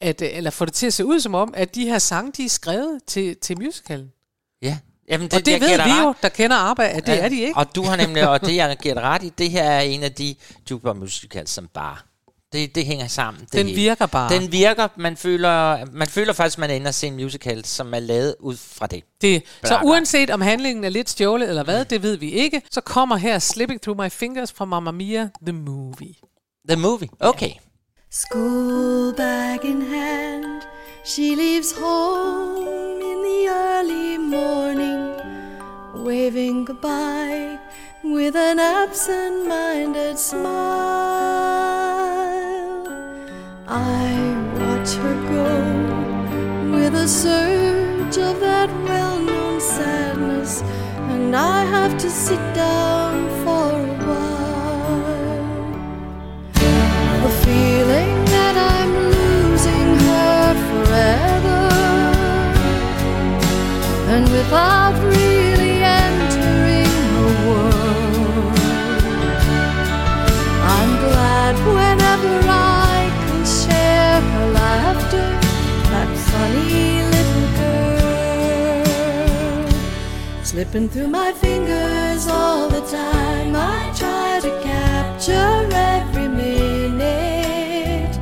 at 0.00 0.22
eller 0.22 0.50
få 0.50 0.64
det 0.64 0.74
til 0.74 0.86
at 0.86 0.94
se 0.94 1.04
ud 1.04 1.20
som 1.20 1.34
om, 1.34 1.54
at 1.56 1.74
de 1.74 1.88
her 1.88 1.98
sange, 1.98 2.32
de 2.32 2.44
er 2.44 2.48
skrevet 2.48 3.00
til, 3.06 3.36
til 3.36 3.58
musicalen. 3.58 4.12
Ja. 4.62 4.78
Jamen, 5.08 5.28
og 5.34 5.46
det 5.46 5.52
jeg 5.52 5.60
ved 5.60 5.68
vi 5.68 5.74
ret. 5.82 6.02
jo, 6.04 6.14
der 6.22 6.28
kender 6.28 6.56
arbejde, 6.56 6.92
at 6.92 7.06
det 7.06 7.12
Ja, 7.12 7.18
er 7.24 7.28
de 7.28 7.40
ikke. 7.40 7.56
Og 7.56 7.74
du 7.74 7.82
har 7.82 7.96
nemlig, 7.96 8.28
og 8.32 8.40
det 8.40 8.56
jeg 8.56 8.76
giver 8.82 9.00
ret 9.00 9.22
i, 9.22 9.28
det 9.38 9.50
her 9.50 9.62
er 9.64 9.80
en 9.80 10.02
af 10.02 10.12
de 10.12 10.34
jukebox 10.70 10.96
musicals, 10.96 11.50
som 11.50 11.68
bare... 11.74 11.96
Det, 12.52 12.74
det 12.74 12.86
hænger 12.86 13.06
sammen. 13.06 13.42
Det 13.42 13.52
Den 13.52 13.66
hele. 13.66 13.76
virker 13.80 14.06
bare. 14.06 14.34
Den 14.40 14.52
virker, 14.52 14.88
man 14.96 15.16
føler, 15.16 15.84
man 15.92 16.08
føler 16.08 16.32
faktisk, 16.32 16.58
man 16.58 16.70
er 16.70 16.74
inde 16.74 16.88
og 16.88 16.94
se 16.94 17.06
en 17.06 17.14
musical, 17.16 17.64
som 17.64 17.94
er 17.94 17.98
lavet 17.98 18.34
ud 18.40 18.56
fra 18.56 18.86
det. 18.86 19.02
Det. 19.20 19.42
Så 19.64 19.78
Bla, 19.78 19.82
uanset 19.88 20.30
om 20.30 20.40
handlingen 20.40 20.84
er 20.84 20.88
lidt 20.88 21.10
stjålet 21.10 21.48
eller 21.48 21.64
hvad, 21.64 21.84
det 21.84 22.02
ved 22.02 22.16
vi 22.16 22.30
ikke, 22.30 22.62
så 22.70 22.80
kommer 22.80 23.16
her 23.16 23.38
Slipping 23.38 23.80
Through 23.82 24.00
My 24.04 24.10
Fingers 24.10 24.52
fra 24.52 24.64
Mamma 24.64 24.90
Mia, 24.90 25.28
The 25.46 25.52
Movie. 25.52 26.14
The 26.68 26.76
Movie, 26.76 27.08
okay. 27.20 27.50
School 28.10 29.14
bag 29.16 29.64
in 29.64 29.82
hand, 29.82 30.62
she 31.04 31.22
leaves 31.22 31.72
home 31.82 32.56
in 33.10 33.18
the 33.28 33.38
early 33.48 34.16
morning, 34.18 34.65
waving 36.04 36.64
goodbye 36.64 37.58
with 38.02 38.36
an 38.36 38.58
absent 38.58 39.46
minded 39.48 40.18
smile. 40.18 40.46
I 43.66 44.12
watch 44.58 44.94
her 44.94 45.14
go 45.34 46.76
with 46.76 46.94
a 46.94 47.08
surge 47.08 48.18
of 48.18 48.40
that 48.40 48.70
well 48.84 49.18
known 49.20 49.60
sadness, 49.60 50.62
and 51.12 51.34
I 51.34 51.64
have 51.64 51.98
to 51.98 52.10
sit 52.10 52.42
down 52.54 53.28
for 53.44 53.72
a 53.80 53.96
while. 54.06 54.36
The 57.24 57.32
feeling 57.44 58.24
that 58.36 58.56
I'm 58.74 58.92
losing 59.16 59.88
her 60.08 60.54
forever, 60.68 61.62
and 64.12 64.24
without 64.30 64.94
Slipping 80.56 80.88
through 80.88 81.08
my 81.08 81.32
fingers 81.32 82.26
all 82.28 82.70
the 82.70 82.80
time, 82.90 83.54
I 83.54 83.92
try 83.94 84.40
to 84.40 84.48
capture 84.62 85.68
every 85.70 86.28
minute. 86.28 88.14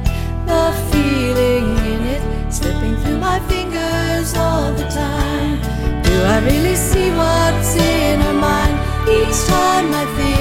The 0.45 0.73
feeling 0.91 1.77
in 1.93 2.01
it, 2.17 2.53
slipping 2.53 2.97
through 2.97 3.19
my 3.19 3.39
fingers 3.47 4.35
all 4.35 4.73
the 4.73 4.89
time. 4.89 5.61
Do 6.03 6.25
I 6.25 6.41
really 6.41 6.75
see 6.75 7.11
what's 7.11 7.77
in 7.77 8.21
her 8.23 8.33
mind? 8.33 8.81
Each 9.09 9.39
time 9.47 9.95
I 9.95 10.05
think 10.17 10.34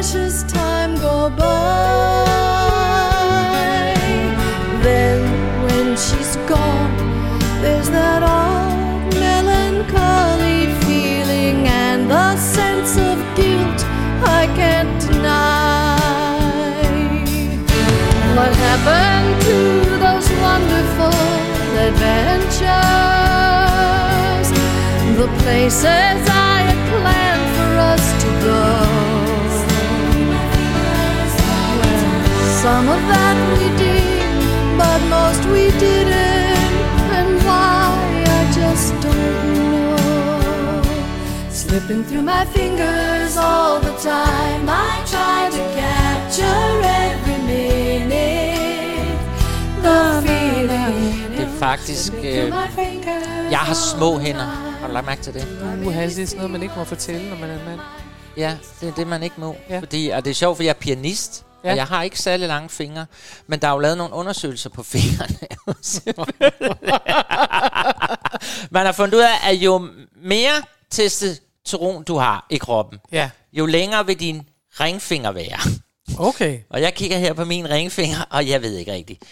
precious 0.00 0.42
time 0.44 0.94
go 0.96 1.28
by. 1.28 1.44
Then, 4.82 5.20
when 5.66 5.94
she's 5.94 6.36
gone, 6.48 6.96
there's 7.60 7.90
that 7.90 8.22
odd 8.22 9.12
melancholy 9.12 10.72
feeling 10.84 11.68
and 11.68 12.10
the 12.10 12.34
sense 12.38 12.96
of 12.96 13.18
guilt 13.36 13.84
I 14.24 14.46
can't 14.56 14.98
deny. 15.02 15.98
What 18.38 18.52
happened 18.68 19.42
to 19.48 19.56
those 20.04 20.28
wonderful 20.46 21.20
adventures? 21.88 22.60
The 25.20 25.28
places 25.42 26.20
I 26.30 26.39
Some 32.70 32.88
of 32.96 33.02
that 33.12 33.36
we 33.52 33.64
did, 33.84 34.38
but 34.78 35.00
most 35.16 35.42
we 35.54 35.64
didn't. 35.84 36.58
And 37.18 37.30
why 37.46 37.82
I 38.38 38.42
just 38.60 38.92
don't 39.04 39.42
know. 39.54 40.82
Slipping 41.62 42.02
through 42.08 42.26
my 42.34 42.44
fingers 42.56 43.32
all 43.36 43.80
the 43.86 43.94
time. 44.10 44.62
I 44.68 44.92
try 45.12 45.40
to 45.56 45.62
capture 45.80 46.70
every 47.02 47.40
minute. 47.52 49.18
The 49.84 50.00
feeling. 50.26 51.36
Det 51.36 51.44
er 51.46 51.58
faktisk... 51.58 52.12
Øh, 52.12 52.52
jeg 53.50 53.58
har 53.58 53.74
små 53.74 54.18
hænder. 54.18 54.46
Har 54.80 54.86
du 54.86 54.92
lagt 54.92 55.06
mærke 55.06 55.22
til 55.22 55.34
det? 55.34 55.46
Uh, 55.86 55.94
det 55.94 56.04
er 56.04 56.26
sådan 56.26 56.36
noget, 56.36 56.50
man 56.50 56.62
ikke 56.62 56.74
må 56.76 56.84
fortælle, 56.84 57.30
når 57.30 57.36
man 57.36 57.50
er 57.50 57.58
en 57.58 57.64
mand. 57.66 57.80
Ja, 58.36 58.56
det 58.80 58.88
er 58.88 58.92
det, 58.92 59.06
man 59.06 59.22
ikke 59.22 59.36
må. 59.38 59.56
Ja. 59.70 59.78
Fordi, 59.78 60.08
og 60.08 60.24
det 60.24 60.30
er 60.30 60.34
sjovt, 60.34 60.56
for 60.56 60.62
jeg 60.62 60.70
er 60.70 60.80
pianist, 60.80 61.44
ja. 61.64 61.70
Og 61.70 61.76
jeg 61.76 61.86
har 61.86 62.02
ikke 62.02 62.18
særlig 62.18 62.48
lange 62.48 62.68
fingre. 62.68 63.06
Men 63.46 63.58
der 63.60 63.68
er 63.68 63.72
jo 63.72 63.78
lavet 63.78 63.98
nogle 63.98 64.14
undersøgelser 64.14 64.70
på 64.70 64.82
fingrene. 64.94 65.38
man 68.70 68.86
har 68.86 68.92
fundet 68.92 69.14
ud 69.14 69.22
af, 69.22 69.50
at 69.50 69.54
jo 69.56 69.88
mere 70.22 70.62
testosteron 70.90 72.02
du 72.04 72.16
har 72.16 72.46
i 72.50 72.56
kroppen, 72.56 72.98
Ja. 73.12 73.30
jo 73.52 73.66
længere 73.66 74.06
vil 74.06 74.20
din 74.20 74.42
ringfinger 74.80 75.32
være? 75.32 75.58
Okay. 76.18 76.58
Og 76.70 76.80
jeg 76.82 76.94
kigger 76.94 77.18
her 77.18 77.32
på 77.32 77.44
min 77.44 77.70
ringfinger, 77.70 78.18
og 78.30 78.48
jeg 78.48 78.62
ved 78.62 78.76
ikke 78.76 78.92
rigtigt. 78.92 79.22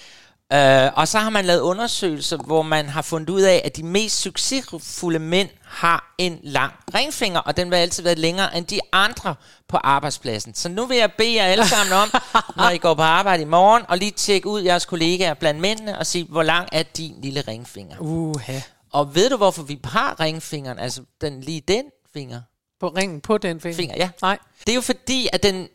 Uh, 0.54 0.98
og 0.98 1.08
så 1.08 1.18
har 1.18 1.30
man 1.30 1.44
lavet 1.44 1.60
undersøgelser, 1.60 2.36
hvor 2.36 2.62
man 2.62 2.88
har 2.88 3.02
fundet 3.02 3.30
ud 3.30 3.40
af, 3.40 3.62
at 3.64 3.76
de 3.76 3.82
mest 3.82 4.20
succesfulde 4.20 5.18
mænd 5.18 5.48
har 5.64 6.14
en 6.18 6.40
lang 6.42 6.72
ringfinger, 6.94 7.40
og 7.40 7.56
den 7.56 7.70
vil 7.70 7.76
altid 7.76 8.02
være 8.02 8.14
længere 8.14 8.56
end 8.56 8.66
de 8.66 8.80
andre 8.92 9.34
på 9.68 9.76
arbejdspladsen. 9.76 10.54
Så 10.54 10.68
nu 10.68 10.86
vil 10.86 10.96
jeg 10.96 11.12
bede 11.12 11.34
jer 11.34 11.44
alle 11.44 11.68
sammen 11.68 11.92
om, 11.92 12.10
når 12.56 12.70
I 12.70 12.78
går 12.78 12.94
på 12.94 13.02
arbejde 13.02 13.42
i 13.42 13.46
morgen, 13.46 13.82
og 13.88 13.98
lige 13.98 14.10
tjekke 14.10 14.48
ud 14.48 14.62
jeres 14.62 14.84
kollegaer 14.84 15.34
blandt 15.34 15.60
mændene, 15.60 15.98
og 15.98 16.06
sige, 16.06 16.24
hvor 16.24 16.42
lang 16.42 16.68
er 16.72 16.82
din 16.82 17.14
lille 17.22 17.40
ringfinger? 17.40 17.96
Uha. 18.00 18.60
Og 18.92 19.14
ved 19.14 19.30
du, 19.30 19.36
hvorfor 19.36 19.62
vi 19.62 19.80
har 19.84 20.20
ringfingeren, 20.20 20.78
altså 20.78 21.02
den, 21.20 21.40
lige 21.40 21.60
den 21.68 21.84
finger? 22.12 22.40
På 22.80 22.88
ringen 22.88 23.20
på 23.20 23.38
den 23.38 23.60
finger? 23.60 23.76
Finger, 23.76 23.96
ja. 23.96 24.10
Nej. 24.22 24.38
Det 24.60 24.68
er 24.68 24.74
jo 24.74 24.80
fordi, 24.80 25.28
at 25.32 25.42
den, 25.42 25.68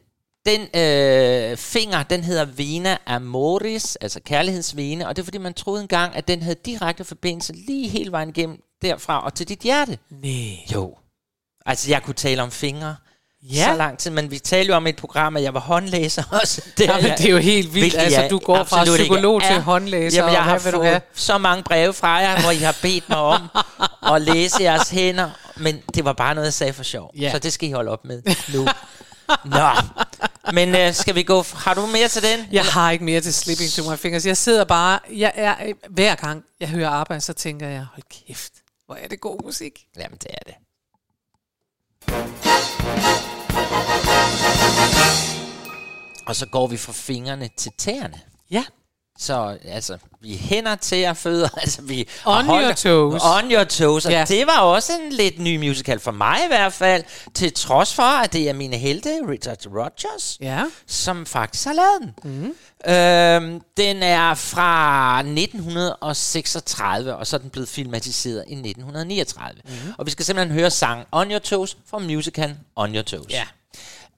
den 0.46 0.62
øh, 0.62 1.58
finger, 1.58 2.04
den 2.04 2.24
hedder 2.24 2.46
vena 2.46 2.98
amoris, 3.06 3.96
altså 3.96 4.20
kærlighedsvene, 4.26 5.08
og 5.08 5.16
det 5.16 5.22
er 5.22 5.26
fordi, 5.26 5.38
man 5.38 5.54
troede 5.54 5.82
engang, 5.82 6.16
at 6.16 6.28
den 6.28 6.42
havde 6.42 6.56
direkte 6.66 7.04
forbindelse 7.04 7.54
lige 7.54 7.90
hele 7.90 8.12
vejen 8.12 8.30
igennem 8.30 8.58
derfra 8.82 9.26
og 9.26 9.34
til 9.34 9.50
dit 9.50 9.60
hjerte. 9.60 9.98
Nej. 10.10 10.32
Jo. 10.74 10.96
Altså, 11.66 11.90
jeg 11.90 12.04
kunne 12.04 12.14
tale 12.14 12.42
om 12.42 12.52
fingre 12.52 12.96
Ja. 13.54 13.66
så 13.72 13.78
lang 13.78 13.98
tid, 13.98 14.12
men 14.12 14.32
vi 14.32 14.40
talte 14.40 14.70
jo 14.70 14.76
om 14.76 14.88
et 14.88 14.96
program, 14.96 15.38
at 15.38 15.44
jeg 15.44 15.54
var 15.54 15.60
håndlæser 15.60 16.24
også. 16.42 16.62
Det, 16.78 16.86
Jamen, 16.88 17.12
det 17.18 17.26
er 17.26 17.30
jo 17.32 17.38
helt 17.38 17.74
vildt. 17.74 17.96
Altså, 17.98 18.22
jeg 18.22 18.30
du 18.30 18.40
går 18.40 18.64
fra 18.64 18.80
absolut 18.80 19.00
ikke 19.00 19.12
psykolog 19.14 19.42
til 19.42 19.52
er. 19.52 19.60
håndlæser, 19.60 20.18
Jamen, 20.18 20.32
jeg 20.34 20.40
og 20.40 20.46
har 20.46 20.60
hvad 20.60 20.72
fået 20.72 21.02
så 21.14 21.38
mange 21.38 21.64
breve 21.64 21.94
fra 21.94 22.08
jer, 22.10 22.42
hvor 22.42 22.52
I 22.52 22.58
har 22.58 22.76
bedt 22.82 23.10
mig 23.10 23.18
om 23.18 23.42
at 24.16 24.22
læse 24.22 24.58
jeres 24.64 24.90
hænder, 24.90 25.30
men 25.56 25.82
det 25.96 26.06
var 26.06 26.14
bare 26.14 26.36
noget, 26.36 26.46
jeg 26.46 26.54
sagde 26.54 26.74
for 26.74 26.84
sjov. 26.84 27.12
Ja. 27.18 27.32
Så 27.32 27.40
det 27.40 27.54
skal 27.54 27.70
I 27.70 27.72
holde 27.72 27.92
op 27.92 28.06
med 28.06 28.22
nu. 28.54 28.68
Nå, 29.46 29.70
men 30.52 30.76
øh, 30.76 30.94
skal 30.94 31.16
vi 31.16 31.24
gå... 31.24 31.44
Har 31.54 31.74
du 31.74 31.86
mere 31.86 32.08
til 32.08 32.24
den? 32.24 32.48
Jeg 32.52 32.66
har 32.66 32.92
ikke 32.92 33.06
mere 33.06 33.22
til 33.22 33.34
Slipping 33.34 33.70
to 33.70 33.92
my 33.92 33.98
fingers. 33.98 34.26
Jeg 34.26 34.38
sidder 34.38 34.64
bare... 34.66 35.00
Jeg 35.12 35.32
er, 35.36 35.74
hver 35.90 36.16
gang 36.16 36.44
jeg 36.60 36.70
hører 36.70 36.90
arbejde, 36.90 37.22
så 37.22 37.34
tænker 37.34 37.68
jeg, 37.68 37.86
hold 37.94 38.04
kæft, 38.10 38.54
hvor 38.86 38.96
er 38.96 39.08
det 39.08 39.22
god 39.22 39.44
musik. 39.44 39.80
Jamen, 39.98 40.18
det 40.18 40.32
er 40.32 40.44
det. 40.46 40.56
Og 46.26 46.36
så 46.36 46.46
går 46.46 46.68
vi 46.68 46.78
fra 46.78 46.94
fingrene 46.94 47.50
til 47.58 47.72
tæerne. 47.78 48.22
Ja. 48.52 48.64
Så 49.20 49.58
altså, 49.68 49.98
vi 50.22 50.34
er 50.34 50.38
hænder 50.38 50.76
til 50.76 51.06
og 51.08 51.18
fødder. 51.18 51.50
Altså, 51.62 51.82
vi 51.82 52.08
On 52.26 52.46
holder- 52.46 52.64
your 52.68 52.74
toes. 52.74 53.22
On 53.24 53.52
your 53.52 53.64
toes. 53.64 54.06
Og 54.06 54.12
Ja. 54.12 54.26
det 54.28 54.48
var 54.48 54.60
også 54.60 54.94
en 55.06 55.12
lidt 55.12 55.40
ny 55.40 55.58
musical 55.58 56.00
for 56.00 56.12
mig 56.12 56.38
i 56.46 56.48
hvert 56.48 56.74
fald. 56.74 57.04
Til 57.34 57.54
trods 57.54 57.94
for, 57.94 58.04
at 58.24 58.34
det 58.34 58.50
er 58.50 58.54
mine 58.54 58.78
helte, 58.78 59.10
Richard 59.30 59.66
Rogers, 59.68 60.38
Ja. 60.42 60.64
som 60.88 61.26
faktisk 61.26 61.66
har 61.66 61.74
lavet 61.74 62.00
den. 62.24 62.32
Mm. 62.32 62.56
Øhm, 62.94 63.62
den 63.78 64.04
er 64.04 64.34
fra 64.34 65.22
1936, 65.22 67.16
og 67.16 67.28
så 67.28 67.36
er 67.36 67.40
den 67.40 67.50
blevet 67.50 67.70
filmatiseret 67.70 68.44
i 68.48 68.56
1939. 68.56 69.62
Mhm. 69.66 69.74
Mm. 69.86 69.94
Og 69.98 70.06
vi 70.06 70.12
skal 70.12 70.26
simpelthen 70.26 70.60
høre 70.60 70.72
sangen 70.72 71.06
On 71.12 71.32
Your 71.32 71.40
Toes 71.40 71.78
fra 71.90 72.00
musicalen 72.00 72.58
On 72.76 72.96
Your 72.96 73.02
Toes. 73.04 73.26
Ja. 73.30 73.44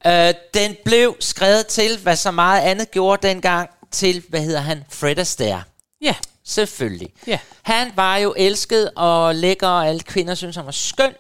Øh, 0.08 0.34
den 0.54 0.76
blev 0.86 1.16
skrevet 1.20 1.68
til, 1.68 1.98
hvad 2.04 2.16
så 2.16 2.32
meget 2.32 2.62
andet 2.62 2.92
gjorde 2.92 3.28
dengang, 3.28 3.70
til, 3.92 4.24
hvad 4.30 4.42
hedder 4.42 4.60
han, 4.60 4.84
Fred 4.90 5.18
Astaire. 5.18 5.64
Ja. 6.02 6.16
Selvfølgelig. 6.48 7.10
Ja. 7.28 7.40
Han 7.64 7.92
var 7.96 8.18
jo 8.18 8.34
elsket 8.38 8.92
og 8.96 9.36
lækker, 9.36 9.68
og 9.68 9.88
alle 9.88 10.00
kvinder 10.00 10.36
synes 10.36 10.56
han 10.56 10.66
var 10.66 10.72
skøn. 10.72 11.14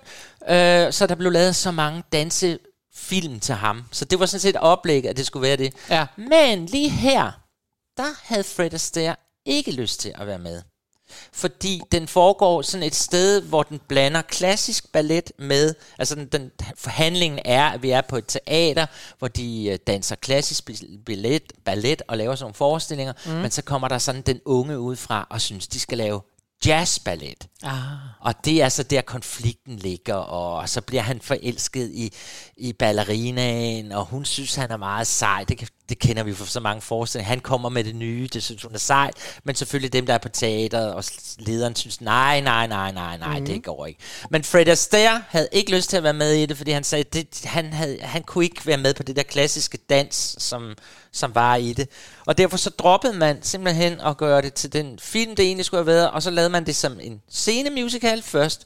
Øh, 0.50 0.94
så 0.94 1.08
der 1.10 1.16
blev 1.16 1.32
lavet 1.32 1.56
så 1.56 1.72
mange 1.72 2.04
dansefilm 2.12 3.40
til 3.40 3.56
ham. 3.56 3.84
Så 3.92 4.06
det 4.06 4.20
var 4.20 4.26
sådan 4.26 4.40
set 4.40 4.56
oplægget, 4.56 5.10
at 5.10 5.18
det 5.18 5.26
skulle 5.26 5.48
være 5.48 5.58
det. 5.58 5.74
Ja. 5.90 6.06
Men 6.16 6.66
lige 6.66 6.90
her, 6.90 7.32
der 7.98 8.24
havde 8.24 8.44
Fred 8.44 8.74
Astaire 8.74 9.16
ikke 9.46 9.72
lyst 9.72 10.00
til 10.00 10.14
at 10.16 10.28
være 10.28 10.40
med. 10.40 10.62
Fordi 11.34 11.82
den 11.92 12.08
foregår 12.08 12.62
sådan 12.62 12.84
et 12.84 12.96
sted, 12.96 13.42
hvor 13.42 13.64
den 13.64 13.80
blander 13.88 14.22
klassisk 14.22 14.92
ballet 14.92 15.32
med, 15.40 15.74
altså 16.00 16.16
den, 16.16 16.28
den 16.28 16.52
forhandlingen 16.78 17.40
er, 17.46 17.64
at 17.66 17.84
vi 17.84 17.90
er 17.90 18.02
på 18.02 18.18
et 18.18 18.26
teater, 18.28 18.86
hvor 19.20 19.28
de 19.28 19.66
øh, 19.66 19.80
danser 19.88 20.16
klassisk 20.16 20.70
ballet, 21.06 21.54
ballet 21.66 22.02
og 22.08 22.18
laver 22.18 22.36
sådan 22.36 22.44
nogle 22.44 22.54
forestillinger, 22.54 23.14
mm. 23.26 23.32
men 23.32 23.52
så 23.52 23.62
kommer 23.62 23.88
der 23.88 23.98
sådan 23.98 24.22
den 24.22 24.40
unge 24.46 24.80
ud 24.80 24.96
fra 24.96 25.28
og 25.30 25.42
synes, 25.42 25.68
de 25.68 25.80
skal 25.80 25.98
lave 25.98 26.22
jazzballet. 26.66 27.48
Ah. 27.64 27.72
Og 28.20 28.46
det 28.46 28.62
er 28.62 28.70
så 28.70 28.84
der 28.84 29.02
konflikten 29.02 29.76
ligger, 29.78 30.16
og 30.16 30.70
så 30.70 30.82
bliver 30.82 31.02
han 31.02 31.22
forelsket 31.22 31.92
i, 31.94 32.14
i 32.58 32.74
ballerinaen, 32.74 33.92
og 33.92 34.06
hun 34.06 34.26
synes, 34.26 34.56
han 34.56 34.72
er 34.72 34.78
meget 34.78 35.08
sej. 35.08 35.44
Det, 35.44 35.58
kan- 35.58 35.68
det 35.90 36.00
kender 36.00 36.24
vi 36.24 36.34
fra 36.34 36.46
så 36.46 36.60
mange 36.60 36.82
forestillinger. 36.82 37.28
Han 37.30 37.40
kommer 37.40 37.70
med 37.70 37.84
det 37.84 37.96
nye, 37.96 38.30
det 38.34 38.44
synes 38.44 38.64
hun 38.64 38.74
er 38.74 38.80
sejt, 38.80 39.14
men 39.44 39.56
selvfølgelig 39.56 39.94
dem, 39.94 40.06
der 40.06 40.14
er 40.14 40.18
på 40.18 40.30
teateret, 40.30 40.94
og 40.94 41.04
lederen 41.38 41.76
synes, 41.76 42.02
nej, 42.02 42.42
nej, 42.42 42.68
nej, 42.68 42.92
nej, 42.92 43.18
nej, 43.18 43.30
Mhm. 43.30 43.40
mm. 43.40 43.46
det 43.46 43.64
går 43.64 43.86
ikke. 43.86 44.00
Men 44.30 44.44
Fred 44.44 44.68
Astaire 44.68 45.24
havde 45.30 45.48
ikke 45.52 45.72
lyst 45.76 45.90
til 45.90 45.98
at 45.98 46.04
være 46.04 46.14
med 46.14 46.34
i 46.34 46.46
det, 46.46 46.58
fordi 46.58 46.72
han 46.72 46.84
sagde, 46.84 47.04
det, 47.04 47.42
han, 47.46 47.74
havde, 47.74 47.98
han 48.02 48.24
kunne 48.24 48.44
ikke 48.44 48.68
være 48.68 48.78
med 48.78 48.94
på 48.94 49.04
det 49.04 49.16
der 49.16 49.24
klassiske 49.24 49.78
dans, 49.78 50.36
som, 50.40 50.76
som 51.12 51.36
var 51.36 51.56
i 51.56 51.74
det. 51.74 51.90
Og 52.26 52.38
derfor 52.38 52.58
så 52.58 52.70
droppede 52.70 53.14
man 53.14 53.44
simpelthen 53.44 54.02
at 54.02 54.18
gøre 54.18 54.42
det 54.42 54.54
til 54.54 54.74
den 54.74 55.00
film, 55.00 55.36
det 55.36 55.46
egentlig 55.46 55.66
skulle 55.66 55.80
have 55.80 55.88
været, 55.96 56.12
og 56.12 56.24
så 56.24 56.30
lavede 56.30 56.50
man 56.50 56.66
det 56.66 56.76
som 56.76 57.00
en 57.02 57.22
scenemusical 57.30 58.22
først, 58.24 58.66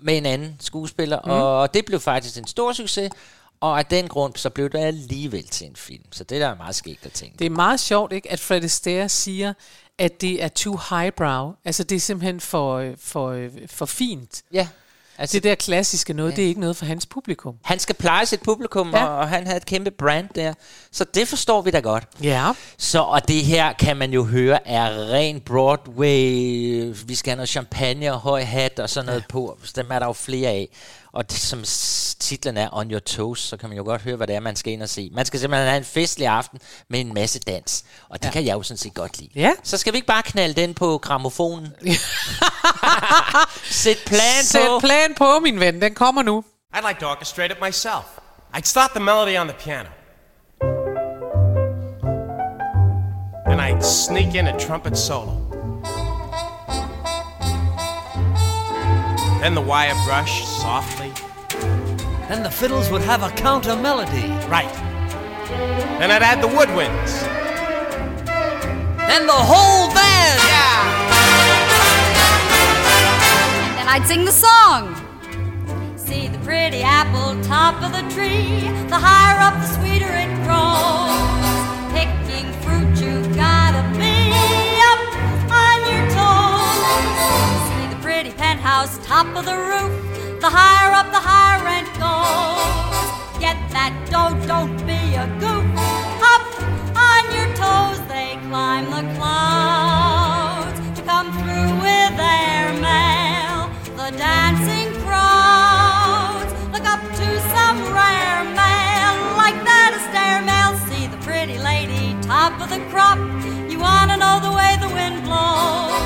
med 0.00 0.16
en 0.16 0.26
anden 0.26 0.56
skuespiller, 0.60 1.20
mm. 1.24 1.30
og 1.30 1.74
det 1.74 1.84
blev 1.84 2.00
faktisk 2.00 2.36
en 2.36 2.46
stor 2.46 2.72
succes, 2.72 3.10
og 3.60 3.78
af 3.78 3.86
den 3.86 4.08
grund, 4.08 4.32
så 4.36 4.50
blev 4.50 4.70
det 4.70 4.78
alligevel 4.78 5.46
til 5.48 5.66
en 5.66 5.76
film. 5.76 6.02
Så 6.12 6.24
det 6.24 6.40
der 6.40 6.48
er 6.48 6.56
meget 6.56 6.74
skægt 6.74 7.06
at 7.06 7.12
tænke. 7.12 7.38
Det 7.38 7.46
er 7.46 7.50
meget 7.50 7.80
sjovt, 7.80 8.12
ikke, 8.12 8.32
at 8.32 8.40
Fred 8.40 8.64
Astaire 8.64 9.08
siger, 9.08 9.52
at 9.98 10.20
det 10.20 10.42
er 10.42 10.48
too 10.48 10.78
highbrow. 10.90 11.52
Altså, 11.64 11.84
det 11.84 11.96
er 11.96 12.00
simpelthen 12.00 12.40
for, 12.40 12.76
øh, 12.76 12.96
for, 13.00 13.30
øh, 13.30 13.50
for 13.66 13.86
fint. 13.86 14.42
Ja. 14.52 14.68
Altså, 15.20 15.34
det 15.34 15.42
der 15.42 15.54
klassiske 15.54 16.12
noget, 16.12 16.30
ja. 16.30 16.36
det 16.36 16.44
er 16.44 16.48
ikke 16.48 16.60
noget 16.60 16.76
for 16.76 16.86
hans 16.86 17.06
publikum. 17.06 17.54
Han 17.64 17.78
skal 17.78 17.94
pleje 17.94 18.26
sit 18.26 18.40
publikum, 18.42 18.90
Ja. 18.90 19.04
og, 19.06 19.16
og 19.16 19.28
han 19.28 19.46
havde 19.46 19.56
et 19.56 19.66
kæmpe 19.66 19.90
brand 19.90 20.28
der. 20.34 20.54
Så 20.92 21.04
det 21.04 21.28
forstår 21.28 21.62
vi 21.62 21.70
da 21.70 21.80
godt. 21.80 22.04
Ja. 22.22 22.52
Så, 22.78 23.00
og 23.02 23.28
det 23.28 23.44
her 23.44 23.72
kan 23.72 23.96
man 23.96 24.12
jo 24.12 24.24
høre 24.24 24.68
er 24.68 25.12
ren 25.12 25.40
Broadway. 25.40 26.94
Vi 27.06 27.14
skal 27.14 27.30
have 27.30 27.36
noget 27.36 27.48
champagne 27.48 28.12
og 28.12 28.18
høj 28.18 28.42
hat 28.42 28.78
og 28.78 28.90
sådan 28.90 29.06
noget 29.06 29.20
ja. 29.20 29.26
på. 29.32 29.58
Dem 29.76 29.86
er 29.90 29.98
der 29.98 30.06
jo 30.06 30.12
flere 30.12 30.48
af. 30.48 30.68
Og 31.12 31.30
det, 31.30 31.38
som 31.38 31.64
titlen 32.20 32.56
er 32.56 32.68
On 32.72 32.90
Your 32.90 33.00
Toes, 33.00 33.40
så 33.40 33.56
kan 33.56 33.68
man 33.68 33.78
jo 33.78 33.84
godt 33.84 34.02
høre, 34.02 34.16
hvad 34.16 34.26
det 34.26 34.36
er, 34.36 34.40
man 34.40 34.56
skal 34.56 34.72
ind 34.72 34.82
og 34.82 34.88
se. 34.88 35.10
Man 35.14 35.26
skal 35.26 35.40
simpelthen 35.40 35.68
have 35.68 35.78
en 35.78 35.84
festlig 35.84 36.26
aften 36.28 36.58
med 36.90 37.00
en 37.00 37.14
masse 37.14 37.38
dans. 37.40 37.84
Og 38.08 38.18
det 38.22 38.26
ja. 38.26 38.32
kan 38.32 38.44
jeg 38.44 38.54
jo 38.54 38.62
sådan 38.62 38.78
set 38.78 38.94
godt 38.94 39.18
lide. 39.18 39.30
Ja. 39.34 39.52
Så 39.62 39.78
skal 39.78 39.92
vi 39.92 39.96
ikke 39.96 40.06
bare 40.06 40.22
knalde 40.22 40.60
den 40.60 40.74
på 40.74 40.98
gramofonen? 40.98 41.68
Sæt 43.70 43.96
plan 44.06 44.44
Sæt 44.44 44.66
på. 44.66 44.78
plan 44.80 45.14
på, 45.14 45.38
min 45.42 45.60
ven. 45.60 45.82
Den 45.82 45.94
kommer 45.94 46.22
nu. 46.22 46.44
I'd 46.76 46.88
like 46.88 47.00
to 47.00 47.06
orchestrate 47.06 47.52
it 47.54 47.60
myself. 47.66 48.04
I'd 48.54 48.66
start 48.66 48.90
the 48.90 49.00
melody 49.04 49.38
on 49.38 49.48
the 49.48 49.56
piano. 49.58 49.88
And 53.46 53.60
I'd 53.60 53.82
sneak 53.84 54.34
in 54.34 54.46
a 54.46 54.58
trumpet 54.58 54.98
solo. 54.98 55.32
Then 59.42 59.54
the 59.54 59.62
wire 59.62 59.94
brush 60.06 60.44
softly. 60.62 61.12
Then 62.28 62.42
the 62.42 62.50
fiddles 62.50 62.90
would 62.90 63.00
have 63.02 63.22
a 63.22 63.30
counter 63.30 63.74
melody. 63.74 64.28
Right. 64.48 64.70
Then 65.98 66.10
I'd 66.10 66.22
add 66.22 66.42
the 66.42 66.48
woodwinds. 66.48 67.22
Then 69.08 69.26
the 69.26 69.32
whole 69.32 69.88
band. 69.94 70.38
Yeah. 70.44 71.08
And 73.64 73.78
then 73.78 73.88
I'd 73.88 74.06
sing 74.06 74.26
the 74.26 74.32
song. 74.32 74.94
See 75.96 76.28
the 76.28 76.38
pretty 76.40 76.82
apple 76.82 77.42
top 77.44 77.82
of 77.82 77.92
the 77.92 78.02
tree. 78.14 78.68
The 78.88 78.98
higher 78.98 79.40
up, 79.40 79.54
the 79.62 79.66
sweeter 79.80 80.12
it 80.12 80.28
grows. 80.44 81.16
Picking 81.96 82.52
fruit, 82.60 82.92
you 83.00 83.24
gotta 83.34 83.82
be 83.96 84.36
up 84.92 85.00
on 85.48 85.78
your 85.88 86.04
toes. 86.12 86.76
See 87.70 87.88
the 87.94 88.00
pretty 88.02 88.32
penthouse 88.32 88.98
top 88.98 89.26
of 89.34 89.46
the 89.46 89.56
roof. 89.56 90.07
The 90.40 90.48
higher 90.48 90.94
up, 90.94 91.10
the 91.10 91.18
higher 91.18 91.58
rent 91.66 91.90
goes. 91.98 93.42
Get 93.42 93.58
that 93.74 93.90
dough, 94.06 94.38
don't 94.46 94.78
be 94.86 95.18
a 95.18 95.26
goof. 95.42 95.66
Up 96.22 96.46
on 96.94 97.22
your 97.34 97.50
toes, 97.58 97.98
they 98.06 98.38
climb 98.46 98.86
the 98.86 99.02
clouds 99.18 100.78
to 100.94 101.02
come 101.02 101.34
through 101.42 101.74
with 101.82 102.12
their 102.14 102.70
mail. 102.78 103.66
The 103.98 104.14
dancing 104.14 104.94
crowds 105.02 106.54
look 106.70 106.86
up 106.86 107.02
to 107.02 107.28
some 107.50 107.82
rare 107.90 108.46
mail 108.54 109.18
like 109.34 109.58
that 109.66 109.90
a 109.90 110.00
stair 110.06 110.38
mail. 110.46 110.78
See 110.86 111.10
the 111.10 111.18
pretty 111.26 111.58
lady 111.58 112.14
top 112.22 112.54
of 112.62 112.70
the 112.70 112.78
crop. 112.94 113.18
You 113.66 113.82
wanna 113.82 114.14
know 114.14 114.38
the 114.38 114.54
way 114.54 114.78
the 114.78 114.90
wind 114.94 115.26
blows? 115.26 115.98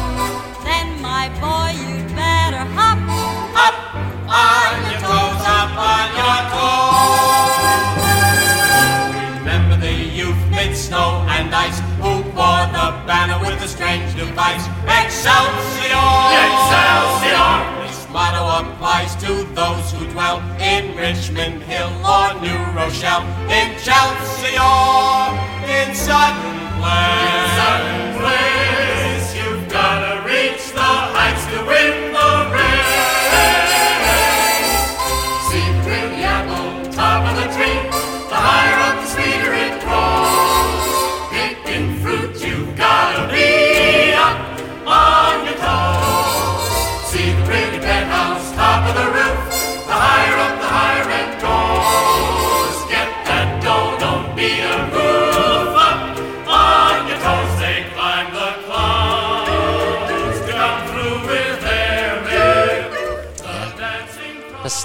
Then 0.65 0.89
my 1.05 1.29
boy, 1.37 1.77
you'd 1.85 1.92
the 9.83 9.93
youth 9.93 10.39
mid-snow 10.49 11.27
and 11.29 11.53
ice 11.53 11.81
Who 11.99 12.23
bought 12.33 12.71
the 12.71 12.89
banner 13.07 13.39
with 13.43 13.61
a 13.63 13.69
strange 13.69 14.15
device. 14.15 14.65
Excelsior! 14.87 16.09
Excelsior! 16.47 17.51
This 17.83 18.07
motto 18.15 18.43
applies 18.61 19.17
to 19.27 19.43
those 19.59 19.91
who 19.91 20.07
dwell 20.15 20.39
in 20.63 20.97
Richmond 20.97 21.63
Hill 21.65 21.91
or 22.07 22.31
New 22.41 22.63
Rochelle. 22.79 23.27
In 23.51 23.75
Chelsea 23.83 24.55
or 24.55 25.35
in 25.67 25.89
Sutton 25.99 26.59
Place. 26.79 27.27
In 27.27 27.45
Sutton 27.59 28.03
Place, 28.23 29.29
you've 29.39 29.67
gotta 29.69 30.23
reach 30.23 30.63
the 30.79 30.93
heights 31.15 31.45
to 31.51 31.59
win 31.67 32.13
the 32.15 32.31
race. 32.55 33.22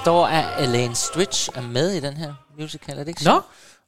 Der 0.08 0.12
står, 0.14 0.26
at 0.26 0.64
Elaine 0.68 0.94
Stritch 0.94 1.48
er 1.54 1.60
med 1.62 1.92
i 1.92 2.00
den 2.00 2.16
her 2.16 2.34
musical, 2.58 2.94
er 2.94 2.98
det 2.98 3.08
ikke 3.08 3.24
Nå. 3.24 3.30
så? 3.30 3.40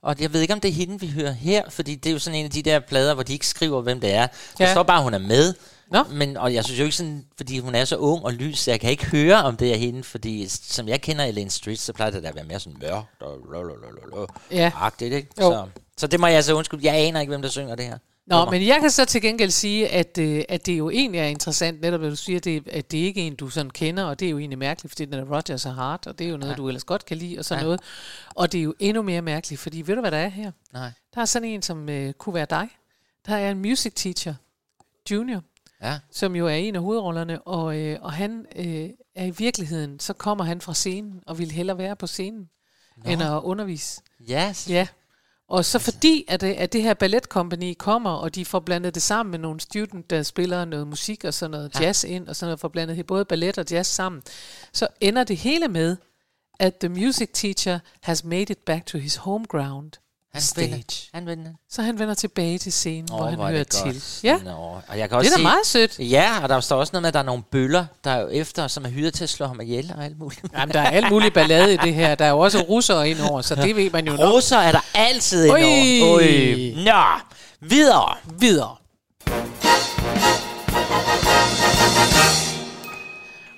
Og 0.02 0.16
jeg 0.20 0.32
ved 0.32 0.40
ikke, 0.40 0.54
om 0.54 0.60
det 0.60 0.68
er 0.68 0.72
hende, 0.72 1.00
vi 1.00 1.08
hører 1.10 1.32
her, 1.32 1.70
fordi 1.70 1.94
det 1.94 2.10
er 2.10 2.12
jo 2.12 2.18
sådan 2.18 2.38
en 2.38 2.44
af 2.44 2.50
de 2.50 2.62
der 2.62 2.80
plader, 2.80 3.14
hvor 3.14 3.22
de 3.22 3.32
ikke 3.32 3.46
skriver, 3.46 3.80
hvem 3.82 4.00
det 4.00 4.14
er. 4.14 4.26
Der 4.58 4.64
Ja. 4.66 4.72
står 4.72 4.82
bare, 4.82 4.96
at 4.96 5.02
hun 5.02 5.14
er 5.14 5.18
med. 5.18 5.54
Nå. 5.90 6.04
Men, 6.12 6.36
og 6.36 6.54
jeg 6.54 6.64
synes 6.64 6.78
jo 6.78 6.84
ikke 6.84 6.96
sådan, 6.96 7.24
fordi 7.36 7.58
hun 7.58 7.74
er 7.74 7.84
så 7.84 7.96
ung 7.96 8.24
og 8.24 8.32
lys, 8.32 8.58
så 8.58 8.70
jeg 8.70 8.80
kan 8.80 8.90
ikke 8.90 9.06
høre, 9.06 9.36
om 9.42 9.56
det 9.56 9.72
er 9.72 9.76
hende, 9.76 10.02
fordi 10.02 10.48
som 10.48 10.88
jeg 10.88 11.00
kender 11.00 11.24
Elaine 11.24 11.50
Stritch, 11.50 11.84
så 11.84 11.92
plejer 11.92 12.10
det 12.10 12.22
da 12.22 12.28
at 12.28 12.34
være 12.34 12.44
mere 12.44 12.60
sådan 12.60 12.78
mørkt 12.82 13.22
og 13.22 13.38
lololololo. 13.52 14.26
Ja. 14.50 14.72
Agtigt, 14.80 15.14
ikke? 15.14 15.28
Jo. 15.40 15.50
Så, 15.50 15.66
så 15.96 16.06
det 16.06 16.20
må 16.20 16.26
jeg 16.26 16.44
så 16.44 16.54
undskylde. 16.54 16.86
Jeg 16.86 16.94
aner 16.96 17.20
ikke, 17.20 17.30
hvem 17.30 17.42
der 17.42 17.48
synger 17.48 17.74
det 17.74 17.84
her. 17.84 17.98
Nå, 18.26 18.36
Nummer. 18.36 18.50
men 18.50 18.66
jeg 18.66 18.78
kan 18.80 18.90
så 18.90 19.04
til 19.04 19.22
gengæld 19.22 19.50
sige, 19.50 19.88
at, 19.88 20.18
øh, 20.18 20.42
at 20.48 20.66
det 20.66 20.78
jo 20.78 20.90
egentlig 20.90 21.18
er 21.20 21.24
interessant, 21.26 21.80
netop 21.80 22.02
at 22.02 22.10
du 22.10 22.16
siger, 22.16 22.40
det, 22.40 22.68
at 22.68 22.90
det 22.90 22.98
ikke 22.98 23.22
er 23.22 23.26
en, 23.26 23.34
du 23.36 23.48
sådan 23.48 23.70
kender, 23.70 24.04
og 24.04 24.20
det 24.20 24.26
er 24.26 24.30
jo 24.30 24.38
egentlig 24.38 24.58
mærkeligt, 24.58 24.90
fordi 24.92 25.04
den 25.04 25.14
er 25.14 25.36
Rogers 25.36 25.66
og 25.66 25.74
Hart, 25.74 26.06
og 26.06 26.18
det 26.18 26.26
er 26.26 26.30
jo 26.30 26.36
noget, 26.36 26.52
Ja. 26.52 26.56
du 26.56 26.68
ellers 26.68 26.84
godt 26.84 27.04
kan 27.04 27.16
lide, 27.16 27.38
og 27.38 27.44
sådan 27.44 27.60
Ja. 27.60 27.64
noget. 27.64 27.80
Og 28.34 28.52
det 28.52 28.58
er 28.58 28.62
jo 28.62 28.74
endnu 28.78 29.02
mere 29.02 29.22
mærkeligt, 29.22 29.60
fordi 29.60 29.82
ved 29.86 29.94
du, 29.94 30.00
hvad 30.00 30.10
der 30.10 30.16
er 30.18 30.28
her? 30.28 30.52
Nej. 30.72 30.90
Der 31.14 31.20
er 31.20 31.24
sådan 31.24 31.48
en, 31.48 31.62
som 31.62 31.88
øh, 31.88 32.12
kunne 32.12 32.34
være 32.34 32.46
dig. 32.50 32.68
Der 33.26 33.36
er 33.36 33.50
en 33.50 33.58
music 33.58 33.92
teacher, 33.96 34.34
junior, 35.10 35.42
Ja. 35.82 35.98
som 36.12 36.36
jo 36.36 36.46
er 36.46 36.54
en 36.54 36.76
af 36.76 36.82
hovedrollerne, 36.82 37.42
og, 37.42 37.78
øh, 37.78 37.98
og 38.02 38.12
han 38.12 38.46
øh, 38.56 38.88
er 39.14 39.24
i 39.24 39.30
virkeligheden, 39.30 40.00
så 40.00 40.12
kommer 40.12 40.44
han 40.44 40.60
fra 40.60 40.74
scenen, 40.74 41.20
og 41.26 41.38
vil 41.38 41.50
hellere 41.50 41.78
være 41.78 41.96
på 41.96 42.06
scenen, 42.06 42.48
Nå. 43.04 43.10
end 43.10 43.22
at 43.22 43.40
undervise. 43.42 44.00
Yes. 44.30 44.70
Ja. 44.70 44.86
Og 45.50 45.64
så 45.64 45.78
fordi, 45.78 46.24
at 46.28 46.40
det, 46.40 46.52
at 46.54 46.72
det 46.72 46.82
her 46.82 46.94
balletkompagni 46.94 47.72
kommer, 47.72 48.10
og 48.10 48.34
de 48.34 48.44
får 48.44 48.60
blandet 48.60 48.94
det 48.94 49.02
sammen 49.02 49.30
med 49.30 49.38
nogle 49.38 49.60
student, 49.60 50.10
der 50.10 50.22
spiller 50.22 50.64
noget 50.64 50.88
musik 50.88 51.24
og 51.24 51.34
sådan 51.34 51.50
noget 51.50 51.80
Ja. 51.80 51.84
jazz 51.84 52.04
ind, 52.04 52.28
og 52.28 52.36
sådan 52.36 52.48
noget, 52.48 52.60
får 52.60 52.68
blandet 52.68 53.06
både 53.06 53.24
ballet 53.24 53.58
og 53.58 53.64
jazz 53.70 53.88
sammen, 53.88 54.22
så 54.72 54.86
ender 55.00 55.24
det 55.24 55.36
hele 55.36 55.68
med, 55.68 55.96
at 56.60 56.76
the 56.76 56.88
music 56.88 57.28
teacher 57.32 57.78
has 58.02 58.24
made 58.24 58.42
it 58.42 58.58
back 58.58 58.86
to 58.86 58.98
his 58.98 59.16
home 59.16 59.44
ground. 59.44 59.92
Han 60.32 60.42
stage. 60.42 60.70
vender. 60.70 60.84
Han 61.14 61.26
vender. 61.26 61.50
Så 61.70 61.82
han 61.82 61.98
vender 61.98 62.14
tilbage 62.14 62.58
til 62.58 62.72
scenen, 62.72 63.08
oh, 63.12 63.18
hvor 63.18 63.26
han 63.30 63.40
er 63.40 63.48
hører 63.48 63.64
til. 63.64 64.02
Ja. 64.22 64.38
Nå, 64.44 64.50
og 64.88 64.98
jeg 64.98 65.08
kan 65.08 65.08
Det 65.08 65.12
er 65.12 65.16
også 65.18 65.30
da 65.30 65.36
se, 65.36 65.42
meget 65.42 65.66
sødt. 65.66 65.98
Ja, 65.98 66.42
og 66.42 66.48
der 66.48 66.60
står 66.60 66.76
også 66.80 66.90
noget 66.92 67.02
med, 67.02 67.08
at 67.08 67.14
der 67.14 67.20
er 67.20 67.24
nogle 67.24 67.42
bøller, 67.42 67.86
der 68.04 68.10
er 68.10 68.20
jo 68.20 68.28
efter, 68.28 68.68
som 68.68 68.84
er 68.84 68.88
hyret 68.88 69.14
til 69.14 69.24
at 69.24 69.30
slå 69.30 69.46
ham 69.46 69.60
ihjel 69.60 69.92
og 69.96 70.04
alt 70.04 70.18
muligt. 70.18 70.42
Jamen, 70.58 70.72
der 70.74 70.80
er 70.80 70.90
alt 70.90 71.10
muligt 71.10 71.34
ballade 71.34 71.74
i 71.74 71.76
det 71.76 71.94
her. 71.94 72.14
Der 72.14 72.24
er 72.24 72.30
jo 72.30 72.38
også 72.38 72.58
russere 72.60 73.10
indover, 73.10 73.42
så 73.42 73.54
det 73.54 73.76
ved 73.76 73.90
man 73.90 74.06
jo 74.06 74.12
nok. 74.12 74.32
Russer 74.32 74.56
er 74.58 74.72
der 74.72 74.80
altid 74.94 75.44
indover. 75.44 76.16
Ui. 76.16 76.24
Ui. 76.26 76.84
Nå, 76.84 77.02
videre. 77.60 78.14
Videre. 78.38 78.76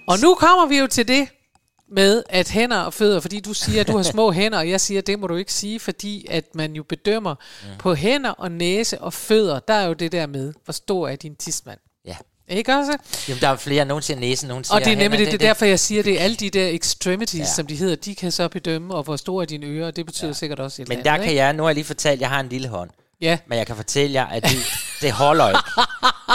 Og 0.07 0.19
nu 0.19 0.35
kommer 0.35 0.67
vi 0.67 0.79
jo 0.79 0.87
til 0.87 1.09
det 1.09 1.29
med, 1.93 2.23
at 2.29 2.49
hænder 2.51 2.79
og 2.79 2.95
fødder, 2.95 3.21
fordi 3.21 3.41
du 3.41 3.53
siger, 3.55 3.81
at 3.81 3.87
du 3.89 3.97
har 3.97 4.03
små 4.03 4.31
hænder, 4.41 4.59
og 4.59 4.69
jeg 4.71 4.81
siger, 4.81 4.99
at 5.01 5.07
det 5.07 5.19
må 5.19 5.27
du 5.27 5.37
ikke 5.37 5.53
sige, 5.53 5.81
fordi 5.81 6.27
at 6.31 6.45
man 6.55 6.73
jo 6.73 6.83
bedømmer 6.83 7.35
Mm. 7.63 7.69
på 7.79 7.95
hænder 7.95 8.31
og 8.31 8.53
næse 8.53 9.01
og 9.01 9.13
fødder, 9.13 9.59
der 9.59 9.75
er 9.75 9.87
jo 9.87 9.93
det 9.93 10.13
der 10.13 10.27
med, 10.27 10.53
hvor 10.65 10.73
stor 10.73 11.09
er 11.09 11.17
din 11.17 11.35
tidsmand. 11.37 11.79
Ja. 12.07 12.17
Ikke 12.49 12.75
også? 12.75 12.97
Jamen, 13.29 13.41
der 13.41 13.49
er 13.49 13.57
flere. 13.57 13.85
Nogen 13.85 14.03
siger 14.03 14.21
næsen, 14.21 14.49
nogen 14.49 14.65
siger 14.65 14.75
Og 14.75 14.85
det 14.85 14.93
er 14.93 14.97
nemlig 14.97 15.19
det, 15.19 15.27
det, 15.27 15.35
er 15.35 15.39
derfor, 15.39 15.65
jeg 15.65 15.81
siger, 15.81 16.03
det 16.03 16.21
er 16.21 16.25
alle 16.25 16.37
de 16.37 16.51
der 16.51 16.69
extremities, 16.69 17.39
Ja. 17.39 17.45
ja. 17.45 17.51
som 17.55 17.67
de 17.67 17.77
hedder, 17.77 17.97
de 17.97 18.15
kan 18.15 18.33
så 18.33 18.49
bedømme, 18.49 18.95
og 18.95 19.03
hvor 19.03 19.17
store 19.17 19.43
er 19.45 19.47
dine 19.47 19.67
ører, 19.67 19.87
og 19.87 19.97
det 19.97 20.07
betyder 20.07 20.27
ja. 20.29 20.33
sikkert 20.33 20.61
også 20.61 20.83
et 20.83 20.89
Men 20.89 20.99
eller 20.99 21.05
der 21.05 21.13
andet, 21.13 21.25
kan 21.25 21.33
ikke? 21.33 21.43
jeg, 21.43 21.53
nu 21.53 21.63
har 21.63 21.71
jeg 21.71 21.75
lige 21.75 21.85
fortalt, 21.85 22.13
at 22.15 22.21
jeg 22.21 22.29
har 22.29 22.41
en 22.41 22.49
lille 22.49 22.69
hånd. 22.69 22.91
Ja. 23.23 23.39
Men 23.49 23.59
jeg 23.59 23.67
kan 23.67 23.77
fortælle 23.77 24.15
jer, 24.15 24.27
at 24.27 24.43
det, 24.43 24.59
det 25.01 25.13
holder 25.13 25.49
ikke. 25.49 25.61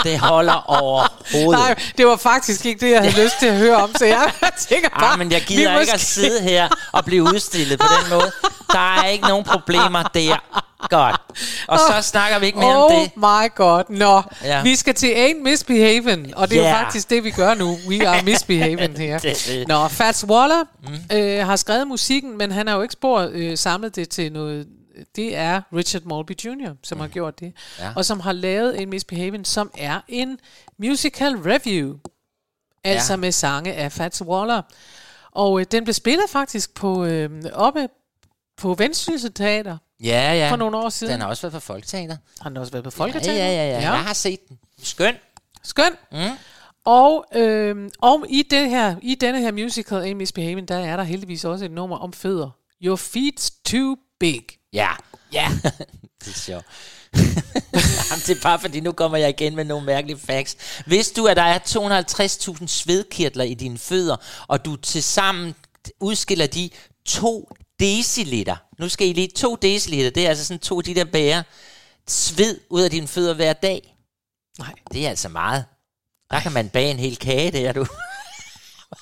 Det 0.04 0.18
holder 0.18 0.70
overhovedet. 0.70 1.50
Nej, 1.60 1.74
det 1.98 2.06
var 2.06 2.16
faktisk 2.16 2.66
ikke 2.66 2.86
det, 2.86 2.92
jeg 2.92 3.00
havde 3.00 3.24
lyst 3.24 3.34
til 3.40 3.46
at 3.46 3.56
høre 3.56 3.76
om, 3.76 3.94
så 3.98 4.04
jeg 4.04 4.30
tænker 4.68 4.88
bare... 4.88 5.12
Ah, 5.12 5.18
men 5.18 5.32
jeg 5.32 5.42
gider 5.42 5.70
ikke 5.80 5.80
måske- 5.80 5.92
at 5.94 6.00
sidde 6.00 6.40
her 6.42 6.68
og 6.92 7.04
blive 7.04 7.22
udstillet 7.22 7.78
på 7.80 7.86
den 8.02 8.10
måde. 8.10 8.32
Der 8.72 8.96
er 9.02 9.04
ikke 9.06 9.28
nogen 9.28 9.44
problemer 9.44 10.02
der. 10.02 10.36
Godt. 10.88 11.16
Og 11.68 11.78
så 11.78 12.02
snakker 12.02 12.38
vi 12.38 12.46
ikke 12.46 12.58
mere 12.58 12.76
oh 12.76 12.84
om 12.84 12.90
det. 12.92 13.10
my 13.16 13.54
god. 13.56 13.82
Nå, 13.88 14.22
Ja. 14.44 14.62
vi 14.62 14.76
skal 14.76 14.94
til 14.94 15.06
Ain't 15.10 15.42
Misbehaving, 15.44 16.36
og 16.36 16.50
det 16.50 16.58
er 16.58 16.62
Yeah. 16.64 16.72
jo 16.72 16.84
faktisk 16.84 17.10
det, 17.10 17.24
vi 17.24 17.30
gør 17.30 17.54
nu. 17.54 17.78
We 17.88 18.08
are 18.08 18.22
misbehaving 18.22 18.98
her. 19.06 19.18
Det 19.18 19.30
er 19.30 19.52
det. 19.58 19.68
Nå, 19.68 19.88
Fats 19.88 20.24
Waller 20.26 20.64
mm. 21.10 21.16
øh, 21.16 21.46
har 21.46 21.56
skrevet 21.56 21.88
musikken, 21.88 22.38
men 22.38 22.52
han 22.52 22.66
har 22.68 22.74
jo 22.76 22.82
ikke 22.82 22.92
spor 22.92 23.28
øh, 23.32 23.58
samlet 23.58 23.96
det 23.96 24.08
til 24.08 24.32
noget... 24.32 24.66
Det 25.16 25.36
er 25.36 25.60
Richard 25.72 26.02
Mulby 26.02 26.36
Jr., 26.44 26.74
som 26.82 26.98
mm. 26.98 27.00
har 27.00 27.08
gjort 27.08 27.40
det. 27.40 27.52
Ja. 27.78 27.92
Og 27.96 28.04
som 28.04 28.20
har 28.20 28.32
lavet 28.32 28.82
en 28.82 28.90
Misbehaving, 28.90 29.46
som 29.46 29.70
er 29.78 30.00
en 30.08 30.38
musical 30.78 31.36
review. 31.36 31.96
Altså 32.84 33.12
Ja. 33.12 33.16
med 33.16 33.32
sange 33.32 33.74
af 33.74 33.92
Fats 33.92 34.22
Waller. 34.22 34.62
Og 35.32 35.60
øh, 35.60 35.66
den 35.70 35.84
blev 35.84 35.94
spillet 35.94 36.30
faktisk 36.30 36.74
på 36.74 37.04
øh, 37.04 37.30
oppe 37.52 37.88
på 38.56 38.74
Vendsyssel 38.74 39.32
Teater. 39.32 39.76
Ja, 40.00 40.32
ja. 40.34 40.50
For 40.50 40.56
nogle 40.56 40.76
år 40.76 40.88
siden. 40.88 41.12
Den 41.12 41.20
har 41.20 41.28
også 41.28 41.42
været 41.42 41.52
på 41.52 41.60
Folketeater. 41.60 42.16
Han 42.40 42.56
har 42.56 42.60
også 42.60 42.72
været 42.72 42.84
på 42.84 42.90
Folketeater. 42.90 43.32
Ja, 43.32 43.50
ja, 43.50 43.70
ja, 43.70 43.80
ja. 43.80 43.90
Jeg 43.90 44.04
har 44.04 44.12
set 44.12 44.48
den. 44.48 44.58
Skøn. 44.82 45.14
Skøn. 45.62 45.92
Mm. 46.12 46.18
Og, 46.84 47.24
øh, 47.34 47.90
og 47.98 48.26
i, 48.28 48.42
det 48.50 48.70
her, 48.70 48.96
i 49.02 49.14
denne 49.14 49.40
her 49.40 49.52
musical, 49.52 49.98
Amy 50.10 50.12
Misbehaving, 50.12 50.68
der 50.68 50.78
er 50.78 50.96
der 50.96 51.02
heldigvis 51.04 51.44
også 51.44 51.64
et 51.64 51.70
nummer 51.70 51.96
om 51.96 52.12
fødder. 52.12 52.50
Your 52.82 52.96
feet's 52.96 53.62
too 53.64 53.96
big. 54.20 54.44
Ja. 54.72 54.90
Ja. 55.32 55.48
det 56.24 56.28
er 56.28 56.38
sjovt. 56.38 56.64
Jamen, 58.10 58.22
det 58.26 58.30
er 58.30 58.42
bare 58.42 58.60
fordi, 58.60 58.80
nu 58.80 58.92
kommer 58.92 59.18
jeg 59.18 59.28
igen 59.28 59.56
med 59.56 59.64
nogle 59.64 59.86
mærkelige 59.86 60.18
facts. 60.18 60.56
Hvis 60.86 61.10
du, 61.10 61.26
at 61.26 61.36
der 61.36 61.42
er 61.42 61.58
250.000 61.58 62.66
svedkirtler 62.66 63.44
i 63.44 63.54
dine 63.54 63.78
fødder, 63.78 64.16
og 64.48 64.64
du 64.64 64.76
til 64.76 65.02
sammen 65.02 65.54
udskiller 66.00 66.46
de 66.46 66.70
2 67.06 67.52
deciliter. 67.80 68.56
Nu 68.78 68.88
skal 68.88 69.06
I 69.06 69.12
lige 69.12 69.28
2 69.28 69.56
deciliter, 69.56 70.10
det 70.10 70.24
er 70.24 70.28
altså 70.28 70.44
sådan 70.44 70.58
to 70.58 70.80
de 70.80 70.94
der 70.94 71.04
bære 71.04 71.44
sved 72.08 72.60
ud 72.70 72.82
af 72.82 72.90
dine 72.90 73.08
fødder 73.08 73.34
hver 73.34 73.52
dag. 73.52 73.94
Nej. 74.58 74.72
Det 74.92 75.04
er 75.06 75.10
altså 75.10 75.28
meget. 75.28 75.64
Der 76.30 76.40
kan 76.40 76.52
man 76.52 76.68
bage 76.68 76.90
en 76.90 76.98
hel 76.98 77.16
kage, 77.16 77.50
det 77.50 77.66
er 77.66 77.72
du. 77.72 77.86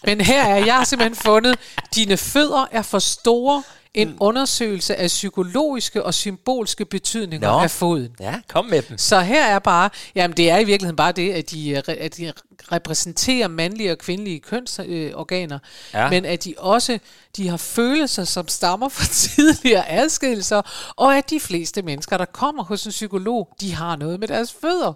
Men 0.05 0.21
her 0.21 0.45
er 0.45 0.65
jeg 0.65 0.87
simpelthen 0.87 1.17
fundet, 1.17 1.59
dine 1.95 2.17
fødder 2.17 2.67
er 2.73 2.83
for 2.83 2.99
store. 2.99 3.63
En 3.97 4.09
Mm. 4.09 4.17
undersøgelse 4.21 4.97
af 4.97 5.07
psykologiske 5.07 6.03
og 6.05 6.15
symbolske 6.15 6.85
betydninger 6.85 7.51
Nå. 7.53 7.59
af 7.61 7.71
foden. 7.71 8.17
Ja, 8.21 8.35
kom 8.49 8.65
med 8.65 8.83
dem. 8.83 8.99
Så 8.99 9.21
her 9.21 9.45
er 9.47 9.59
bare, 9.59 9.91
jamen 10.15 10.37
det 10.37 10.51
er 10.51 10.59
i 10.59 10.65
virkeligheden 10.65 10.97
bare 10.97 11.13
det, 11.13 11.33
at 11.33 11.51
de, 11.51 11.71
øh, 11.71 11.83
at 11.89 12.17
de 12.17 12.33
repræsenterer 12.73 13.49
mandlige 13.49 13.93
og 13.93 13.99
kvindelige 13.99 14.41
kønsorganer, 14.41 15.59
Ja. 15.95 16.03
ja. 16.03 16.11
men 16.11 16.25
at 16.25 16.45
de 16.45 16.55
også 16.59 16.99
de 17.37 17.49
har 17.49 17.57
følelser, 17.57 18.25
som 18.25 18.49
stammer 18.49 18.89
fra 18.89 19.05
tidligere 19.37 19.89
adskillelser, 19.91 20.93
og 20.97 21.17
at 21.17 21.31
de 21.31 21.41
fleste 21.41 21.83
mennesker, 21.83 22.17
der 22.17 22.25
kommer 22.25 22.65
hos 22.65 22.85
en 22.87 22.91
psykolog, 22.91 23.49
de 23.61 23.75
har 23.75 23.97
noget 23.97 24.21
med 24.21 24.29
deres 24.29 24.53
fødder. 24.61 24.93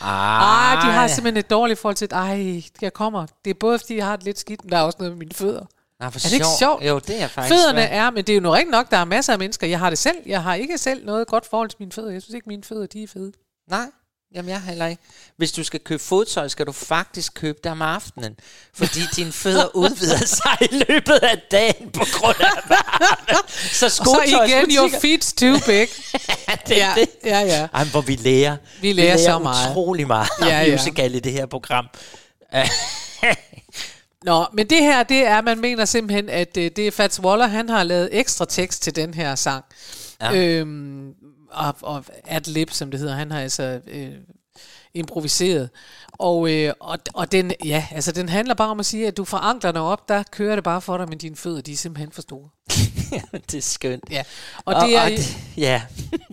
Ah, 0.00 0.72
Ah, 0.76 0.86
de 0.86 0.92
har 0.92 1.06
simpelthen 1.06 1.36
et 1.38 1.50
dårligt 1.50 1.78
forhold 1.78 1.96
til, 1.96 2.04
at 2.04 2.12
ej, 2.12 2.62
jeg 2.82 2.92
kommer. 2.92 3.26
Det 3.44 3.50
er 3.50 3.54
både, 3.54 3.78
fordi 3.78 3.96
jeg 3.96 4.06
har 4.06 4.16
det 4.16 4.24
lidt 4.24 4.38
skidt, 4.38 4.64
men 4.64 4.72
der 4.72 4.78
er 4.78 4.82
også 4.82 4.96
noget 4.98 5.12
med 5.12 5.18
mine 5.18 5.34
fødder. 5.34 5.64
Nå, 6.00 6.10
for 6.10 6.18
er 6.18 6.22
det 6.22 6.32
ikke 6.32 6.44
sjov. 6.46 6.58
sjovt? 6.58 6.84
Jo, 6.88 6.98
det 6.98 7.22
er 7.22 7.28
faktisk 7.28 7.54
Fødderne 7.54 7.78
svært. 7.78 7.88
er, 7.92 8.10
men 8.10 8.24
det 8.24 8.32
er 8.32 8.34
jo 8.36 8.40
nu 8.40 8.50
rigtig 8.50 8.70
nok, 8.70 8.90
der 8.90 8.96
er 8.96 9.04
masser 9.04 9.32
af 9.32 9.38
mennesker. 9.38 9.66
Jeg 9.66 9.78
har 9.78 9.90
det 9.90 9.98
selv. 9.98 10.16
Jeg 10.26 10.42
har 10.42 10.54
ikke 10.54 10.78
selv 10.78 11.04
noget 11.04 11.26
godt 11.26 11.46
forhold 11.50 11.68
til 11.70 11.76
mine 11.80 11.92
fødder. 11.92 12.10
Jeg 12.12 12.22
synes 12.22 12.34
ikke, 12.34 12.48
mine 12.48 12.64
fødder 12.64 12.86
de 12.86 13.02
er 13.02 13.06
fede. 13.12 13.32
Nej. 13.70 13.86
Jamen, 14.34 14.48
jeg 14.48 14.60
heller 14.60 14.86
ikke. 14.86 15.02
Hvis 15.36 15.52
du 15.52 15.64
skal 15.64 15.80
købe 15.80 16.02
fodtøj, 16.02 16.48
skal 16.48 16.66
du 16.66 16.72
faktisk 16.72 17.34
købe 17.34 17.58
det 17.64 17.72
om 17.72 17.82
aftenen. 17.82 18.36
Fordi 18.74 19.00
dine 19.16 19.32
fødder 19.32 19.76
udvider 19.76 20.26
sig 20.26 20.56
i 20.60 20.84
løbet 20.88 21.14
af 21.22 21.38
dagen 21.50 21.90
på 21.90 22.04
grund 22.12 22.36
af 22.40 22.50
varme. 22.68 23.38
Så 23.72 23.86
Og 24.00 24.06
så 24.06 24.22
igen, 24.46 24.76
your 24.76 24.88
feet's 24.88 25.34
too 25.36 25.58
big. 25.66 25.88
det 26.68 26.82
er 26.82 26.86
ja, 26.88 26.94
det. 26.96 27.08
ja, 27.24 27.40
ja. 27.40 27.68
Ej, 27.74 27.84
hvor 27.84 28.00
vi 28.00 28.16
lærer. 28.16 28.56
Vi 28.80 28.92
lærer 28.92 29.16
så 29.16 29.38
meget. 29.38 29.70
utrolig 29.70 30.06
meget 30.06 30.28
Ja, 30.40 30.46
ja, 30.46 30.62
ja. 30.62 30.72
musical 30.72 31.14
i 31.14 31.20
det 31.20 31.32
her 31.32 31.46
program. 31.46 31.86
Nå, 34.24 34.46
men 34.52 34.70
det 34.70 34.78
her, 34.78 35.02
det 35.02 35.26
er, 35.26 35.40
man 35.40 35.60
mener 35.60 35.84
simpelthen, 35.84 36.28
at 36.28 36.56
øh, 36.56 36.70
det 36.76 36.86
er 36.86 36.90
Fats 36.90 37.20
Waller, 37.20 37.46
han 37.46 37.68
har 37.68 37.82
lavet 37.82 38.08
ekstra 38.12 38.44
tekst 38.44 38.82
til 38.82 38.96
den 38.96 39.14
her 39.14 39.34
sang. 39.34 39.64
Ja. 40.20 40.34
Øhm, 40.34 41.12
og, 41.50 41.74
og 41.82 42.04
ad-lib, 42.24 42.70
som 42.70 42.90
det 42.90 43.00
hedder, 43.00 43.14
han 43.14 43.30
har 43.30 43.40
altså 43.40 43.80
øh, 43.86 44.12
improviseret. 44.94 45.70
Og, 46.12 46.52
øh, 46.52 46.72
og, 46.80 46.98
og 47.14 47.32
den, 47.32 47.52
ja, 47.64 47.86
altså, 47.90 48.12
den 48.12 48.28
handler 48.28 48.54
bare 48.54 48.68
om 48.68 48.80
at 48.80 48.86
sige, 48.86 49.06
at 49.06 49.16
du 49.16 49.24
får 49.24 49.38
anklerne 49.38 49.80
op, 49.80 50.08
der 50.08 50.22
kører 50.30 50.54
det 50.54 50.64
bare 50.64 50.80
for 50.80 50.96
dig, 50.96 51.08
men 51.08 51.18
dine 51.18 51.36
fødder, 51.36 51.60
de 51.60 51.72
er 51.72 51.76
simpelthen 51.76 52.12
for 52.12 52.22
store. 52.22 52.48
det 53.50 53.54
er 53.54 53.62
skønt. 53.62 54.04
Ja. 54.10 54.22
Og, 54.64 54.74
det 54.74 54.96
er, 54.96 55.02
og 55.02 55.10
det, 55.10 55.36
ja. 55.56 55.82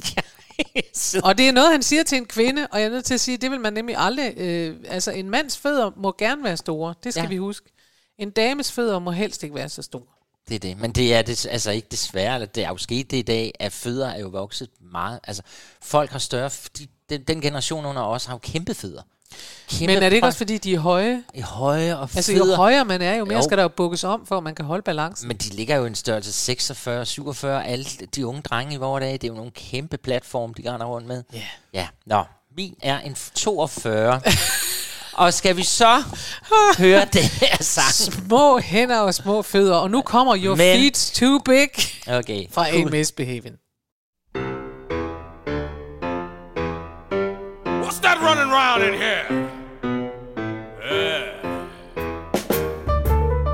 og 1.23 1.37
det 1.37 1.47
er 1.47 1.51
noget, 1.51 1.71
han 1.71 1.83
siger 1.83 2.03
til 2.03 2.17
en 2.17 2.25
kvinde, 2.25 2.67
og 2.71 2.79
jeg 2.79 2.85
er 2.85 2.89
nødt 2.91 3.05
til 3.05 3.13
at 3.13 3.19
sige, 3.19 3.37
det 3.37 3.51
vil 3.51 3.59
man 3.59 3.73
nemlig 3.73 3.95
aldrig... 3.97 4.33
Øh, 4.37 4.75
altså, 4.87 5.11
en 5.11 5.29
mands 5.29 5.57
fødder 5.57 5.91
må 5.97 6.15
gerne 6.17 6.43
være 6.43 6.57
store, 6.57 6.93
det 7.03 7.13
skal 7.13 7.23
Ja. 7.23 7.29
vi 7.29 7.37
huske. 7.37 7.69
En 8.17 8.31
dames 8.31 8.71
fødder 8.71 8.99
må 8.99 9.11
helst 9.11 9.43
ikke 9.43 9.55
være 9.55 9.69
så 9.69 9.81
store. 9.81 10.03
Det 10.47 10.55
er 10.55 10.59
det. 10.59 10.77
Men 10.79 10.91
det 10.91 11.13
er 11.13 11.21
det, 11.21 11.45
altså 11.45 11.71
ikke 11.71 11.87
desværre, 11.91 12.33
eller 12.33 12.45
det 12.45 12.63
er 12.63 12.69
jo 12.69 12.77
sket 12.77 13.11
det 13.11 13.17
i 13.17 13.21
dag, 13.21 13.51
at 13.59 13.71
fødder 13.73 14.09
er 14.09 14.19
jo 14.19 14.27
vokset 14.27 14.69
meget. 14.91 15.19
Altså, 15.23 15.43
folk 15.81 16.09
har 16.11 16.19
større, 16.19 16.49
de, 16.77 16.87
den, 17.09 17.23
den 17.23 17.41
generation 17.41 17.85
under 17.85 18.01
os 18.01 18.25
har 18.25 18.33
jo 18.33 18.37
kæmpe 18.37 18.73
fødder. 18.73 19.01
Kæmpe 19.69 19.93
Men 19.93 20.03
er 20.03 20.09
det 20.09 20.15
ikke 20.15 20.27
også, 20.27 20.37
fordi 20.37 20.57
de 20.57 20.73
er 20.73 20.79
høje? 20.79 21.23
I 21.33 21.41
høje 21.41 21.95
og 21.97 22.09
Altså, 22.15 22.31
fødder. 22.31 22.45
jo 22.47 22.55
højere 22.55 22.85
man 22.85 23.01
er, 23.01 23.15
jo 23.15 23.25
mere 23.25 23.37
Jo. 23.37 23.43
skal 23.43 23.57
der 23.57 23.63
jo 23.63 23.67
bukkes 23.69 24.03
om, 24.03 24.25
for 24.25 24.37
at 24.37 24.43
man 24.43 24.55
kan 24.55 24.65
holde 24.65 24.81
balancen. 24.83 25.27
Men 25.27 25.37
de 25.37 25.49
ligger 25.49 25.75
jo 25.75 25.83
i 25.83 25.87
en 25.87 25.95
størrelse 25.95 26.31
46, 26.33 27.05
47. 27.05 27.65
Alle 27.67 27.85
de 28.15 28.27
unge 28.27 28.41
drenge 28.41 28.73
i 28.73 28.77
vores 28.77 29.01
dag, 29.01 29.11
det 29.13 29.23
er 29.23 29.27
jo 29.27 29.33
nogle 29.33 29.51
kæmpe 29.51 29.97
platform, 29.97 30.53
de 30.53 30.71
render 30.73 30.85
rundt 30.85 31.07
med. 31.07 31.23
Ja. 31.33 31.39
Ja, 31.73 31.87
nå. 32.05 32.23
Min 32.57 32.75
er 32.81 32.99
en 32.99 33.15
42. 33.35 34.21
og 35.13 35.33
skal 35.33 35.57
vi 35.57 35.63
så 35.63 36.03
høre 36.77 37.05
det 37.13 37.21
her 37.23 37.57
sang? 37.61 37.91
Små 37.93 38.59
hænder 38.59 38.99
og 38.99 39.13
små 39.13 39.41
fødder, 39.41 39.75
og 39.75 39.91
nu 39.91 40.01
kommer 40.01 40.37
Your 40.37 40.55
Men- 40.55 40.79
Feet's 40.91 41.19
Too 41.19 41.39
Big 41.39 41.69
Okay. 42.07 42.45
fra 42.51 42.69
cool. 42.71 42.87
A 42.87 42.91
Misbehaving. 42.91 43.55
That 48.13 48.21
running 48.21 48.51
around 48.51 48.83
in 48.83 48.93
here? 48.93 49.25
Yeah. 50.85 51.67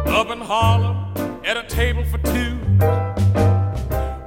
Up 0.08 0.30
in 0.32 0.42
Harlem 0.42 0.98
at 1.46 1.56
a 1.56 1.64
table 1.64 2.04
for 2.04 2.18
two. 2.18 2.60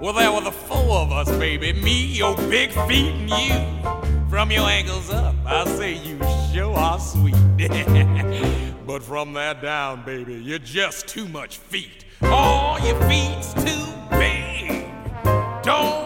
Well, 0.01 0.15
there 0.15 0.33
were 0.33 0.41
the 0.41 0.51
four 0.51 1.01
of 1.01 1.13
us, 1.13 1.31
baby. 1.37 1.75
Me, 1.75 2.07
your 2.07 2.35
big 2.49 2.71
feet, 2.71 3.13
and 3.13 3.29
you. 3.29 4.31
From 4.31 4.51
your 4.51 4.67
ankles 4.67 5.11
up, 5.11 5.35
I 5.45 5.67
say 5.67 5.99
you 5.99 6.19
sure 6.51 6.73
are 6.79 6.99
sweet. 6.99 7.37
but 8.87 9.03
from 9.03 9.35
there 9.35 9.53
down, 9.53 10.03
baby, 10.07 10.37
you're 10.37 10.59
just 10.59 11.09
too 11.09 11.29
much 11.29 11.59
feet. 11.59 12.07
Oh, 12.23 12.79
your 12.83 12.99
feet's 13.07 13.53
too 13.53 13.85
big. 14.19 14.89
Don't 15.63 16.02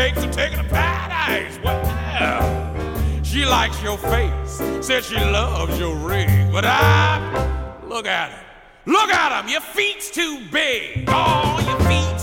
takes 0.00 0.22
to 0.22 0.28
her 0.28 0.62
to 0.62 0.64
paradise. 0.70 1.58
Well, 1.62 3.22
she 3.22 3.44
likes 3.44 3.82
your 3.82 3.98
face. 3.98 4.62
Says 4.80 5.04
she 5.04 5.16
loves 5.16 5.78
your 5.78 5.94
ring. 5.94 6.50
But 6.50 6.64
I 6.64 7.76
look 7.86 8.06
at 8.06 8.30
him, 8.30 8.40
Look 8.86 9.10
at 9.10 9.30
him. 9.38 9.50
Your 9.50 9.60
feet's 9.60 10.10
too 10.10 10.42
big. 10.50 11.04
Oh, 11.08 11.60
your 11.68 11.78
feet's 11.80 12.19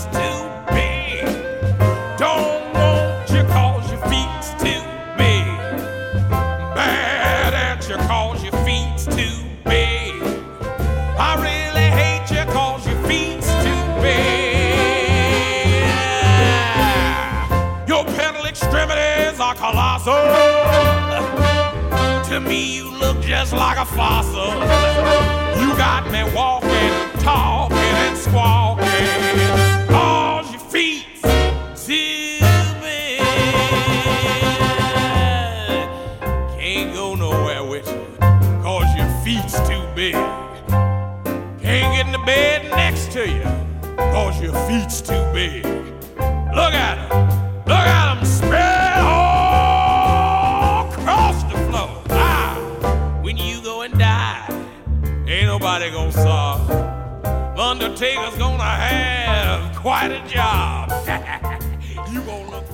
me, 22.48 22.76
you 22.76 22.90
look 22.90 23.20
just 23.20 23.52
like 23.52 23.78
a 23.78 23.84
fossil. 23.84 24.48
You 25.60 25.76
got 25.76 26.10
me 26.10 26.24
walking, 26.34 27.20
talking, 27.20 27.76
and 27.76 28.16
squawking. 28.16 28.86
Cause 29.88 30.50
your 30.50 30.60
too 32.26 32.80
big. 32.80 33.20
Can't 36.58 36.94
go 36.94 37.14
nowhere 37.14 37.64
with 37.64 37.86
you. 37.86 38.06
Cause 38.62 38.96
your 38.96 39.10
feet's 39.22 39.58
too 39.68 39.86
big. 39.94 40.14
Can't 41.60 41.94
get 41.94 42.06
in 42.06 42.12
the 42.12 42.22
bed 42.24 42.70
next 42.70 43.12
to 43.12 43.28
you. 43.28 43.44
Cause 43.96 44.40
your 44.40 44.54
feet's 44.66 45.02
too 45.02 45.22
big. 45.34 45.87
Undertaker's 57.78 58.38
gonna 58.38 58.62
have 58.62 59.60
quite 59.74 60.10
a 60.12 60.22
job. 60.36 60.90
you 62.12 62.20
gonna 62.22 62.50
look 62.50 62.64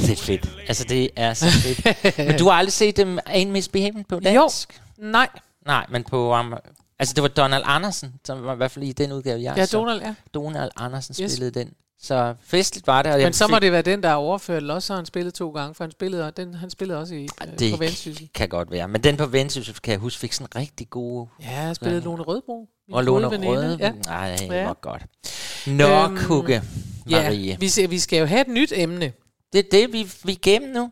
det 0.00 0.10
er 0.10 0.16
fedt. 0.16 0.50
Altså, 0.68 0.84
det 0.84 1.10
er 1.16 1.34
så 1.34 1.46
fedt. 1.50 2.18
men 2.18 2.38
du 2.38 2.44
har 2.44 2.52
aldrig 2.52 2.72
set 2.72 2.96
dem 2.96 3.18
en 3.34 3.52
Misbehaving 3.52 4.08
på 4.08 4.20
dansk? 4.20 4.80
Nej. 4.98 5.28
Nej, 5.66 5.86
men 5.88 6.04
på... 6.04 6.38
Um, 6.38 6.54
altså, 6.98 7.14
det 7.14 7.22
var 7.22 7.28
Donald 7.28 7.62
Andersen, 7.66 8.14
som 8.24 8.44
var 8.44 8.52
i 8.52 8.56
hvert 8.56 8.70
fald 8.70 8.84
i 8.84 8.92
den 8.92 9.12
udgave, 9.12 9.42
jeg 9.42 9.56
Ja, 9.56 9.66
så. 9.66 9.78
Donald, 9.78 10.00
ja. 10.00 10.14
Donald 10.34 10.70
Andersen 10.76 11.14
Yes. 11.20 11.32
spillede 11.32 11.60
den. 11.60 11.72
Så 12.02 12.34
festligt 12.40 12.86
var 12.86 13.02
det. 13.02 13.12
Og 13.12 13.18
Men 13.20 13.32
så 13.32 13.46
må 13.46 13.56
fik- 13.56 13.62
det 13.62 13.72
være 13.72 13.82
den, 13.82 14.02
der 14.02 14.08
er 14.08 14.14
overført. 14.14 14.62
Har 14.62 14.94
han 14.96 15.06
spillet 15.06 15.34
to 15.34 15.50
gange, 15.50 15.74
for 15.74 15.84
han 15.84 15.90
spillede, 15.90 16.32
den, 16.36 16.54
han 16.54 16.70
spillede 16.70 17.00
også 17.00 17.14
i, 17.14 17.22
øh, 17.22 17.58
det 17.58 17.72
på 17.72 17.76
Vendsyssel. 17.78 18.28
kan 18.34 18.48
godt 18.48 18.70
være. 18.70 18.88
Men 18.88 19.02
den 19.04 19.16
på 19.16 19.26
Vendsyssel, 19.26 19.74
kan 19.74 19.92
jeg 19.92 20.00
huske, 20.00 20.20
fik 20.20 20.32
sådan 20.32 20.56
rigtig 20.56 20.90
gode... 20.90 21.28
Ja, 21.42 21.60
jeg 21.60 21.76
spillede 21.76 22.00
Lone 22.04 22.22
Rødbro. 22.22 22.68
Og 22.92 23.04
Lone. 23.04 23.26
Røde. 23.46 23.76
Ja. 23.80 23.92
Nej, 24.06 24.36
Ja. 24.50 24.64
hvor 24.64 24.80
godt. 24.80 25.02
Nå, 25.66 26.04
øhm, 26.04 26.16
Kugge, 26.16 26.62
Marie. 27.10 27.40
Ja, 27.50 27.56
vi 27.60 27.86
vi 27.88 27.98
skal 27.98 28.18
jo 28.18 28.26
have 28.26 28.40
et 28.40 28.48
nyt 28.48 28.72
emne. 28.76 29.12
Det 29.52 29.58
er 29.58 29.62
det, 29.72 29.92
vi, 29.92 30.02
vi 30.24 30.32
er 30.32 30.36
igennem 30.36 30.70
nu. 30.74 30.90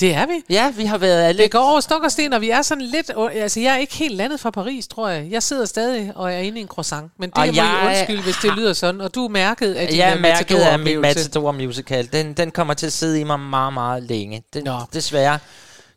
Det 0.00 0.14
er 0.14 0.26
vi. 0.26 0.32
Ja, 0.50 0.70
vi 0.70 0.84
har 0.84 0.98
været 0.98 1.22
alle... 1.22 1.42
Det 1.42 1.50
går 1.50 1.58
over 1.58 1.80
stok 1.80 2.02
og 2.02 2.12
sten, 2.12 2.32
og 2.32 2.40
vi 2.40 2.50
er 2.50 2.62
sådan 2.62 2.84
lidt... 2.84 3.10
Altså, 3.34 3.60
jeg 3.60 3.74
er 3.74 3.78
ikke 3.78 3.94
helt 3.94 4.16
landet 4.16 4.40
fra 4.40 4.50
Paris, 4.50 4.88
tror 4.88 5.08
jeg. 5.08 5.26
Jeg 5.30 5.42
sidder 5.42 5.64
stadig 5.64 6.12
og 6.14 6.32
er 6.32 6.38
inde 6.38 6.58
i 6.58 6.60
en 6.60 6.68
croissant. 6.68 7.12
Men 7.18 7.30
det 7.30 7.38
Og 7.38 7.46
må 7.46 7.52
I 7.52 7.86
undskylde, 7.86 8.22
hvis 8.22 8.36
det 8.42 8.56
lyder 8.56 8.72
sådan. 8.72 9.00
Og 9.00 9.14
du 9.14 9.24
er 9.24 9.28
mærket 9.28 9.74
af 9.74 9.88
din 9.88 9.98
Jeg 9.98 10.12
er 10.12 10.18
mærket 10.18 10.58
af 10.58 10.78
min. 10.78 11.00
Matador 11.00 11.52
musical. 11.52 12.08
Den, 12.12 12.32
den 12.32 12.50
kommer 12.50 12.74
til 12.74 12.86
at 12.86 12.92
sidde 12.92 13.20
i 13.20 13.24
mig 13.24 13.40
meget, 13.40 13.72
meget 13.72 14.02
længe. 14.02 14.42
Den, 14.54 14.68
desværre. 14.92 15.38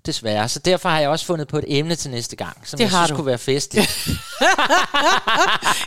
Desværre. 0.06 0.50
Så 0.50 0.60
derfor 0.60 0.90
har 0.90 1.00
jeg 1.00 1.10
også 1.10 1.26
fundet 1.26 1.48
på 1.48 1.58
et 1.58 1.66
emne 1.68 1.96
til 1.96 2.12
næste 2.12 2.36
gang, 2.36 2.58
som 2.66 2.78
Det 2.78 2.84
jeg 2.84 2.92
synes 2.92 3.10
du. 3.10 3.16
kunne 3.16 3.26
være 3.26 3.38
festligt. 3.38 4.08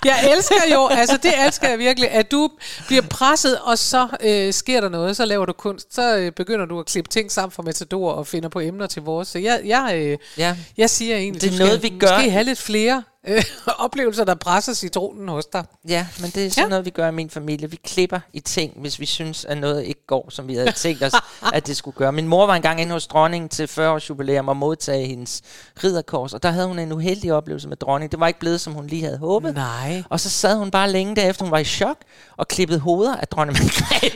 Jeg 0.04 0.30
elsker 0.36 0.54
jo, 0.74 0.86
altså 0.86 1.16
det 1.22 1.32
elsker 1.46 1.68
jeg 1.68 1.78
virkelig, 1.78 2.10
at 2.10 2.30
du 2.30 2.50
bliver 2.86 3.02
presset, 3.02 3.58
og 3.58 3.78
så 3.78 4.08
øh, 4.20 4.52
sker 4.52 4.80
der 4.80 4.88
noget, 4.88 5.16
så 5.16 5.24
laver 5.24 5.46
du 5.46 5.52
kunst, 5.52 5.94
så 5.94 6.16
øh, 6.16 6.32
begynder 6.32 6.66
du 6.66 6.80
at 6.80 6.86
klippe 6.86 7.10
ting 7.10 7.32
sammen 7.32 7.50
fra 7.52 7.62
Matador 7.62 8.12
og 8.12 8.26
finder 8.26 8.48
på 8.48 8.60
emner 8.60 8.86
til 8.86 9.02
vores. 9.02 9.28
Så 9.28 9.38
jeg, 9.38 9.60
jeg, 9.64 9.92
øh, 9.96 10.18
Ja. 10.38 10.56
jeg 10.76 10.90
siger 10.90 11.16
egentlig, 11.16 11.42
Det 11.42 11.54
er 11.54 11.58
noget, 11.64 11.82
vi 11.82 11.88
gør- 11.88 12.16
måske 12.16 12.30
have 12.30 12.44
lidt 12.44 12.58
flere 12.58 13.02
øh, 13.26 13.44
oplevelser, 13.84 14.24
der 14.24 14.34
presser 14.34 14.74
citronen 14.74 15.28
hos 15.28 15.46
dig. 15.46 15.64
Ja, 15.88 16.06
men 16.20 16.30
det 16.30 16.46
er 16.46 16.50
sådan 16.50 16.64
ja. 16.64 16.68
noget, 16.68 16.84
vi 16.84 16.90
gør 16.90 17.08
i 17.08 17.12
min 17.12 17.30
familie. 17.30 17.70
Vi 17.70 17.76
klipper 17.76 18.20
i 18.32 18.40
ting, 18.40 18.72
hvis 18.80 19.00
vi 19.00 19.06
synes, 19.06 19.44
at 19.44 19.58
noget 19.58 19.84
ikke 19.84 20.06
går, 20.06 20.30
som 20.30 20.48
vi 20.48 20.54
havde 20.54 20.72
tænkt 20.72 21.02
os, 21.02 21.12
at 21.54 21.66
det 21.66 21.76
skulle 21.76 21.96
gøre. 21.96 22.12
Min 22.12 22.28
mor 22.28 22.46
var 22.46 22.54
engang 22.54 22.80
inde 22.80 22.92
hos 22.92 23.06
dronningen 23.06 23.48
til 23.48 23.64
40-års 23.64 24.10
jubilæum 24.10 24.48
og 24.48 24.56
modtage 24.56 25.06
hendes 25.06 25.42
ridderkors, 25.84 26.34
og 26.34 26.42
der 26.42 26.50
havde 26.50 26.66
hun 26.66 26.78
en 26.78 26.92
uheldig 26.92 27.32
oplevelse 27.32 27.68
med 27.68 27.76
dronningen. 27.76 28.10
Det 28.10 28.20
var 28.20 28.26
ikke 28.26 28.40
blevet, 28.40 28.60
som 28.60 28.72
hun 28.72 28.86
lige 28.86 29.02
havde 29.02 29.18
håbet. 29.18 29.54
Nej. 29.54 30.02
Og 30.10 30.20
så 30.20 30.30
sad 30.30 30.56
hun 30.56 30.70
bare 30.70 30.90
længe 30.90 31.16
derefter, 31.16 31.44
hun 31.44 31.52
var 31.52 31.58
i 31.58 31.64
chok, 31.64 31.96
og 32.36 32.48
klippede 32.48 32.78
hoveder 32.78 33.16
af 33.16 33.28
dronning 33.28 33.58
Margrethe 33.58 34.06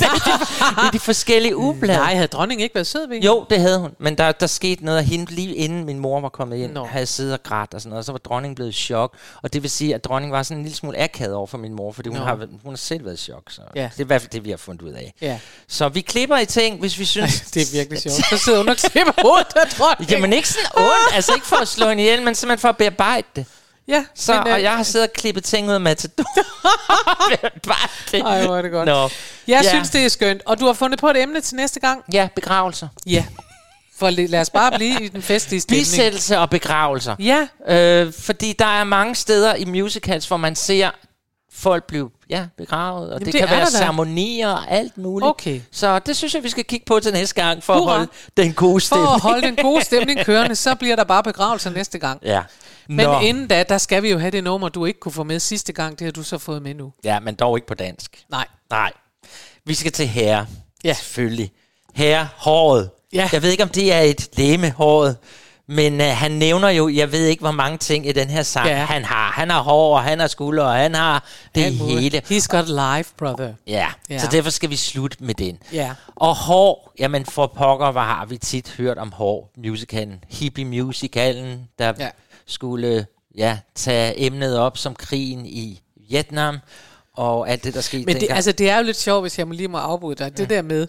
i, 0.86 0.90
de, 0.92 0.98
forskellige 0.98 1.56
ublade. 1.56 1.98
Nej, 1.98 2.14
havde 2.14 2.28
dronningen 2.28 2.62
ikke 2.62 2.74
været 2.74 2.86
sød 2.86 3.08
ved? 3.08 3.20
Jo, 3.20 3.46
det 3.50 3.61
havde 3.61 3.78
hun. 3.78 3.90
Men 3.98 4.18
der, 4.18 4.32
der 4.32 4.46
skete 4.46 4.84
noget 4.84 4.98
af 4.98 5.04
hende, 5.04 5.32
lige 5.32 5.54
inden 5.54 5.84
min 5.84 5.98
mor 5.98 6.20
var 6.20 6.28
kommet 6.28 6.56
ind, 6.56 6.72
Nå. 6.72 6.84
havde 6.84 7.06
siddet 7.06 7.32
og 7.32 7.42
grædt 7.42 7.74
og 7.74 7.80
sådan 7.80 7.90
noget. 7.90 7.98
Og 7.98 8.04
så 8.04 8.12
var 8.12 8.18
dronningen 8.18 8.54
blevet 8.54 8.70
i 8.70 8.72
chok. 9.01 9.14
Og 9.42 9.53
det 9.53 9.62
vil 9.62 9.70
sige, 9.70 9.94
at 9.94 10.05
dronningen 10.05 10.32
var 10.32 10.42
sådan 10.42 10.57
en 10.59 10.62
lille 10.62 10.76
smule 10.76 10.98
akavet 10.98 11.34
over 11.34 11.46
for 11.46 11.59
min 11.59 11.74
mor, 11.74 11.92
fordi 11.92 12.09
hun 12.09 12.18
Nå. 12.18 12.24
har, 12.24 12.34
hun 12.36 12.72
har 12.72 12.76
selv 12.76 13.05
været 13.05 13.14
i 13.14 13.22
chok. 13.22 13.42
Så 13.51 13.61
Ja. 13.76 13.82
det 13.82 13.90
er 14.01 14.01
i 14.01 14.05
hvert 14.07 14.22
fald 14.22 14.30
det, 14.30 14.44
vi 14.44 14.51
har 14.51 14.57
fundet 14.57 14.82
ud 14.82 14.92
af. 14.92 15.14
Ja. 15.20 15.38
Så 15.68 15.88
vi 15.88 16.01
klipper 16.01 16.38
i 16.38 16.46
ting, 16.46 16.80
hvis 16.80 16.98
vi 16.98 17.05
synes... 17.05 17.40
det 17.55 17.62
er 17.62 17.66
virkelig 17.72 18.03
sjovt. 18.03 18.14
Så 18.30 18.38
sidder 18.44 18.59
hun 18.59 18.68
og 18.68 18.76
klipper 18.76 19.12
hovedet 19.22 19.46
af 19.57 19.68
dronningen. 19.78 20.12
Jamen 20.14 20.32
ikke 20.32 20.48
sådan 20.48 20.66
ondt, 20.76 21.14
altså 21.14 21.34
ikke 21.34 21.46
for 21.46 21.57
at 21.57 21.68
slå 21.68 21.88
hende 21.88 22.03
ihjel, 22.03 22.22
men 22.22 22.34
simpelthen 22.34 22.61
for 22.61 22.68
at 22.68 22.76
bearbejde 22.76 23.26
det. 23.36 23.46
Ja, 23.88 24.05
Så, 24.14 24.34
men, 24.34 24.46
øh, 24.48 24.53
og 24.55 24.62
jeg 24.62 24.76
har 24.76 24.82
siddet 24.82 25.09
og 25.09 25.12
klippet 25.12 25.44
ting 25.44 25.68
ud 25.68 25.72
af 25.74 25.80
Matador. 25.80 26.24
Ej, 28.26 28.44
hvor 28.46 28.57
er 28.57 28.62
det 28.62 28.70
godt. 28.70 28.86
Nå. 28.86 29.03
Jeg 29.46 29.61
Ja. 29.64 29.68
synes, 29.68 29.90
det 29.90 30.05
er 30.05 30.09
skønt. 30.09 30.42
Og 30.46 30.61
du 30.61 30.66
har 30.66 30.72
fundet 30.72 31.01
på 31.01 31.11
et 31.11 31.22
emne 31.22 31.40
til 31.40 31.57
næste 31.57 31.80
gang? 31.80 32.03
Ja, 32.12 32.28
begravelser. 32.34 32.88
Ja. 33.07 33.24
For 34.01 34.11
lad 34.11 34.40
os 34.40 34.51
bare 34.51 34.72
blive 34.76 35.05
i 35.05 35.09
den 35.09 35.22
festlige 35.22 35.61
stemning. 35.61 35.80
Bisættelse 35.80 36.38
og 36.38 36.51
begravelser. 36.51 37.16
Ja. 37.18 37.48
Øh, 37.68 38.12
fordi 38.12 38.53
der 38.59 38.66
er 38.66 38.84
mange 38.84 39.14
steder 39.14 39.55
i 39.55 39.64
musicals, 39.64 40.28
hvor 40.28 40.36
man 40.36 40.57
ser 40.57 40.90
folk 41.53 41.84
blive 41.86 42.11
ja, 42.30 42.46
begravet, 42.57 43.07
og 43.07 43.12
Jamen, 43.12 43.26
det, 43.26 43.32
det 43.32 43.40
kan 43.40 43.51
være 43.51 43.70
ceremonier 43.70 44.48
og 44.48 44.70
alt 44.70 44.98
muligt. 44.98 45.28
Okay. 45.28 45.61
Så 45.70 45.98
det 45.98 46.16
synes 46.16 46.34
jeg, 46.34 46.42
vi 46.42 46.48
skal 46.48 46.64
kigge 46.64 46.84
på 46.86 47.01
til 47.01 47.12
næste 47.12 47.34
gang, 47.34 47.62
for 47.62 47.74
Hurra. 47.74 47.92
at 47.92 47.98
holde 47.98 48.12
den 48.36 48.53
gode 48.53 48.80
stemning. 48.80 49.09
For 49.09 49.14
at 49.14 49.20
holde 49.20 49.46
den 49.46 49.57
gode 49.57 49.84
stemning 49.84 50.24
kørende, 50.24 50.57
så 50.57 50.74
bliver 50.74 50.96
der 50.96 51.05
bare 51.05 51.22
begravelser 51.22 51.70
næste 51.70 51.98
gang. 51.98 52.20
Ja. 52.22 52.42
Men 52.88 53.07
Nå. 53.07 53.20
inden 53.20 53.48
da, 53.48 53.62
der 53.62 53.78
skal 53.78 54.03
vi 54.03 54.11
jo 54.11 54.18
have 54.18 54.30
det 54.30 54.44
nummer, 54.44 54.68
du 54.68 54.84
ikke 54.84 55.01
kunne 55.01 55.12
få 55.12 55.24
med 55.24 55.40
sidste 55.40 55.72
gang. 55.72 55.98
Det 55.98 56.05
har 56.05 56.12
du 56.12 56.22
så 56.22 56.38
fået 56.38 56.62
med 56.62 56.74
nu. 56.74 56.92
Ja, 57.05 57.20
men 57.20 57.34
dog 57.34 57.59
ikke 57.59 57.66
på 57.66 57.74
dansk. 57.74 58.24
Nej. 58.30 58.46
Nej. 58.70 58.92
Vi 59.66 59.74
skal 59.74 59.92
til 59.92 60.07
herre. 60.07 60.46
Ja. 60.84 60.94
Selvfølgelig. 60.94 61.53
Herre, 61.94 62.28
håret. 62.36 62.90
Ja. 63.12 63.28
Jeg 63.32 63.42
ved 63.42 63.50
ikke, 63.50 63.62
om 63.62 63.68
det 63.68 63.92
er 63.92 64.00
et 64.00 64.28
læme, 64.36 64.70
håret. 64.70 65.16
Men 65.66 66.00
uh, 66.00 66.06
han 66.06 66.30
nævner 66.30 66.68
jo, 66.68 66.88
jeg 66.88 67.12
ved 67.12 67.26
ikke, 67.26 67.40
hvor 67.40 67.50
mange 67.50 67.78
ting 67.78 68.08
i 68.08 68.12
den 68.12 68.28
her 68.30 68.42
sang, 68.42 68.66
Ja. 68.68 68.84
han 68.84 69.04
har. 69.04 69.30
Han 69.30 69.50
har 69.50 69.62
hår, 69.62 69.94
og 69.96 70.02
han 70.02 70.20
har 70.20 70.26
skuldre, 70.26 70.64
og 70.64 70.72
han 70.74 70.94
har 70.94 71.24
det 71.54 71.78
muligt. 71.78 72.00
hele. 72.28 72.38
He's 72.40 72.46
got 72.46 72.68
life, 72.68 73.14
brother. 73.18 73.54
Ja, 73.66 73.88
Ja. 74.11 74.18
så 74.18 74.26
derfor 74.32 74.50
skal 74.50 74.70
vi 74.70 74.76
slutte 74.76 75.16
med 75.20 75.34
den. 75.34 75.58
Ja. 75.72 75.90
Og 76.16 76.36
hår, 76.36 76.92
jamen 76.98 77.26
for 77.26 77.46
pokker, 77.46 77.90
hvad 77.90 78.02
har 78.02 78.26
vi 78.26 78.38
tit 78.38 78.70
hørt 78.78 78.98
om 78.98 79.12
hår? 79.12 79.50
Musicalen, 79.56 80.24
hippie-musicalen, 80.28 81.68
der 81.78 81.92
Ja. 81.98 82.04
ja. 82.04 82.11
skulle 82.46 83.06
ja, 83.36 83.58
tage 83.74 84.20
emnet 84.26 84.58
op 84.58 84.78
som 84.78 84.94
krigen 84.94 85.46
i 85.46 85.80
Vietnam, 86.08 86.58
og 87.16 87.50
alt 87.50 87.64
det, 87.64 87.74
der 87.74 87.80
skete 87.80 88.04
Men 88.06 88.14
det, 88.14 88.20
dengang. 88.20 88.36
altså, 88.36 88.52
det 88.52 88.70
er 88.70 88.76
jo 88.76 88.82
lidt 88.82 88.96
sjovt, 89.00 89.22
hvis 89.22 89.38
jeg 89.38 89.48
må 89.48 89.54
lige 89.54 89.68
må 89.68 89.78
afbryde 89.78 90.24
dig. 90.24 90.36
Det 90.38 90.50
der 90.50 90.62
med, 90.62 90.86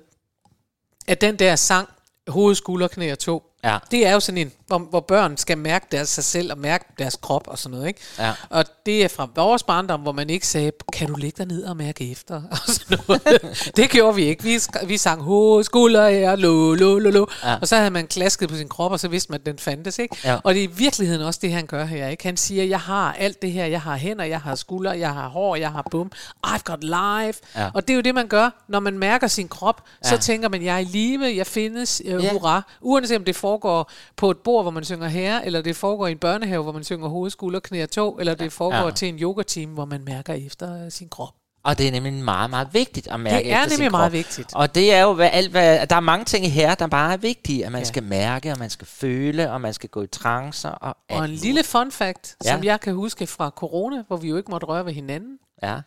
at 1.07 1.21
den 1.21 1.35
der 1.35 1.55
sang, 1.55 1.89
hoved, 2.27 2.55
skulder, 2.55 2.87
knæ 2.87 3.11
og 3.11 3.19
tog, 3.19 3.50
Ja. 3.63 3.77
det 3.91 4.07
er 4.07 4.13
jo 4.13 4.19
sådan 4.19 4.37
en, 4.37 4.51
hvor, 4.67 4.77
hvor 4.79 4.99
børn 4.99 5.37
skal 5.37 5.57
mærke 5.57 5.85
deres 5.91 6.09
sig 6.09 6.23
selv 6.23 6.51
og 6.51 6.57
mærke 6.57 6.85
deres 6.99 7.15
krop 7.15 7.47
og 7.47 7.57
sådan 7.57 7.75
noget, 7.77 7.87
ikke? 7.87 7.99
Ja. 8.19 8.33
Og 8.49 8.65
det 8.85 9.03
er 9.03 9.07
fra 9.07 9.27
vores 9.35 9.63
barndom, 9.63 10.01
hvor 10.01 10.11
man 10.11 10.29
ikke 10.29 10.47
sagde, 10.47 10.71
kan 10.93 11.07
du 11.07 11.15
ligge 11.15 11.45
ned 11.45 11.63
og 11.63 11.77
mærke 11.77 12.11
efter? 12.11 12.41
Og 12.51 12.57
sådan 12.67 12.97
noget. 13.07 13.41
det 13.77 13.89
gjorde 13.89 14.15
vi 14.15 14.23
ikke. 14.25 14.43
Vi, 14.43 14.59
vi 14.85 14.97
sang 14.97 15.21
hoved, 15.21 15.63
skulder, 15.63 16.09
her, 16.09 16.35
lo, 16.35 16.73
lo, 16.73 16.99
lo, 16.99 17.09
lo. 17.09 17.25
Ja. 17.43 17.55
Og 17.61 17.67
så 17.67 17.75
havde 17.75 17.91
man 17.91 18.07
klasket 18.07 18.49
på 18.49 18.55
sin 18.55 18.69
krop, 18.69 18.91
og 18.91 18.99
så 18.99 19.07
vidste 19.07 19.31
man, 19.31 19.39
at 19.39 19.45
den 19.45 19.57
fandtes, 19.59 19.99
ikke? 19.99 20.17
Ja. 20.25 20.37
Og 20.43 20.53
det 20.53 20.59
er 20.63 20.67
i 20.67 20.71
virkeligheden 20.71 21.21
også 21.21 21.39
det, 21.43 21.53
han 21.53 21.65
gør 21.65 21.85
her, 21.85 22.07
ikke? 22.07 22.23
Han 22.23 22.37
siger, 22.37 22.63
jeg 22.63 22.79
har 22.79 23.13
alt 23.13 23.41
det 23.41 23.51
her. 23.51 23.65
Jeg 23.65 23.81
har 23.81 23.95
hænder, 23.95 24.25
jeg 24.25 24.41
har 24.41 24.55
skuldre, 24.55 24.91
jeg 24.91 25.13
har 25.13 25.27
hår, 25.27 25.55
jeg 25.55 25.71
har 25.71 25.87
bum. 25.91 26.11
I've 26.47 26.61
got 26.63 26.83
life. 26.83 27.39
Ja. 27.55 27.69
Og 27.73 27.87
det 27.87 27.93
er 27.93 27.95
jo 27.95 28.01
det, 28.01 28.15
man 28.15 28.27
gør, 28.27 28.63
når 28.67 28.79
man 28.79 28.97
mærker 28.99 29.27
sin 29.27 29.47
krop. 29.47 29.81
Så 30.03 30.15
Ja. 30.15 30.19
tænker 30.21 30.49
man, 30.49 30.63
jeg 30.63 30.75
er 30.75 30.79
i 30.79 30.83
live, 30.83 31.35
jeg 31.35 31.47
findes, 31.47 32.01
øh, 32.05 32.23
Ja. 32.23 32.31
hurra. 32.31 32.61
Uanset 32.81 33.17
om 33.17 33.23
det 33.25 33.35
foregår 33.51 33.91
på 34.15 34.31
et 34.31 34.37
bord, 34.37 34.63
hvor 34.63 34.71
man 34.71 34.83
synger 34.83 35.07
herre, 35.07 35.45
eller 35.45 35.61
det 35.61 35.75
foregår 35.75 36.07
i 36.07 36.11
en 36.11 36.17
børnehave, 36.17 36.63
hvor 36.63 36.71
man 36.71 36.83
synger 36.83 37.07
hoved, 37.07 37.29
skulder, 37.31 37.59
knæ 37.59 37.83
og 37.83 37.89
tog, 37.91 38.19
eller 38.19 38.35
det 38.35 38.51
foregår 38.53 38.85
Ja. 38.85 38.91
til 38.91 39.07
en 39.07 39.19
yogateam, 39.19 39.69
hvor 39.69 39.85
man 39.85 40.03
mærker 40.03 40.33
efter 40.33 40.89
sin 40.89 41.09
krop. 41.09 41.33
Og 41.63 41.77
det 41.77 41.87
er 41.87 41.91
nemlig 41.91 42.13
meget, 42.13 42.49
meget 42.49 42.67
vigtigt 42.73 43.07
at 43.07 43.19
mærke 43.19 43.43
Det 43.43 43.53
er 43.53 43.69
nemlig 43.69 43.91
meget 43.91 44.03
krop. 44.03 44.11
vigtigt. 44.13 44.55
Og 44.55 44.75
det 44.75 44.93
er 44.93 45.01
jo 45.01 45.13
hvad, 45.13 45.29
alt, 45.33 45.51
hvad, 45.51 45.87
der 45.87 45.95
er 45.95 45.99
mange 45.99 46.25
ting 46.25 46.51
her, 46.51 46.75
der 46.75 46.87
bare 46.87 47.13
er 47.13 47.17
vigtige. 47.17 47.65
At 47.65 47.71
man 47.71 47.81
Ja. 47.81 47.85
skal 47.85 48.03
mærke, 48.03 48.51
og 48.51 48.59
man 48.59 48.69
skal 48.69 48.87
føle, 48.87 49.51
og 49.51 49.61
man 49.61 49.73
skal 49.73 49.89
gå 49.89 50.01
i 50.01 50.07
trancer. 50.07 50.69
Og, 50.69 50.97
Og 51.11 51.25
en 51.25 51.31
lille 51.31 51.63
fun 51.63 51.91
fact, 51.91 52.35
Ja. 52.45 52.51
som 52.51 52.63
jeg 52.63 52.79
kan 52.81 52.93
huske 52.95 53.27
fra 53.27 53.49
corona, 53.49 54.03
hvor 54.07 54.17
vi 54.17 54.29
jo 54.29 54.37
ikke 54.37 54.51
måtte 54.51 54.67
røre 54.67 54.85
ved 54.85 54.93
hinanden, 54.93 55.37
Ja. 55.63 55.77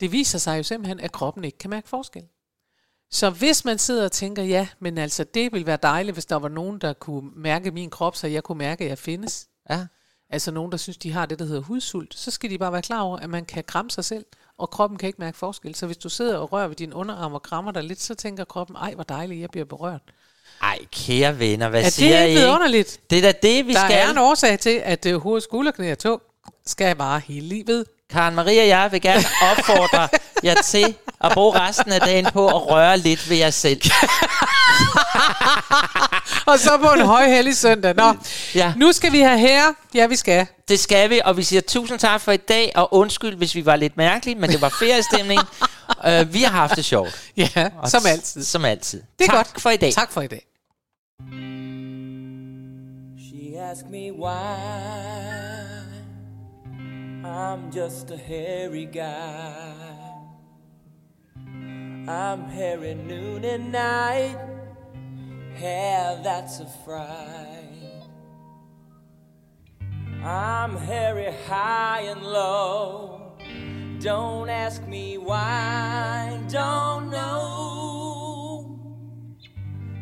det 0.00 0.12
viser 0.12 0.38
sig 0.38 0.58
jo 0.58 0.62
simpelthen, 0.62 1.00
at 1.00 1.12
kroppen 1.12 1.44
ikke 1.44 1.58
kan 1.58 1.70
mærke 1.70 1.88
forskel. 1.88 2.22
Så 3.10 3.30
hvis 3.30 3.64
man 3.64 3.78
sidder 3.78 4.04
og 4.04 4.12
tænker, 4.12 4.42
ja, 4.42 4.68
men 4.80 4.98
altså 4.98 5.24
det 5.24 5.52
ville 5.52 5.66
være 5.66 5.78
dejligt, 5.82 6.14
hvis 6.14 6.26
der 6.26 6.36
var 6.36 6.48
nogen, 6.48 6.78
der 6.78 6.92
kunne 6.92 7.30
mærke 7.36 7.70
min 7.70 7.90
krop, 7.90 8.16
så 8.16 8.26
jeg 8.26 8.42
kunne 8.42 8.58
mærke, 8.58 8.84
at 8.84 8.90
jeg 8.90 8.98
findes. 8.98 9.46
Ja. 9.70 9.86
Altså 10.30 10.50
nogen, 10.50 10.72
der 10.72 10.78
synes, 10.78 10.96
de 10.96 11.12
har 11.12 11.26
det, 11.26 11.38
der 11.38 11.44
hedder 11.44 11.60
hudsult, 11.60 12.14
så 12.18 12.30
skal 12.30 12.50
de 12.50 12.58
bare 12.58 12.72
være 12.72 12.82
klar 12.82 13.00
over, 13.00 13.18
at 13.18 13.30
man 13.30 13.44
kan 13.44 13.64
kramme 13.66 13.90
sig 13.90 14.04
selv, 14.04 14.24
og 14.58 14.70
kroppen 14.70 14.98
kan 14.98 15.06
ikke 15.06 15.20
mærke 15.20 15.38
forskel. 15.38 15.74
Så 15.74 15.86
hvis 15.86 15.96
du 15.96 16.08
sidder 16.08 16.38
og 16.38 16.52
rører 16.52 16.68
ved 16.68 16.76
din 16.76 16.92
underarm 16.92 17.32
og 17.34 17.42
krammer 17.42 17.72
dig 17.72 17.84
lidt, 17.84 18.00
så 18.00 18.14
tænker 18.14 18.44
kroppen, 18.44 18.76
ej, 18.76 18.94
hvor 18.94 19.04
dejligt, 19.04 19.40
jeg 19.40 19.50
bliver 19.50 19.64
berørt. 19.64 20.00
Ej, 20.62 20.78
kære 20.92 21.38
venner, 21.38 21.68
hvad 21.68 21.80
Er 21.80 21.84
det 21.84 21.92
siger 21.92 22.22
ikke 22.22 22.40
I? 22.40 22.42
vidunderligt? 22.42 23.00
Det 23.10 23.18
er 23.18 23.22
da 23.22 23.32
det, 23.42 23.66
vi 23.66 23.72
der 23.72 23.78
skal. 23.88 23.98
er 24.06 24.10
en 24.10 24.18
årsag 24.18 24.58
til, 24.60 24.80
at 24.84 25.06
uh, 25.06 25.14
hoved, 25.22 25.40
skulder, 25.40 25.72
knæ 25.72 25.92
og 25.92 25.98
tog 25.98 26.22
skal 26.66 26.96
bare 26.96 27.20
hele 27.20 27.46
livet. 27.48 27.84
Karen 28.10 28.34
Marie 28.34 28.62
og 28.62 28.68
jeg 28.68 28.92
vil 28.92 29.00
gerne 29.00 29.24
opfordre 29.50 30.08
jer 30.44 30.62
til 30.62 30.94
at 31.24 31.32
bruge 31.32 31.60
resten 31.60 31.92
af 31.92 32.00
dagen 32.00 32.26
på 32.32 32.48
at 32.48 32.70
røre 32.70 32.98
lidt 32.98 33.30
ved 33.30 33.36
jer 33.36 33.50
selv. 33.50 33.80
og 36.46 36.58
så 36.58 36.78
på 36.78 36.88
en 36.92 37.00
højhellig 37.06 37.56
søndag. 37.56 37.94
Nå, 37.94 38.14
Ja. 38.54 38.72
nu 38.76 38.92
skal 38.92 39.12
vi 39.12 39.20
have 39.20 39.38
her. 39.38 39.62
Ja, 39.94 40.06
vi 40.06 40.16
skal. 40.16 40.46
Det 40.68 40.80
skal 40.80 41.10
vi, 41.10 41.20
og 41.24 41.36
vi 41.36 41.42
siger 41.42 41.60
tusind 41.60 41.98
tak 41.98 42.20
for 42.20 42.32
i 42.32 42.36
dag, 42.36 42.72
og 42.74 42.94
undskyld, 42.94 43.36
hvis 43.36 43.54
vi 43.54 43.66
var 43.66 43.76
lidt 43.76 43.96
mærkelige, 43.96 44.34
men 44.34 44.50
det 44.50 44.60
var 44.60 44.68
feriestemning. 44.68 45.40
uh, 46.06 46.32
vi 46.34 46.42
har 46.42 46.50
haft 46.50 46.76
det 46.76 46.84
sjovt. 46.84 47.20
Ja, 47.36 47.68
Og 47.82 47.90
som 47.90 48.02
altid. 48.06 48.44
Som 48.44 48.64
altid. 48.64 49.02
Det 49.18 49.24
er 49.24 49.28
tak 49.32 49.36
godt. 49.52 49.60
for 49.62 49.70
i 49.70 49.76
dag. 49.76 49.92
Tak 49.92 50.12
for 50.12 50.20
i 50.20 50.26
dag. 50.26 50.42
She 53.18 53.58
asked 53.70 53.90
me 53.90 54.12
why 54.24 55.43
I'm 57.24 57.70
just 57.72 58.10
a 58.10 58.16
hairy 58.18 58.84
guy. 58.84 59.74
I'm 62.06 62.48
hairy 62.50 62.94
noon 62.94 63.44
and 63.46 63.72
night, 63.72 64.36
hair 65.54 66.20
that's 66.22 66.60
a 66.60 66.66
fright. 66.84 68.02
I'm 70.22 70.76
hairy 70.76 71.32
high 71.48 72.02
and 72.02 72.22
low. 72.22 73.36
Don't 74.00 74.50
ask 74.50 74.86
me 74.86 75.16
why, 75.16 76.42
don't 76.50 77.10
know. 77.10 77.54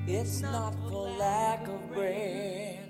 It's 0.08 0.40
not 0.40 0.74
for 0.88 1.08
lack 1.18 1.68
of 1.68 1.92
bread, 1.92 2.80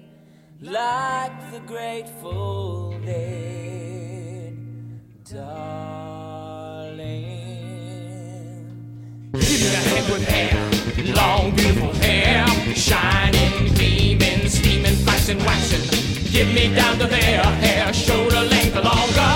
like 0.63 1.53
the 1.53 1.61
grateful 1.61 2.99
dead, 3.05 3.92
darling. 5.31 7.13
Give 9.33 9.43
me 9.43 9.69
the 9.69 9.77
hand 9.77 10.13
with 10.13 10.27
hair, 10.27 11.15
long 11.15 11.55
beautiful 11.55 11.93
hair, 11.95 12.47
shining, 12.75 13.73
gleaming, 13.75 14.49
steaming, 14.49 14.97
flashing, 15.05 15.39
waxing. 15.39 16.31
Give 16.31 16.49
me 16.49 16.75
down 16.75 16.99
to 16.99 17.07
there, 17.07 17.43
hair, 17.43 17.93
shoulder 17.93 18.43
length 18.43 18.75
longer. 18.75 19.32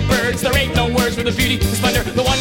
Birds. 0.00 0.42
There 0.42 0.56
ain't 0.56 0.74
no 0.74 0.88
words 0.88 1.16
for 1.16 1.22
the 1.22 1.32
beauty, 1.32 1.56
the 1.56 1.76
splendor, 1.76 2.02
the 2.02 2.22
wonder 2.22 2.37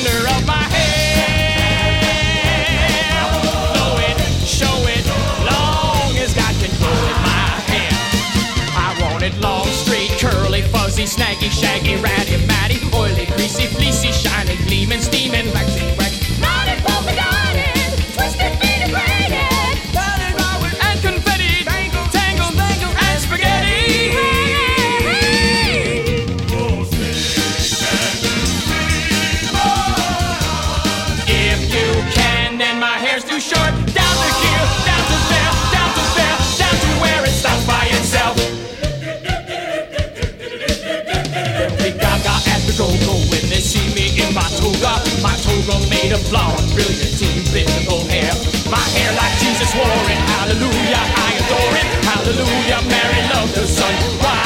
flawed, 46.30 46.60
brilliant, 46.76 47.22
invisible 47.22 48.04
hair. 48.08 48.32
My 48.70 48.84
hair 48.96 49.12
like 49.16 49.36
Jesus 49.40 49.74
wore 49.76 49.88
it. 50.12 50.20
Hallelujah, 50.36 51.04
I 51.26 51.30
adore 51.40 51.74
it. 51.80 51.88
Hallelujah, 52.04 52.82
Mary 52.90 53.22
loved 53.34 53.56
her 53.56 53.68
son. 53.68 54.37